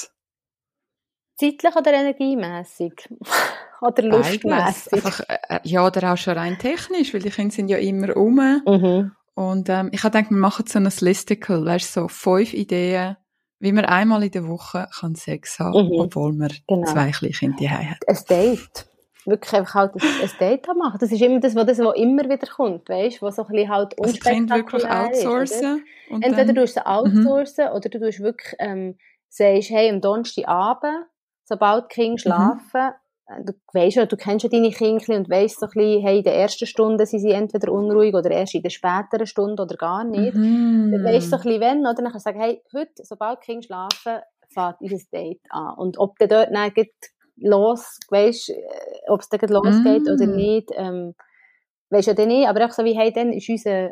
Zeitlich 1.37 1.75
oder 1.75 1.93
energiemässig? 1.93 3.09
oder 3.81 4.03
lustmässig? 4.03 4.93
Einfach, 4.93 5.21
äh, 5.27 5.59
ja, 5.63 5.85
oder 5.85 6.13
auch 6.13 6.17
schon 6.17 6.37
rein 6.37 6.57
technisch, 6.59 7.13
weil 7.13 7.21
die 7.21 7.29
Kinder 7.29 7.53
sind 7.53 7.69
ja 7.69 7.77
immer 7.77 8.15
um. 8.15 8.35
Mhm. 8.35 9.11
Und 9.34 9.69
ähm, 9.69 9.89
ich 9.91 10.03
habe 10.03 10.17
gedacht, 10.17 10.32
wir 10.32 10.38
machen 10.38 10.65
so 10.67 10.79
ein 10.79 10.91
Listicle, 10.99 11.65
weißt 11.65 11.95
du, 11.95 12.01
so 12.01 12.07
fünf 12.07 12.53
Ideen, 12.53 13.17
wie 13.59 13.71
man 13.71 13.86
einmal 13.86 14.23
in 14.23 14.32
der 14.32 14.47
Woche 14.47 14.88
kann 14.99 15.15
Sex 15.15 15.59
haben 15.59 15.88
mhm. 15.88 15.99
obwohl 15.99 16.34
man 16.34 16.51
genau. 16.67 16.86
zwei 16.86 17.11
Kleinkinder 17.11 17.69
hat. 17.69 18.07
Ein 18.07 18.19
Date. 18.27 18.88
Wirklich 19.25 19.53
einfach 19.53 19.75
halt 19.75 19.93
ein 19.95 20.32
Date 20.39 20.67
machen. 20.75 20.97
Das 20.99 21.11
ist 21.11 21.21
immer 21.21 21.39
das, 21.39 21.55
was, 21.55 21.67
das, 21.67 21.77
was 21.77 21.95
immer 21.95 22.23
wieder 22.23 22.47
kommt, 22.47 22.89
weißt 22.89 23.21
du, 23.21 23.25
was 23.25 23.36
so 23.36 23.43
ein 23.43 23.49
bisschen 23.49 23.69
halt 23.69 23.99
unspektakulär 23.99 24.89
also 24.89 25.11
wirklich 25.11 25.27
outsourcen. 25.27 25.77
Ist, 25.77 26.23
Entweder 26.23 26.45
dann, 26.45 26.55
du 26.55 26.63
es 26.63 26.77
outsourcen 26.77 27.65
mhm. 27.65 27.71
oder 27.71 27.89
du 27.89 27.99
tust 27.99 28.19
wirklich, 28.19 28.55
ähm, 28.57 28.97
sagst, 29.29 29.69
hey, 29.69 29.89
am 29.91 30.01
Donnerstagabend, 30.01 31.05
sobald 31.45 31.86
die 31.91 31.93
Kinder 31.93 32.13
mhm. 32.13 32.17
schlafen, 32.17 32.95
du 33.45 33.53
weißt 33.73 33.97
ja, 33.97 34.05
du 34.05 34.17
kennst 34.17 34.43
ja 34.43 34.49
deine 34.49 34.71
Kinder 34.71 35.15
und 35.15 35.29
weißt 35.29 35.59
so 35.59 35.65
ein 35.65 35.71
bisschen, 35.73 36.01
hey, 36.01 36.17
in 36.19 36.23
der 36.23 36.36
ersten 36.36 36.65
Stunde 36.65 37.05
sind 37.05 37.19
sie 37.19 37.32
entweder 37.32 37.71
unruhig 37.71 38.13
oder 38.13 38.32
erst 38.32 38.55
in 38.55 38.61
der 38.61 38.69
späteren 38.69 39.25
Stunde 39.25 39.63
oder 39.63 39.75
gar 39.75 40.03
nicht. 40.03 40.34
Mhm. 40.34 40.91
Dann 40.91 41.03
weißt 41.03 41.27
du 41.27 41.29
so 41.29 41.36
ein 41.38 41.41
bisschen, 41.43 41.61
wenn, 41.61 41.79
oder? 41.82 41.93
Dann 41.95 42.11
kannst 42.11 42.25
du 42.25 42.29
sagen, 42.29 42.41
hey, 42.41 42.61
heute, 42.73 43.03
sobald 43.03 43.39
die 43.41 43.45
Kinder 43.45 43.63
schlafen, 43.63 44.21
fängt 44.53 44.82
unser 44.82 45.05
Date 45.11 45.41
an. 45.49 45.75
Und 45.77 45.97
ob 45.97 46.17
der 46.19 46.27
dort 46.27 46.49
dann 46.51 46.71
los, 47.38 47.99
weißt, 48.09 48.49
äh, 48.49 49.09
ob 49.09 49.21
es 49.21 49.29
dann 49.29 49.49
losgeht 49.49 50.03
mm. 50.03 50.13
oder 50.13 50.27
nicht, 50.27 50.69
ähm, 50.75 51.15
weißt 51.89 52.07
du 52.07 52.11
ja 52.11 52.15
dann 52.15 52.27
nicht, 52.27 52.47
aber 52.47 52.65
auch 52.65 52.71
so 52.71 52.84
wie, 52.84 52.97
hey, 52.97 53.11
dann 53.11 53.34
ist 53.34 53.49
unser 53.49 53.91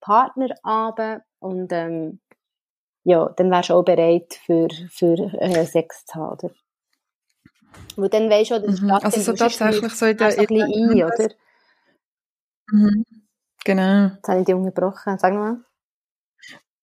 Partner 0.00 0.48
Partnerabend 0.62 1.22
und, 1.40 1.72
ähm, 1.72 2.20
ja, 3.04 3.32
dann 3.36 3.50
wärst 3.50 3.70
du 3.70 3.74
auch 3.74 3.84
bereit 3.84 4.34
für, 4.44 4.68
für 4.90 5.16
äh, 5.40 5.64
Sex 5.64 6.04
zu 6.04 6.14
haben, 6.16 6.50
weil 7.96 8.08
dann 8.08 8.30
weisst 8.30 8.50
du, 8.50 8.54
auch, 8.56 8.62
dass 8.62 8.80
mhm. 8.80 8.90
Also 8.90 9.20
so 9.20 9.32
tatsächlich 9.32 9.92
so 9.94 10.06
in 10.06 10.16
der... 10.16 10.30
So 10.32 10.40
ein 10.40 10.46
bisschen 10.46 10.90
ein, 10.90 11.04
oder? 11.04 11.28
Mhm. 12.70 13.04
Genau. 13.64 14.04
Jetzt 14.14 14.28
habe 14.28 14.40
ich 14.40 14.46
dich 14.46 14.54
unterbrochen. 14.54 15.18
Sag 15.18 15.34
mal. 15.34 15.64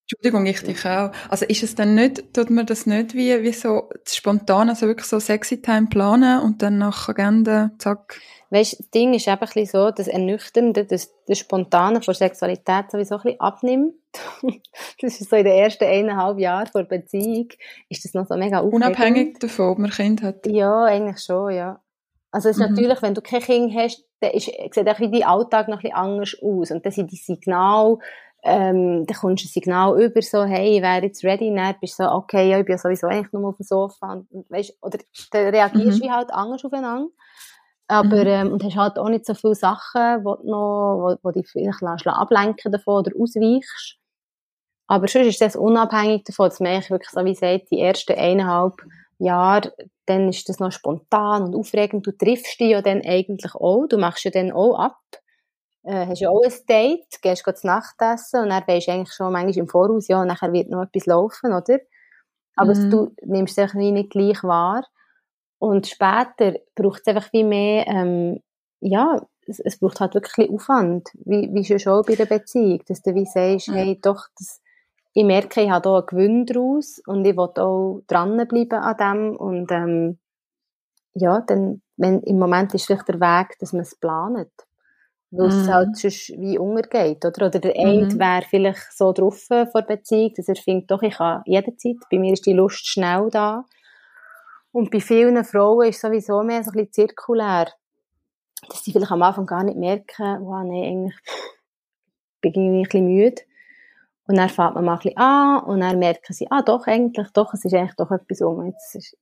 Entschuldigung, 0.08 0.45
ich 0.45 0.62
dich 0.62 0.86
auch. 0.86 1.12
Also 1.30 1.45
ist 1.45 1.64
es 1.64 1.74
dann 1.74 1.95
nicht, 1.95 2.32
tut 2.32 2.51
man 2.51 2.68
das 2.68 2.86
nicht 2.86 3.16
wie, 3.16 3.41
wie 3.41 3.51
so 3.51 3.89
spontan, 4.08 4.70
also 4.70 4.86
wirklich 4.86 5.08
so 5.08 5.20
sexy 5.20 5.64
Time 5.64 5.88
planen 5.89 6.41
und 6.41 6.62
dann 6.62 6.78
nach 6.78 7.10
Agenda, 7.10 7.72
zack? 7.80 8.20
Weißt, 8.51 8.80
das 8.80 8.89
Ding 8.91 9.16
ist 9.16 9.28
einfach 9.28 9.51
so, 9.66 9.89
das 9.89 10.08
Ernüchternde, 10.08 10.86
das, 10.86 11.12
das 11.26 11.39
Spontane 11.39 12.03
von 12.03 12.14
Sexualität 12.14 12.91
sowieso 12.91 13.16
ein 13.16 13.22
bisschen 13.24 13.39
abnimmt. 13.39 13.95
das 15.01 15.20
ist 15.20 15.30
so 15.32 15.36
in 15.36 15.45
den 15.45 15.56
ersten 15.56 15.86
eineinhalb 15.86 16.38
Jahren 16.38 16.68
vor 16.68 16.84
Beziehung, 16.84 17.47
ist 17.89 18.06
das 18.06 18.14
noch 18.14 18.28
so 18.28 18.38
mega 18.38 18.60
aufregend. 18.60 18.86
Unabhängig 18.86 19.39
davon, 19.39 19.70
ob 19.70 19.80
man 19.80 19.89
Kind 19.89 20.22
hat? 20.22 20.45
Ja, 20.45 20.84
eigentlich 20.84 21.20
schon, 21.20 21.51
ja. 21.51 21.82
Also 22.30 22.49
es 22.49 22.58
ist 22.58 22.64
mhm. 22.64 22.76
natürlich, 22.76 23.01
wenn 23.01 23.16
du 23.16 23.22
kein 23.22 23.41
Kind 23.41 23.74
hast, 23.76 24.03
dann 24.20 24.32
ist, 24.32 24.45
sieht 24.45 24.88
auch 24.88 24.99
dein 24.99 25.24
Alltag 25.24 25.68
noch 25.68 25.78
ein 25.78 25.82
bisschen 25.82 25.95
anders 25.95 26.38
aus 26.41 26.70
und 26.70 26.86
dann 26.86 26.91
sind 26.91 27.12
die 27.12 27.16
Signale 27.16 27.97
ähm, 28.46 29.06
dann 29.08 29.18
kommst 29.18 29.43
du 29.43 29.48
ein 29.48 29.52
Signal 29.52 30.00
über, 30.02 30.22
so, 30.22 30.43
hey, 30.43 30.78
ich 30.78 30.82
wäre 30.82 31.04
jetzt 31.04 31.24
ready, 31.24 31.50
und 31.50 31.56
dann 31.56 31.76
bist 31.82 32.00
du 32.00 32.04
so, 32.04 32.12
okay, 32.12 32.50
ja, 32.50 32.60
ich 32.60 32.66
bin 32.66 32.74
ja 32.74 32.78
sowieso 32.78 33.08
eigentlich 33.08 33.34
nur 33.34 33.50
auf 33.50 33.58
dem 33.58 33.64
Sofa, 33.64 34.14
und, 34.30 34.50
weißt, 34.50 34.78
oder 34.82 35.00
dann 35.32 35.48
reagierst 35.48 36.00
du 36.00 36.04
mhm. 36.04 36.08
wie 36.08 36.12
halt 36.12 36.32
anders 36.32 36.64
aufeinander. 36.64 37.10
Aber, 37.88 38.22
mhm. 38.22 38.28
ähm, 38.28 38.52
und 38.52 38.64
hast 38.64 38.76
halt 38.76 39.00
auch 39.00 39.10
nicht 39.10 39.26
so 39.26 39.34
viele 39.34 39.56
Sachen, 39.56 40.24
wo 40.24 40.36
du 40.36 40.48
noch, 40.48 40.98
wo, 41.02 41.18
wo 41.24 41.32
dich 41.32 41.48
vielleicht 41.50 41.84
ablenken 41.84 42.72
davon 42.72 43.00
oder 43.00 43.12
ausweichst. 43.20 43.98
Aber 44.88 45.08
sonst 45.08 45.28
ist 45.28 45.41
das 45.41 45.56
unabhängig 45.56 46.24
davon, 46.26 46.50
dass 46.50 46.60
man 46.60 46.82
wirklich, 46.89 47.10
so 47.10 47.26
wie 47.26 47.34
gesagt, 47.34 47.72
die 47.72 47.80
ersten 47.80 48.14
eineinhalb 48.14 48.74
Jahre, 49.18 49.74
dann 50.06 50.30
ist 50.30 50.48
das 50.50 50.60
noch 50.60 50.72
spontan 50.72 51.43
und 51.43 51.56
aufregend. 51.56 52.06
Du 52.06 52.12
triffst 52.12 52.60
dich 52.60 52.70
ja 52.70 52.82
dann 52.84 53.02
eigentlich 53.04 53.56
auch. 53.56 53.88
Du 53.88 53.98
machst 53.98 54.24
ja 54.24 54.32
dann 54.32 54.52
auch 54.52 54.78
ab. 54.78 54.98
Äh, 55.86 56.07
hast 56.07 56.19
ja 56.19 56.29
auch 56.29 56.41
ein 56.43 56.51
Date, 56.67 57.21
gehst 57.21 57.45
zu 57.45 57.67
Nacht 57.67 57.95
essen 57.99 58.41
und 58.41 58.49
dann 58.49 58.63
weisst 58.65 58.88
du 58.88 58.91
eigentlich 58.91 59.13
schon 59.13 59.31
manchmal 59.31 59.57
im 59.57 59.67
Voraus, 59.67 60.07
ja, 60.07 60.19
und 60.19 60.27
nachher 60.27 60.51
wird 60.51 60.69
noch 60.69 60.83
etwas 60.83 61.05
laufen, 61.05 61.53
oder? 61.53 61.79
Aber 62.55 62.73
mhm. 62.73 62.89
du 62.89 63.11
nimmst 63.23 63.57
es 63.57 63.73
nicht 63.75 64.09
gleich 64.09 64.43
wahr. 64.43 64.83
Und 65.59 65.88
später 65.88 66.59
braucht 66.73 67.01
es 67.01 67.07
einfach 67.07 67.31
wie 67.33 67.43
mehr, 67.43 67.88
ähm, 67.88 68.41
ja, 68.79 69.21
es, 69.47 69.59
es, 69.59 69.77
braucht 69.77 69.99
halt 69.99 70.15
wirklich 70.15 70.49
Aufwand, 70.49 71.09
wie, 71.23 71.49
wie 71.53 71.79
schon 71.79 72.03
bei 72.03 72.15
der 72.15 72.25
Beziehung, 72.25 72.81
dass 72.88 73.01
du 73.01 73.13
wie 73.13 73.25
sagst, 73.25 73.67
hey, 73.67 73.99
doch, 74.01 74.27
das, 74.38 74.61
ich 75.13 75.23
merke, 75.23 75.61
ich 75.61 75.69
habe 75.69 75.88
hier 75.88 75.97
einen 75.97 76.05
Gewinn 76.07 76.45
daraus 76.45 76.99
und 77.05 77.25
ich 77.25 77.38
will 77.38 77.49
auch 77.57 78.01
dranbleiben 78.07 78.79
an 78.79 78.97
dem 78.97 79.38
und 79.38 79.71
ähm, 79.71 80.19
ja, 81.13 81.41
dann, 81.41 81.81
wenn, 81.95 82.21
im 82.21 82.39
Moment 82.39 82.73
ist 82.73 82.86
vielleicht 82.88 83.07
der 83.07 83.21
Weg, 83.21 83.57
dass 83.59 83.71
man 83.71 83.83
es 83.83 83.95
plant, 83.95 84.51
weil 85.38 85.47
mhm. 85.47 85.61
es 85.61 85.67
halt 85.67 85.97
sonst 85.97 86.29
wie 86.38 86.57
untergeht, 86.57 87.25
oder? 87.25 87.47
Oder 87.47 87.59
der 87.59 87.75
eine 87.75 88.05
mhm. 88.05 88.19
wäre 88.19 88.43
vielleicht 88.49 88.97
so 88.97 89.11
drauf 89.11 89.38
vor 89.47 89.65
der 89.81 89.95
Beziehung, 89.95 90.33
dass 90.36 90.47
er 90.47 90.55
findet, 90.55 90.91
doch, 90.91 91.01
ich 91.01 91.15
kann 91.15 91.41
jederzeit, 91.45 91.97
bei 92.09 92.19
mir 92.19 92.33
ist 92.33 92.45
die 92.45 92.53
Lust 92.53 92.88
schnell 92.88 93.29
da 93.31 93.65
und 94.71 94.91
bei 94.91 94.99
vielen 94.99 95.43
Frauen 95.43 95.88
ist 95.88 95.97
es 95.97 96.01
sowieso 96.01 96.43
mehr 96.43 96.63
so 96.63 96.71
ein 96.71 96.73
bisschen 96.73 96.93
zirkulär, 96.93 97.67
dass 98.67 98.83
sie 98.83 98.91
vielleicht 98.91 99.11
am 99.11 99.23
Anfang 99.23 99.45
gar 99.45 99.63
nicht 99.63 99.77
merken, 99.77 100.39
wow, 100.41 100.63
nee, 100.63 100.88
eigentlich 100.88 101.15
bin 102.41 102.53
ich 102.53 102.57
ein 102.57 102.83
bisschen 102.83 103.05
müde 103.05 103.41
und 104.27 104.38
dann 104.38 104.49
fängt 104.49 104.75
man 104.75 104.86
mal 104.86 104.93
ein 104.93 104.99
bisschen 104.99 105.17
an 105.17 105.63
und 105.65 105.81
dann 105.81 105.99
merken 105.99 106.33
sie, 106.33 106.47
ah 106.49 106.61
doch, 106.61 106.88
eigentlich, 106.88 107.29
doch, 107.31 107.53
es 107.53 107.65
ist 107.65 107.73
eigentlich 107.73 107.95
doch 107.95 108.11
etwas 108.11 108.41
um. 108.41 108.65
Jetzt, 108.65 108.95
ist, 108.95 109.17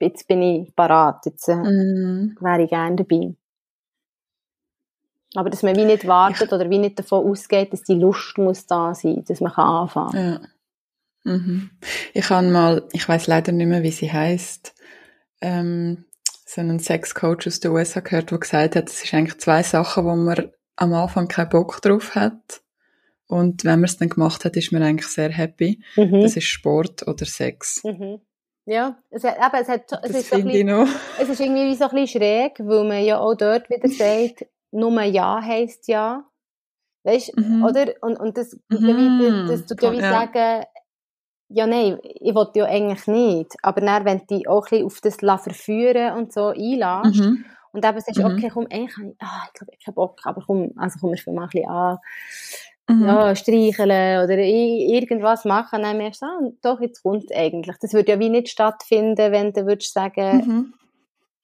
jetzt 0.00 0.28
bin 0.28 0.42
ich 0.42 0.74
parat, 0.76 1.24
jetzt 1.26 1.48
äh, 1.48 1.56
mm. 1.56 2.36
wäre 2.40 2.62
ich 2.62 2.70
gerne 2.70 2.96
dabei. 2.96 3.34
Aber 5.34 5.50
dass 5.50 5.62
man 5.62 5.76
wie 5.76 5.84
nicht 5.84 6.06
wartet 6.06 6.52
oder 6.52 6.70
wie 6.70 6.78
nicht 6.78 6.98
davon 6.98 7.28
ausgeht, 7.28 7.72
dass 7.72 7.82
die 7.82 7.94
Lust 7.94 8.38
muss 8.38 8.66
da 8.66 8.94
sein, 8.94 9.24
dass 9.26 9.40
man 9.40 9.52
kann 9.52 9.66
anfangen 9.66 10.16
ja. 10.16 10.40
Mhm. 11.24 11.70
Ich 12.12 12.28
habe 12.30 12.46
mal, 12.46 12.86
ich 12.92 13.08
weiß 13.08 13.26
leider 13.26 13.50
nicht 13.50 13.66
mehr, 13.66 13.82
wie 13.82 13.90
sie 13.90 14.12
heißt, 14.12 14.74
ähm, 15.40 16.04
so 16.46 16.60
einen 16.60 16.78
Sexcoach 16.78 17.46
aus 17.46 17.60
den 17.60 17.72
USA 17.72 18.00
gehört, 18.00 18.30
der 18.30 18.38
gesagt 18.38 18.76
hat, 18.76 18.88
es 18.90 19.02
ist 19.02 19.14
eigentlich 19.14 19.38
zwei 19.38 19.62
Sachen, 19.62 20.04
wo 20.04 20.14
man 20.14 20.50
am 20.76 20.92
Anfang 20.92 21.26
keinen 21.26 21.48
Bock 21.48 21.80
drauf 21.80 22.14
hat 22.14 22.62
und 23.26 23.64
wenn 23.64 23.80
man 23.80 23.84
es 23.84 23.96
dann 23.96 24.10
gemacht 24.10 24.44
hat, 24.44 24.56
ist 24.56 24.72
man 24.72 24.82
eigentlich 24.82 25.08
sehr 25.08 25.30
happy. 25.30 25.82
Mhm. 25.96 26.20
Das 26.20 26.36
ist 26.36 26.44
Sport 26.44 27.06
oder 27.08 27.24
Sex. 27.24 27.82
Mhm. 27.84 28.20
Ja, 28.66 28.96
es, 29.10 29.24
hat, 29.24 29.36
eben, 29.36 29.62
es, 29.62 29.68
hat, 29.68 30.04
es, 30.04 30.10
ist 30.10 30.30
so 30.30 30.36
ein 30.36 30.44
bisschen, 30.44 30.88
es 31.20 31.28
ist 31.28 31.40
irgendwie 31.40 31.66
wie 31.66 31.74
so 31.74 31.84
ein 31.84 31.90
bisschen 31.90 32.22
schräg, 32.22 32.58
weil 32.60 32.84
man 32.84 33.04
ja 33.04 33.18
auch 33.18 33.34
dort 33.34 33.68
wieder 33.68 33.88
sagt, 33.88 34.46
nur 34.74 35.02
Ja 35.02 35.40
heisst 35.42 35.88
Ja. 35.88 36.24
Weißt 37.04 37.32
du, 37.36 37.42
mhm. 37.42 37.64
oder? 37.64 37.92
Und, 38.00 38.18
und 38.18 38.36
das, 38.38 38.58
mhm. 38.68 39.46
das, 39.46 39.60
das 39.60 39.66
tut 39.66 39.82
ja 39.82 39.92
wie 39.92 40.00
sagen, 40.00 40.64
ja, 41.50 41.66
nein, 41.66 41.98
ich 42.02 42.34
will 42.34 42.48
ja 42.54 42.64
eigentlich 42.64 43.06
nicht. 43.06 43.52
Aber 43.62 43.82
dann, 43.82 44.04
wenn 44.06 44.20
du 44.20 44.26
dich 44.26 44.48
auch 44.48 44.66
ein 44.66 44.70
bisschen 44.70 44.86
auf 44.86 45.00
das 45.02 45.42
verführen 45.42 46.16
und 46.16 46.32
so 46.32 46.46
einlässt, 46.46 47.20
mhm. 47.20 47.44
und 47.72 47.84
eben 47.84 48.00
sagst, 48.00 48.18
mhm. 48.18 48.24
okay, 48.24 48.50
komm, 48.52 48.66
eigentlich 48.70 48.96
habe 48.96 49.10
ich, 49.10 49.16
ah, 49.20 49.42
ich 49.46 49.52
glaube, 49.52 49.72
ich 49.78 49.86
habe 49.86 49.94
Bock, 49.94 50.20
aber 50.24 50.42
komm, 50.46 50.72
also 50.76 50.98
komm, 50.98 51.12
ich 51.12 51.26
will 51.26 51.34
mal 51.34 51.42
ein 51.42 51.48
bisschen 51.50 51.68
an 51.68 51.98
mhm. 52.88 53.06
ja, 53.06 53.34
streicheln 53.34 54.24
oder 54.24 54.38
irgendwas 54.38 55.44
machen, 55.44 55.82
dann 55.82 55.98
merkst 55.98 56.22
du, 56.22 56.26
ah, 56.26 56.40
doch, 56.62 56.80
jetzt 56.80 57.02
kommt 57.02 57.34
eigentlich. 57.34 57.76
Das 57.80 57.92
würde 57.92 58.12
ja 58.12 58.18
wie 58.18 58.30
nicht 58.30 58.48
stattfinden, 58.48 59.32
wenn 59.32 59.52
du 59.52 59.66
würdest 59.66 59.92
sagen, 59.92 60.36
mhm. 60.36 60.74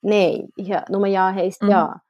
nein, 0.03 0.49
ja, 0.57 0.85
nur 0.89 1.07
Ja 1.07 1.33
heisst 1.33 1.62
mhm. 1.62 1.70
Ja. 1.70 2.03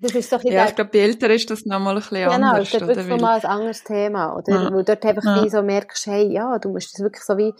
Das 0.00 0.12
ist 0.16 0.32
doch 0.32 0.42
ja, 0.42 0.66
ich 0.66 0.74
glaube, 0.74 0.90
bei 0.90 0.98
Eltern 0.98 1.30
ist 1.30 1.48
das 1.48 1.64
nochmal 1.64 1.94
ein 1.94 2.00
bisschen 2.00 2.28
genau, 2.28 2.50
anders. 2.50 2.70
Genau, 2.72 2.86
das 2.86 2.96
ist 2.98 3.08
nochmal 3.08 3.38
ein 3.38 3.44
anderes 3.44 3.84
Thema. 3.84 4.36
Oder? 4.36 4.64
Ja. 4.64 4.72
Weil 4.72 4.84
dort 4.84 5.04
einfach 5.04 5.24
ja. 5.24 5.44
wie 5.44 5.48
so 5.48 5.62
merkst, 5.62 6.06
hey, 6.06 6.32
ja, 6.32 6.58
du 6.58 6.70
musst 6.70 6.92
das 6.92 7.04
wirklich 7.04 7.22
so 7.22 7.36
wie 7.38 7.54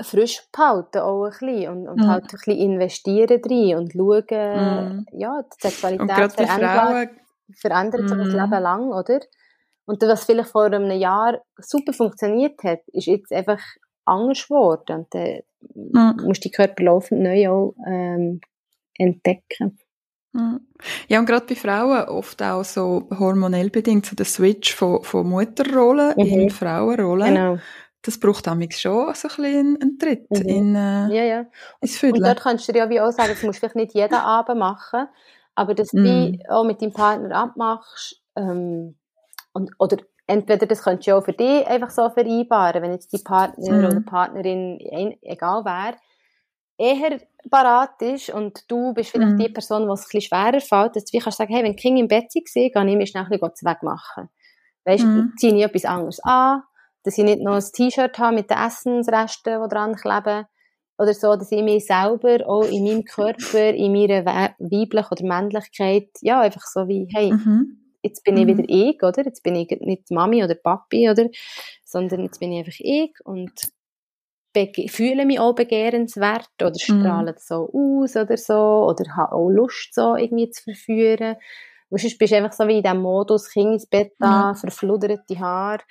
frisch 0.00 0.42
behalten 0.52 0.98
auch 0.98 1.24
ein 1.24 1.30
bisschen 1.30 1.70
und, 1.70 1.88
und 1.88 2.02
ja. 2.02 2.08
halt 2.08 2.24
ein 2.24 2.28
bisschen 2.28 2.58
investieren 2.58 3.40
drin 3.40 3.76
und 3.76 3.92
schauen, 3.92 4.24
mhm. 4.28 5.06
ja, 5.12 5.42
die 5.42 5.68
Sexualität 5.68 6.32
Frauen 6.32 7.08
verändert 7.54 8.08
sich 8.08 8.16
mm. 8.16 8.20
das 8.20 8.28
mhm. 8.28 8.40
Leben 8.40 8.62
lang, 8.62 8.88
oder? 8.92 9.20
Und 9.86 10.02
was 10.02 10.24
vielleicht 10.24 10.50
vor 10.50 10.66
einem 10.66 10.90
Jahr 10.90 11.40
super 11.56 11.94
funktioniert 11.94 12.62
hat, 12.62 12.80
ist 12.88 13.06
jetzt 13.06 13.32
einfach 13.32 13.60
anders 14.04 14.46
geworden. 14.46 15.06
Und 15.10 15.14
dann 15.74 16.16
musst 16.26 16.44
du 16.44 16.48
die 16.48 16.54
Körper 16.54 16.84
laufend 16.84 17.22
neu 17.22 17.48
auch 17.48 17.74
ähm, 17.86 18.42
entdecken. 18.98 19.78
Mhm. 20.32 20.60
Ja, 21.08 21.18
und 21.18 21.26
gerade 21.26 21.46
bei 21.46 21.54
Frauen 21.54 22.08
oft 22.08 22.42
auch 22.42 22.64
so 22.64 23.08
hormonell 23.18 23.70
bedingt, 23.70 24.06
so 24.06 24.14
der 24.14 24.26
Switch 24.26 24.74
von, 24.74 25.02
von 25.02 25.28
Mutterrolle 25.28 26.14
mhm. 26.16 26.24
in 26.24 26.50
Frauenrolle. 26.50 27.26
Genau. 27.26 27.58
Das 28.02 28.18
braucht 28.20 28.46
damals 28.46 28.80
schon 28.80 29.12
so 29.14 29.28
ein 29.28 29.36
bisschen 29.36 29.78
einen 29.80 29.98
Tritt 29.98 30.30
mhm. 30.30 30.48
in, 30.48 30.74
äh, 30.74 31.08
ja, 31.08 31.24
ja. 31.24 31.46
ins 31.80 32.02
Und 32.02 32.20
dort 32.20 32.40
kannst 32.40 32.68
du 32.68 32.72
dir 32.72 32.78
ja 32.78 32.90
wie 32.90 33.00
auch 33.00 33.10
sagen, 33.10 33.30
das 33.30 33.42
musst 33.42 33.56
du 33.56 33.60
vielleicht 33.60 33.76
nicht 33.76 33.94
jeden 33.94 34.14
Abend 34.14 34.58
machen, 34.58 35.08
aber 35.54 35.74
dass 35.74 35.88
du 35.88 36.38
auch 36.48 36.64
mit 36.64 36.80
deinem 36.80 36.92
Partner 36.92 37.34
abmachst, 37.34 38.22
ähm, 38.36 38.94
und, 39.52 39.72
oder 39.78 39.96
entweder 40.28 40.66
das 40.66 40.82
könntest 40.82 41.08
du 41.08 41.16
auch 41.16 41.24
für 41.24 41.32
dich 41.32 41.66
einfach 41.66 41.90
so 41.90 42.08
vereinbaren, 42.10 42.82
wenn 42.82 42.92
jetzt 42.92 43.12
die 43.12 43.18
Partner 43.18 43.72
mm. 43.72 43.84
oder 43.84 44.00
Partnerin, 44.02 44.78
egal 45.22 45.64
wer, 45.64 45.96
eher 46.78 47.20
parat 47.48 48.00
ist 48.02 48.30
und 48.30 48.70
du 48.70 48.92
bist 48.94 49.10
vielleicht 49.10 49.34
mm. 49.34 49.38
die 49.38 49.48
Person, 49.48 49.86
die 49.86 49.92
es 49.92 50.00
ein 50.00 50.04
bisschen 50.04 50.20
schwerer 50.20 50.60
fällt, 50.60 50.96
dass 50.96 51.04
du 51.04 51.12
wie 51.12 51.20
kannst 51.20 51.38
sagen, 51.38 51.52
hey, 51.52 51.62
wenn 51.62 51.76
die 51.76 51.82
Kinder 51.82 52.00
im 52.00 52.08
Bett 52.08 52.30
sind, 52.30 52.72
kann 52.72 52.88
ich 52.88 52.96
mir 52.96 53.06
schnell 53.06 53.24
ein 53.24 53.30
bisschen 53.30 53.68
Weg 53.68 53.82
machen. 53.82 54.28
Weißt 54.84 55.04
du, 55.04 55.06
mm. 55.06 55.32
ziehe 55.38 55.56
ich 55.56 55.62
etwas 55.62 55.84
anderes 55.84 56.20
an, 56.22 56.62
dass 57.02 57.18
ich 57.18 57.24
nicht 57.24 57.40
noch 57.40 57.54
ein 57.54 57.64
T-Shirt 57.72 58.18
habe 58.18 58.34
mit 58.34 58.50
den 58.50 58.58
Essensresten, 58.58 59.62
die 59.62 59.68
dran 59.68 59.94
kleben, 59.94 60.46
oder 60.98 61.14
so, 61.14 61.36
dass 61.36 61.52
ich 61.52 61.62
mich 61.62 61.86
selber 61.86 62.46
auch 62.46 62.64
in 62.64 62.84
meinem 62.84 63.04
Körper, 63.04 63.72
in 63.72 63.92
meiner 63.92 64.24
weiblichen 64.58 65.12
oder 65.12 65.24
Männlichkeit, 65.24 66.08
ja, 66.22 66.40
einfach 66.40 66.62
so 66.62 66.88
wie, 66.88 67.08
hey, 67.14 67.32
mhm. 67.32 67.94
jetzt 68.02 68.24
bin 68.24 68.36
ich 68.36 68.44
mhm. 68.44 68.58
wieder 68.58 68.64
ich, 68.66 69.02
oder? 69.02 69.24
Jetzt 69.24 69.44
bin 69.44 69.54
ich 69.54 69.70
nicht 69.80 70.10
Mami 70.10 70.42
oder 70.42 70.56
Papi, 70.56 71.08
oder? 71.08 71.28
Sondern 71.84 72.22
jetzt 72.24 72.40
bin 72.40 72.52
ich 72.52 72.58
einfach 72.58 72.80
ich 72.80 73.14
und 73.24 73.52
fühle 74.88 75.26
mich 75.26 75.40
auch 75.40 75.54
begehrenswert 75.54 76.50
oder 76.60 76.70
mhm. 76.70 76.78
strahle 76.78 77.32
mhm. 77.32 77.38
so 77.38 77.70
aus 77.72 78.16
oder 78.16 78.36
so 78.36 78.86
oder 78.88 79.04
habe 79.16 79.32
auch 79.32 79.48
Lust 79.48 79.94
so 79.94 80.16
irgendwie 80.16 80.50
zu 80.50 80.64
verführen. 80.64 81.36
Und 81.90 82.00
sonst 82.00 82.18
bist 82.18 82.32
du 82.32 82.36
einfach 82.36 82.52
so 82.52 82.68
wie 82.68 82.78
in 82.78 82.82
diesem 82.82 83.00
Modus, 83.00 83.50
Kind 83.50 83.74
ins 83.74 83.86
Bett 83.86 84.12
da, 84.18 84.52
mhm. 84.52 84.56
verfluderte 84.56 85.38
Haare 85.38 85.82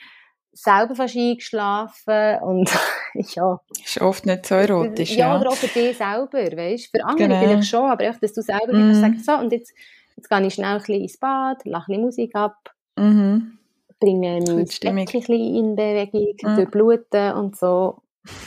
selber 0.54 0.96
fast 0.96 1.16
eingeschlafen 1.16 2.40
und 2.42 2.72
ja. 3.36 3.60
Ist 3.84 4.02
oft 4.02 4.26
nicht 4.26 4.46
so 4.48 4.56
erotisch, 4.56 5.12
ja. 5.12 5.34
Ja, 5.34 5.40
oder 5.40 5.50
auch 5.50 5.56
für 5.56 5.68
dich 5.68 5.98
selber, 5.98 6.58
weißt 6.58 6.90
Für 6.90 7.06
andere 7.06 7.28
genau. 7.28 7.40
vielleicht 7.42 7.68
schon, 7.68 7.86
aber 7.86 8.06
einfach, 8.06 8.22
dass 8.22 8.34
du 8.34 8.42
selber 8.42 8.74
mm. 8.74 8.94
sagen 8.96 9.22
so, 9.24 9.34
und 9.34 9.52
jetzt, 9.52 9.72
jetzt 10.16 10.28
gehe 10.28 10.48
ich 10.48 10.56
schnell 10.56 10.74
ein 10.74 10.78
bisschen 10.80 11.02
ins 11.02 11.18
Bad, 11.20 11.64
lache 11.66 11.92
ein 11.92 12.02
bisschen 12.02 12.02
Musik 12.02 12.36
ab, 12.36 12.58
mm 12.96 13.58
bringe 14.00 14.40
mein 14.40 14.46
Becken 14.46 14.98
ein 14.98 15.06
bisschen 15.06 15.56
in 15.56 15.76
Bewegung, 15.76 16.36
mm. 16.42 16.56
durchbluten 16.56 17.34
und 17.34 17.56
so. 17.56 18.02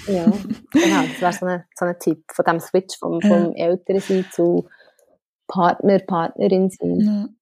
Ja, 0.06 0.24
genau, 0.72 1.02
das 1.20 1.20
wäre 1.20 1.32
so 1.32 1.46
ein, 1.46 1.64
so 1.74 1.84
ein 1.84 1.98
Tipp 1.98 2.24
von 2.32 2.44
dem 2.44 2.60
Switch 2.60 2.98
vom, 2.98 3.20
vom 3.20 3.54
Elternsein 3.54 4.26
zu 4.32 4.68
Partner, 5.46 5.98
Partnerin 5.98 6.70
sein. 6.70 7.36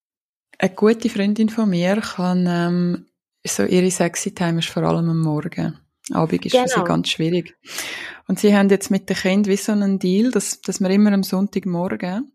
Eine 0.58 0.74
gute 0.74 1.08
Freundin 1.08 1.48
von 1.48 1.70
mir 1.70 2.00
kann 2.00 2.46
ähm, 2.48 3.06
so 3.46 3.64
ihre 3.64 3.90
sexy 3.90 4.34
Time 4.34 4.58
ist 4.58 4.68
vor 4.68 4.82
allem 4.82 5.08
am 5.08 5.20
Morgen. 5.20 5.78
Abend 6.12 6.46
ist 6.46 6.52
genau. 6.52 6.64
für 6.64 6.68
sie 6.68 6.74
genau. 6.74 6.86
ganz 6.86 7.08
schwierig. 7.08 7.56
Und 8.26 8.38
sie 8.38 8.54
haben 8.56 8.68
jetzt 8.70 8.90
mit 8.90 9.08
den 9.08 9.16
Kindern 9.16 9.52
wie 9.52 9.56
so 9.56 9.72
einen 9.72 9.98
Deal, 9.98 10.30
dass, 10.30 10.60
dass 10.62 10.80
wir 10.80 10.90
immer 10.90 11.12
am 11.12 11.22
Sonntagmorgen 11.22 12.32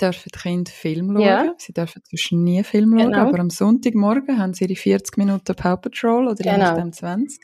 dürfen 0.00 0.30
die 0.34 0.38
Kinder 0.38 0.70
Film 0.70 1.12
schauen. 1.12 1.20
Ja. 1.20 1.54
Sie 1.56 1.72
dürfen 1.72 2.02
zwischen 2.04 2.42
nie 2.42 2.64
Film 2.64 2.98
schauen, 2.98 3.12
genau. 3.12 3.28
aber 3.28 3.38
am 3.38 3.50
Sonntagmorgen 3.50 4.38
haben 4.38 4.54
sie 4.54 4.64
ihre 4.64 4.76
40 4.76 5.16
Minuten 5.16 5.54
Paw 5.54 5.76
Patrol 5.76 6.26
oder 6.26 6.36
genau. 6.36 6.52
je 6.52 6.58
nachdem 6.58 6.92
20. 6.92 7.40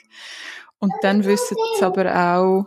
Und 0.81 0.93
dann 1.03 1.25
wissen 1.25 1.57
sie 1.79 1.85
aber 1.85 2.07
auch, 2.15 2.67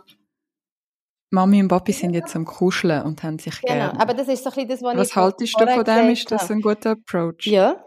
Mami 1.30 1.60
und 1.60 1.68
Papi 1.68 1.92
sind 1.92 2.14
jetzt 2.14 2.36
am 2.36 2.44
Kuscheln 2.44 3.02
und 3.02 3.22
haben 3.24 3.40
sich 3.40 3.60
genau. 3.60 3.74
gern. 3.74 3.96
aber 3.96 4.14
das 4.14 4.28
ist 4.28 4.44
so 4.44 4.50
ein 4.50 4.54
bisschen 4.54 4.68
das, 4.68 4.82
was 4.82 4.96
Was 4.96 5.16
haltest 5.16 5.60
du 5.60 5.66
von 5.66 5.84
dem? 5.84 6.10
Ist 6.10 6.30
das 6.30 6.48
ein 6.50 6.60
guter 6.60 6.92
Approach? 6.92 7.46
Ja, 7.46 7.82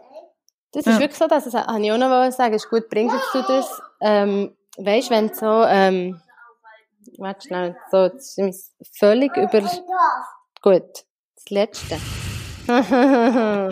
Das 0.72 0.86
ist 0.86 0.92
Ja. 0.92 1.00
wirklich 1.00 1.16
so, 1.18 1.26
dass 1.26 1.44
das 1.44 1.54
habe 1.54 1.82
ich 1.82 1.90
auch 1.90 1.96
noch 1.96 2.30
sagen. 2.30 2.52
Ist 2.52 2.68
gut, 2.68 2.90
bringst 2.90 3.16
du 3.32 3.40
das, 3.40 3.80
ähm, 4.02 4.54
weißt, 4.76 5.08
wenn 5.08 5.32
so, 5.32 5.64
ähm, 5.64 6.20
warte 7.16 7.48
schnell, 7.48 7.74
so, 7.90 8.08
das 8.08 8.36
ist 8.36 8.74
völlig 8.98 9.34
über, 9.34 9.62
gut, 10.60 11.06
das 11.36 11.48
Letzte. 11.48 11.98
Dann 12.66 13.70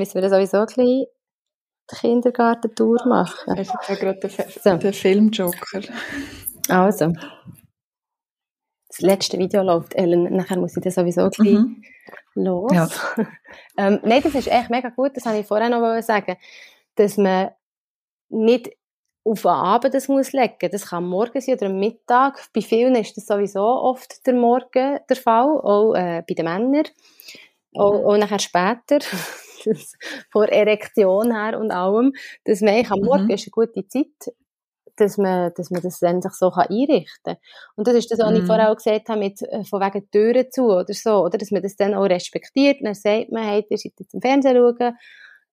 müssen 0.00 0.14
wir 0.14 0.22
das 0.22 0.32
sowieso 0.32 0.56
ein 0.58 0.66
bisschen 0.66 1.06
Kindergartentour 1.96 3.06
machen. 3.06 3.58
Ich 3.58 3.68
habe 3.72 3.96
gerade 3.96 4.18
den, 4.20 4.30
Fe- 4.30 4.46
So. 4.62 4.76
den 4.76 4.92
Filmjoker. 4.92 5.80
Also. 6.68 7.12
Das 8.88 9.00
letzte 9.00 9.38
Video 9.38 9.62
läuft, 9.62 9.94
Ellen. 9.94 10.24
Nachher 10.36 10.58
muss 10.58 10.76
ich 10.76 10.82
das 10.82 10.94
sowieso 10.94 11.28
bisschen 11.28 11.82
Mhm. 12.34 12.42
los. 12.42 12.72
Ja. 12.72 12.88
ähm, 13.76 14.00
nein, 14.02 14.22
das 14.22 14.34
ist 14.34 14.48
echt 14.48 14.70
mega 14.70 14.88
gut. 14.90 15.12
Das 15.16 15.26
wollte 15.26 15.40
ich 15.40 15.46
vorher 15.46 15.68
noch 15.68 15.80
wollen 15.80 16.02
sagen. 16.02 16.36
Dass 16.94 17.16
man 17.16 17.50
nicht 18.30 18.70
auf 19.24 19.42
den 19.42 19.50
Abend 19.50 19.92
das 19.94 20.08
muss 20.08 20.32
legen. 20.32 20.70
Das 20.72 20.86
kann 20.88 21.04
am 21.04 21.10
Morgen 21.10 21.40
sein 21.40 21.54
oder 21.56 21.66
am 21.66 21.78
Mittag. 21.78 22.48
Bei 22.54 22.62
vielen 22.62 22.94
ist 22.94 23.16
das 23.16 23.26
sowieso 23.26 23.60
oft 23.62 24.26
der 24.26 24.34
Morgen 24.34 24.98
der 25.08 25.16
Fall. 25.16 25.46
Auch 25.60 25.94
äh, 25.94 26.22
bei 26.26 26.34
den 26.34 26.46
Männern. 26.46 26.84
Auch, 27.74 27.92
auch 28.06 28.16
nachher 28.16 28.38
später. 28.38 28.98
Das- 29.68 29.92
Vor 30.32 30.46
Erektion 30.48 31.32
her 31.34 31.58
und 31.60 31.70
allem. 31.70 32.12
Dass 32.44 32.60
man 32.60 32.84
am 32.90 33.00
Mhm. 33.00 33.04
Morgen 33.06 33.30
ist 33.30 33.46
eine 33.46 33.50
gute 33.52 33.86
Zeit 33.88 34.06
dass 34.96 35.16
man, 35.16 35.52
dass 35.56 35.70
man 35.70 35.80
das 35.80 36.00
dann 36.00 36.20
sich 36.20 36.32
so 36.32 36.50
kann 36.50 36.66
einrichten 36.70 37.06
kann. 37.22 37.36
Und 37.76 37.86
das 37.86 37.94
ist 37.94 38.10
das, 38.10 38.18
was 38.18 38.34
ich 38.34 38.42
Mhm. 38.42 38.46
vorher 38.46 38.72
auch 38.72 38.76
gesagt 38.76 39.08
habe, 39.08 39.20
mit, 39.20 39.40
äh, 39.42 39.62
von 39.62 39.80
wegen 39.80 40.10
Türen 40.10 40.50
zu 40.50 40.64
oder 40.64 40.92
so, 40.92 41.22
oder? 41.24 41.38
Dass 41.38 41.52
man 41.52 41.62
das 41.62 41.76
dann 41.76 41.94
auch 41.94 42.02
respektiert. 42.06 42.78
Dann 42.82 42.94
sagt 42.94 43.30
man, 43.30 43.44
hey, 43.44 43.64
ihr 43.70 43.78
seid 43.78 43.92
jetzt 43.96 44.12
im 44.14 44.20
Fernsehen 44.20 44.56
schauen, 44.56 44.96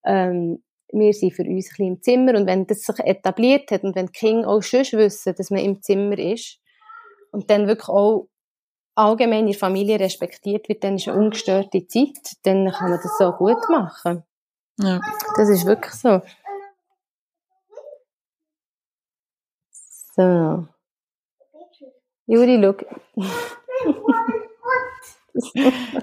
ähm, 0.04 0.64
wir 0.92 1.14
sind 1.14 1.34
für 1.34 1.44
uns 1.44 1.50
ein 1.50 1.56
bisschen 1.58 1.86
im 1.88 2.02
Zimmer. 2.02 2.34
Und 2.36 2.48
wenn 2.48 2.66
das 2.66 2.80
sich 2.82 2.98
etabliert 3.00 3.70
hat 3.70 3.84
und 3.84 3.96
wenn 3.96 4.08
die 4.08 4.14
Kinder 4.14 4.48
auch 4.48 4.64
schon 4.64 4.82
wissen, 4.94 5.36
dass 5.38 5.52
man 5.52 5.60
im 5.64 5.80
Zimmer 5.84 6.18
ist 6.18 6.60
und 7.32 7.48
dann 7.52 7.68
wirklich 7.68 7.90
auch 7.90 8.28
allgemein 8.96 9.42
in 9.42 9.48
der 9.48 9.56
Familie 9.60 10.00
respektiert 10.00 10.68
wird, 10.70 10.84
dann 10.84 10.96
ist 10.96 11.08
eine 11.08 11.18
ungestörte 11.18 11.86
Zeit, 11.88 12.18
dann 12.44 12.72
kann 12.72 12.90
man 12.92 13.00
das 13.02 13.18
so 13.18 13.32
gut 13.34 13.70
machen. 13.70 14.24
Ja. 14.80 15.00
Das 15.38 15.50
ist 15.50 15.66
wirklich 15.66 15.94
so. 15.94 16.22
So. 20.16 20.68
Juri, 22.28 22.60
schau. 22.62 23.22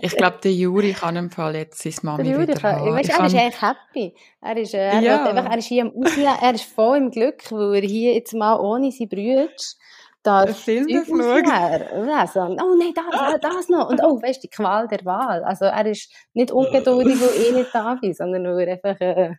Ich 0.03 0.14
glaube, 0.14 0.38
der 0.45 0.53
Juri 0.53 0.93
kann 0.93 1.16
im 1.16 1.30
Fall 1.30 1.57
jetzt 1.57 1.78
seine 1.80 1.95
Mami 2.03 2.22
Der 2.24 2.32
Juri, 2.34 2.43
wieder 2.49 2.55
kann, 2.61 2.84
weißt, 2.84 3.09
Ich 3.09 3.16
er 3.18 3.26
ist 3.26 3.32
kann- 3.32 3.40
eigentlich 3.40 3.62
happy. 3.62 4.14
Er 4.43 4.57
ist, 4.59 4.74
äh, 4.74 4.78
er, 4.90 5.01
Ja. 5.01 5.24
einfach, 5.24 5.51
er 5.51 5.57
ist 5.59 5.64
hier 5.68 5.82
am 5.84 5.93
Auslesen, 5.97 6.24
er 6.43 6.55
ist 6.55 6.64
voll 6.64 6.99
im 6.99 7.11
Glück, 7.11 7.51
weil 7.51 7.76
er 7.82 7.88
hier 7.88 8.12
jetzt 8.12 8.34
mal 8.34 8.61
ohne 8.61 8.93
seine 8.93 9.09
Brüder 9.09 9.49
da 10.23 10.43
Einen 10.43 10.55
Film 10.55 10.87
darf 10.89 11.07
schauen. 11.07 11.45
lesen. 11.45 12.61
Oh 12.62 12.75
nein, 12.79 12.93
das, 12.95 13.41
das 13.41 13.68
noch. 13.68 13.89
Und 13.89 14.01
oh, 14.05 14.20
weißt 14.23 14.39
du, 14.43 14.49
die 14.49 14.51
Qual 14.51 14.89
der 14.89 15.05
Wahl. 15.05 15.45
Also 15.45 15.66
er 15.66 15.87
ist 15.87 16.12
nicht 16.35 16.51
ungeduldig, 16.53 17.20
weil 17.20 17.43
ich 17.43 17.53
nicht 17.53 17.75
da 17.75 17.95
bin, 17.95 18.14
sondern 18.14 18.43
er 18.59 18.73
einfach 18.73 19.01
äh, 19.01 19.35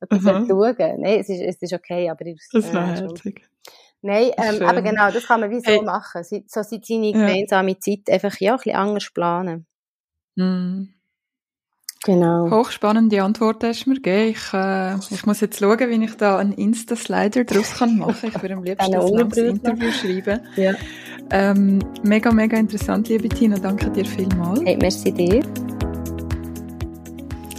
etwas 0.00 0.22
Mhm. 0.22 0.46
schauen 0.48 0.76
Nein, 1.00 1.20
es 1.20 1.28
ist, 1.28 1.40
es 1.40 1.62
ist 1.62 1.72
okay, 1.72 2.10
aber 2.10 2.26
ich, 2.26 2.40
Das 2.52 2.72
war 2.72 2.86
äh, 2.86 2.96
herzig. 2.96 3.50
Nein, 4.02 4.30
ähm, 4.38 4.62
aber 4.62 4.82
genau, 4.82 5.10
das 5.12 5.26
kann 5.26 5.40
man 5.40 5.50
wie 5.50 5.60
so 5.60 5.70
Hey. 5.72 5.82
machen. 5.82 6.24
So 6.24 6.38
so 6.46 6.62
seine 6.62 6.82
seine 6.84 7.12
Ja. 7.12 7.12
gemeinsame 7.12 7.78
Zeit 7.78 8.08
einfach 8.10 8.38
ja, 8.40 8.52
ein 8.52 8.56
bisschen 8.58 8.76
anders 8.76 9.10
planen. 9.12 9.66
Mhm. 10.36 10.99
Genau. 12.04 12.50
Hochspannende 12.50 13.22
Antwort 13.22 13.62
hast 13.62 13.84
du 13.84 13.90
mir 13.90 13.96
gegeben. 13.96 14.30
Ich, 14.30 14.54
äh, 14.54 14.96
ich 15.10 15.26
muss 15.26 15.40
jetzt 15.40 15.58
schauen, 15.58 15.78
wie 15.78 16.04
ich 16.04 16.14
da 16.16 16.38
einen 16.38 16.52
Insta-Slider 16.52 17.44
draus 17.44 17.74
kann 17.74 17.98
machen 17.98 18.30
Ich 18.34 18.42
würde 18.42 18.54
am 18.54 18.64
liebsten 18.64 18.94
ein 18.94 19.12
langes. 19.12 19.36
Interview 19.36 19.90
schreiben. 19.92 20.40
Ja. 20.56 20.72
Ähm, 21.30 21.80
mega, 22.02 22.32
mega 22.32 22.56
interessant, 22.56 23.08
liebe 23.08 23.28
Tina. 23.28 23.58
Danke 23.58 23.90
dir 23.90 24.06
vielmals. 24.06 24.62
Hey, 24.64 24.78
merci 24.80 25.12
dir. 25.12 25.42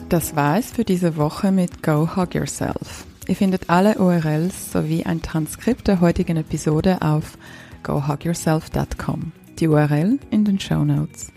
Das 0.10 0.36
war 0.36 0.58
es 0.58 0.72
für 0.72 0.84
diese 0.84 1.18
Woche 1.18 1.52
mit 1.52 1.84
Go 1.84 2.16
Hug 2.16 2.34
Yourself. 2.34 3.06
Ihr 3.28 3.36
findet 3.36 3.70
alle 3.70 4.00
URLs 4.00 4.72
sowie 4.74 5.06
ein 5.06 5.22
Transkript 5.22 5.88
der 5.88 6.02
heutigen 6.02 6.38
Episode 6.38 6.98
auf 7.02 7.38
gohugyourself.com. 7.84 9.32
Die 9.60 9.68
URL 9.68 10.18
in 10.32 10.46
den 10.46 10.60
Show 10.60 10.84
Notes. 10.84 11.32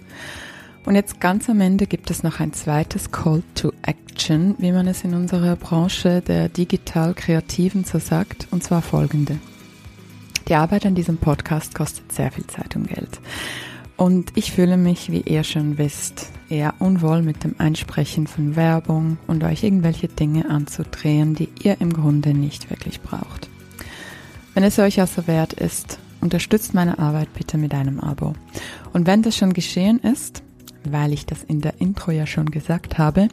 Und 0.87 0.97
jetzt 0.97 1.19
ganz 1.19 1.49
am 1.49 1.61
Ende 1.63 1.87
gibt 1.87 2.11
es 2.11 2.23
noch 2.23 2.41
ein 2.41 2.53
zweites 2.53 3.11
Call 3.11 3.43
to 3.55 3.73
Action, 3.83 4.55
wie 4.59 4.71
man 4.71 4.87
es 4.87 5.03
in 5.03 5.15
unserer 5.15 5.57
Branche 5.57 6.21
der 6.21 6.51
digital-Kreativen 6.51 7.85
so 7.85 7.99
sagt, 7.99 8.49
und 8.51 8.63
zwar 8.63 8.83
folgende. 8.83 9.39
Die 10.47 10.55
Arbeit 10.55 10.85
an 10.85 10.95
diesem 10.95 11.17
Podcast 11.17 11.75
kostet 11.75 12.13
sehr 12.13 12.31
viel 12.31 12.47
Zeit 12.47 12.77
und 12.77 12.89
Geld. 12.89 13.19
Und 13.97 14.33
ich 14.35 14.53
fühle 14.53 14.77
mich, 14.77 15.11
wie 15.11 15.23
ihr 15.23 15.43
schon 15.43 15.79
wisst, 15.79 16.31
eher 16.51 16.75
unwohl 16.81 17.23
mit 17.23 17.45
dem 17.45 17.55
Einsprechen 17.59 18.27
von 18.27 18.55
Werbung 18.55 19.17
und 19.27 19.43
euch 19.43 19.63
irgendwelche 19.63 20.09
Dinge 20.09 20.51
anzudrehen, 20.51 21.35
die 21.35 21.49
ihr 21.63 21.81
im 21.81 21.93
Grunde 21.95 22.35
nicht 22.35 22.69
wirklich 22.69 23.01
braucht. 23.01 23.49
Wenn 24.53 24.65
es 24.65 24.79
euch 24.79 25.01
also 25.01 25.27
wert 25.27 25.55
ist, 25.55 25.99
unterstützt 26.21 26.75
meine 26.75 26.99
Arbeit 26.99 27.33
bitte 27.35 27.57
mit 27.57 27.73
einem 27.73 28.01
Abo. 28.01 28.35
Und 28.93 29.07
wenn 29.07 29.23
das 29.23 29.37
schon 29.37 29.53
geschehen 29.53 29.99
ist, 30.01 30.44
weil 30.93 31.13
ich 31.13 31.27
das 31.27 31.43
in 31.43 31.61
der 31.61 31.81
Intro 31.81 32.11
ja 32.11 32.27
schon 32.27 32.51
gesagt 32.51 32.99
habe, 32.99 33.29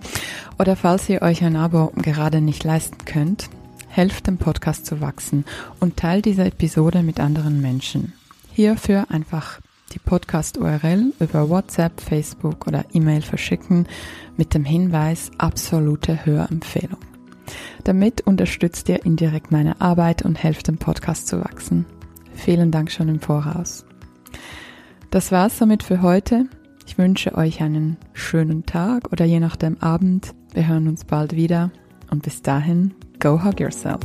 oder 0.59 0.75
falls 0.75 1.09
ihr 1.09 1.21
euch 1.21 1.43
ein 1.43 1.55
Abo 1.55 1.91
gerade 1.95 2.41
nicht 2.41 2.63
leisten 2.63 3.05
könnt, 3.05 3.49
helft 3.87 4.27
dem 4.27 4.37
Podcast 4.37 4.85
zu 4.85 5.01
wachsen 5.01 5.45
und 5.79 5.97
teilt 5.97 6.25
diese 6.25 6.45
Episode 6.45 7.03
mit 7.03 7.19
anderen 7.19 7.61
Menschen. 7.61 8.13
Hierfür 8.53 9.05
einfach 9.09 9.59
die 9.93 9.99
Podcast-URL 9.99 11.13
über 11.19 11.49
WhatsApp, 11.49 11.99
Facebook 11.99 12.67
oder 12.67 12.85
E-Mail 12.93 13.21
verschicken 13.21 13.87
mit 14.37 14.53
dem 14.53 14.63
Hinweis 14.63 15.31
absolute 15.37 16.25
Hörempfehlung. 16.25 16.99
Damit 17.83 18.21
unterstützt 18.21 18.87
ihr 18.89 19.05
indirekt 19.05 19.51
meine 19.51 19.81
Arbeit 19.81 20.21
und 20.21 20.41
helft 20.41 20.67
dem 20.67 20.77
Podcast 20.77 21.27
zu 21.27 21.41
wachsen. 21.41 21.85
Vielen 22.33 22.71
Dank 22.71 22.91
schon 22.91 23.09
im 23.09 23.19
Voraus. 23.19 23.85
Das 25.09 25.31
war's 25.31 25.57
somit 25.57 25.83
für 25.83 26.01
heute. 26.01 26.45
Ich 26.85 26.97
wünsche 26.97 27.35
euch 27.35 27.61
einen 27.61 27.97
schönen 28.13 28.65
Tag 28.65 29.11
oder 29.11 29.25
je 29.25 29.39
nachdem 29.39 29.77
Abend. 29.81 30.33
Wir 30.53 30.67
hören 30.67 30.87
uns 30.87 31.05
bald 31.05 31.35
wieder 31.35 31.71
und 32.09 32.23
bis 32.23 32.41
dahin, 32.41 32.93
go 33.19 33.43
hug 33.43 33.59
yourself. 33.59 33.99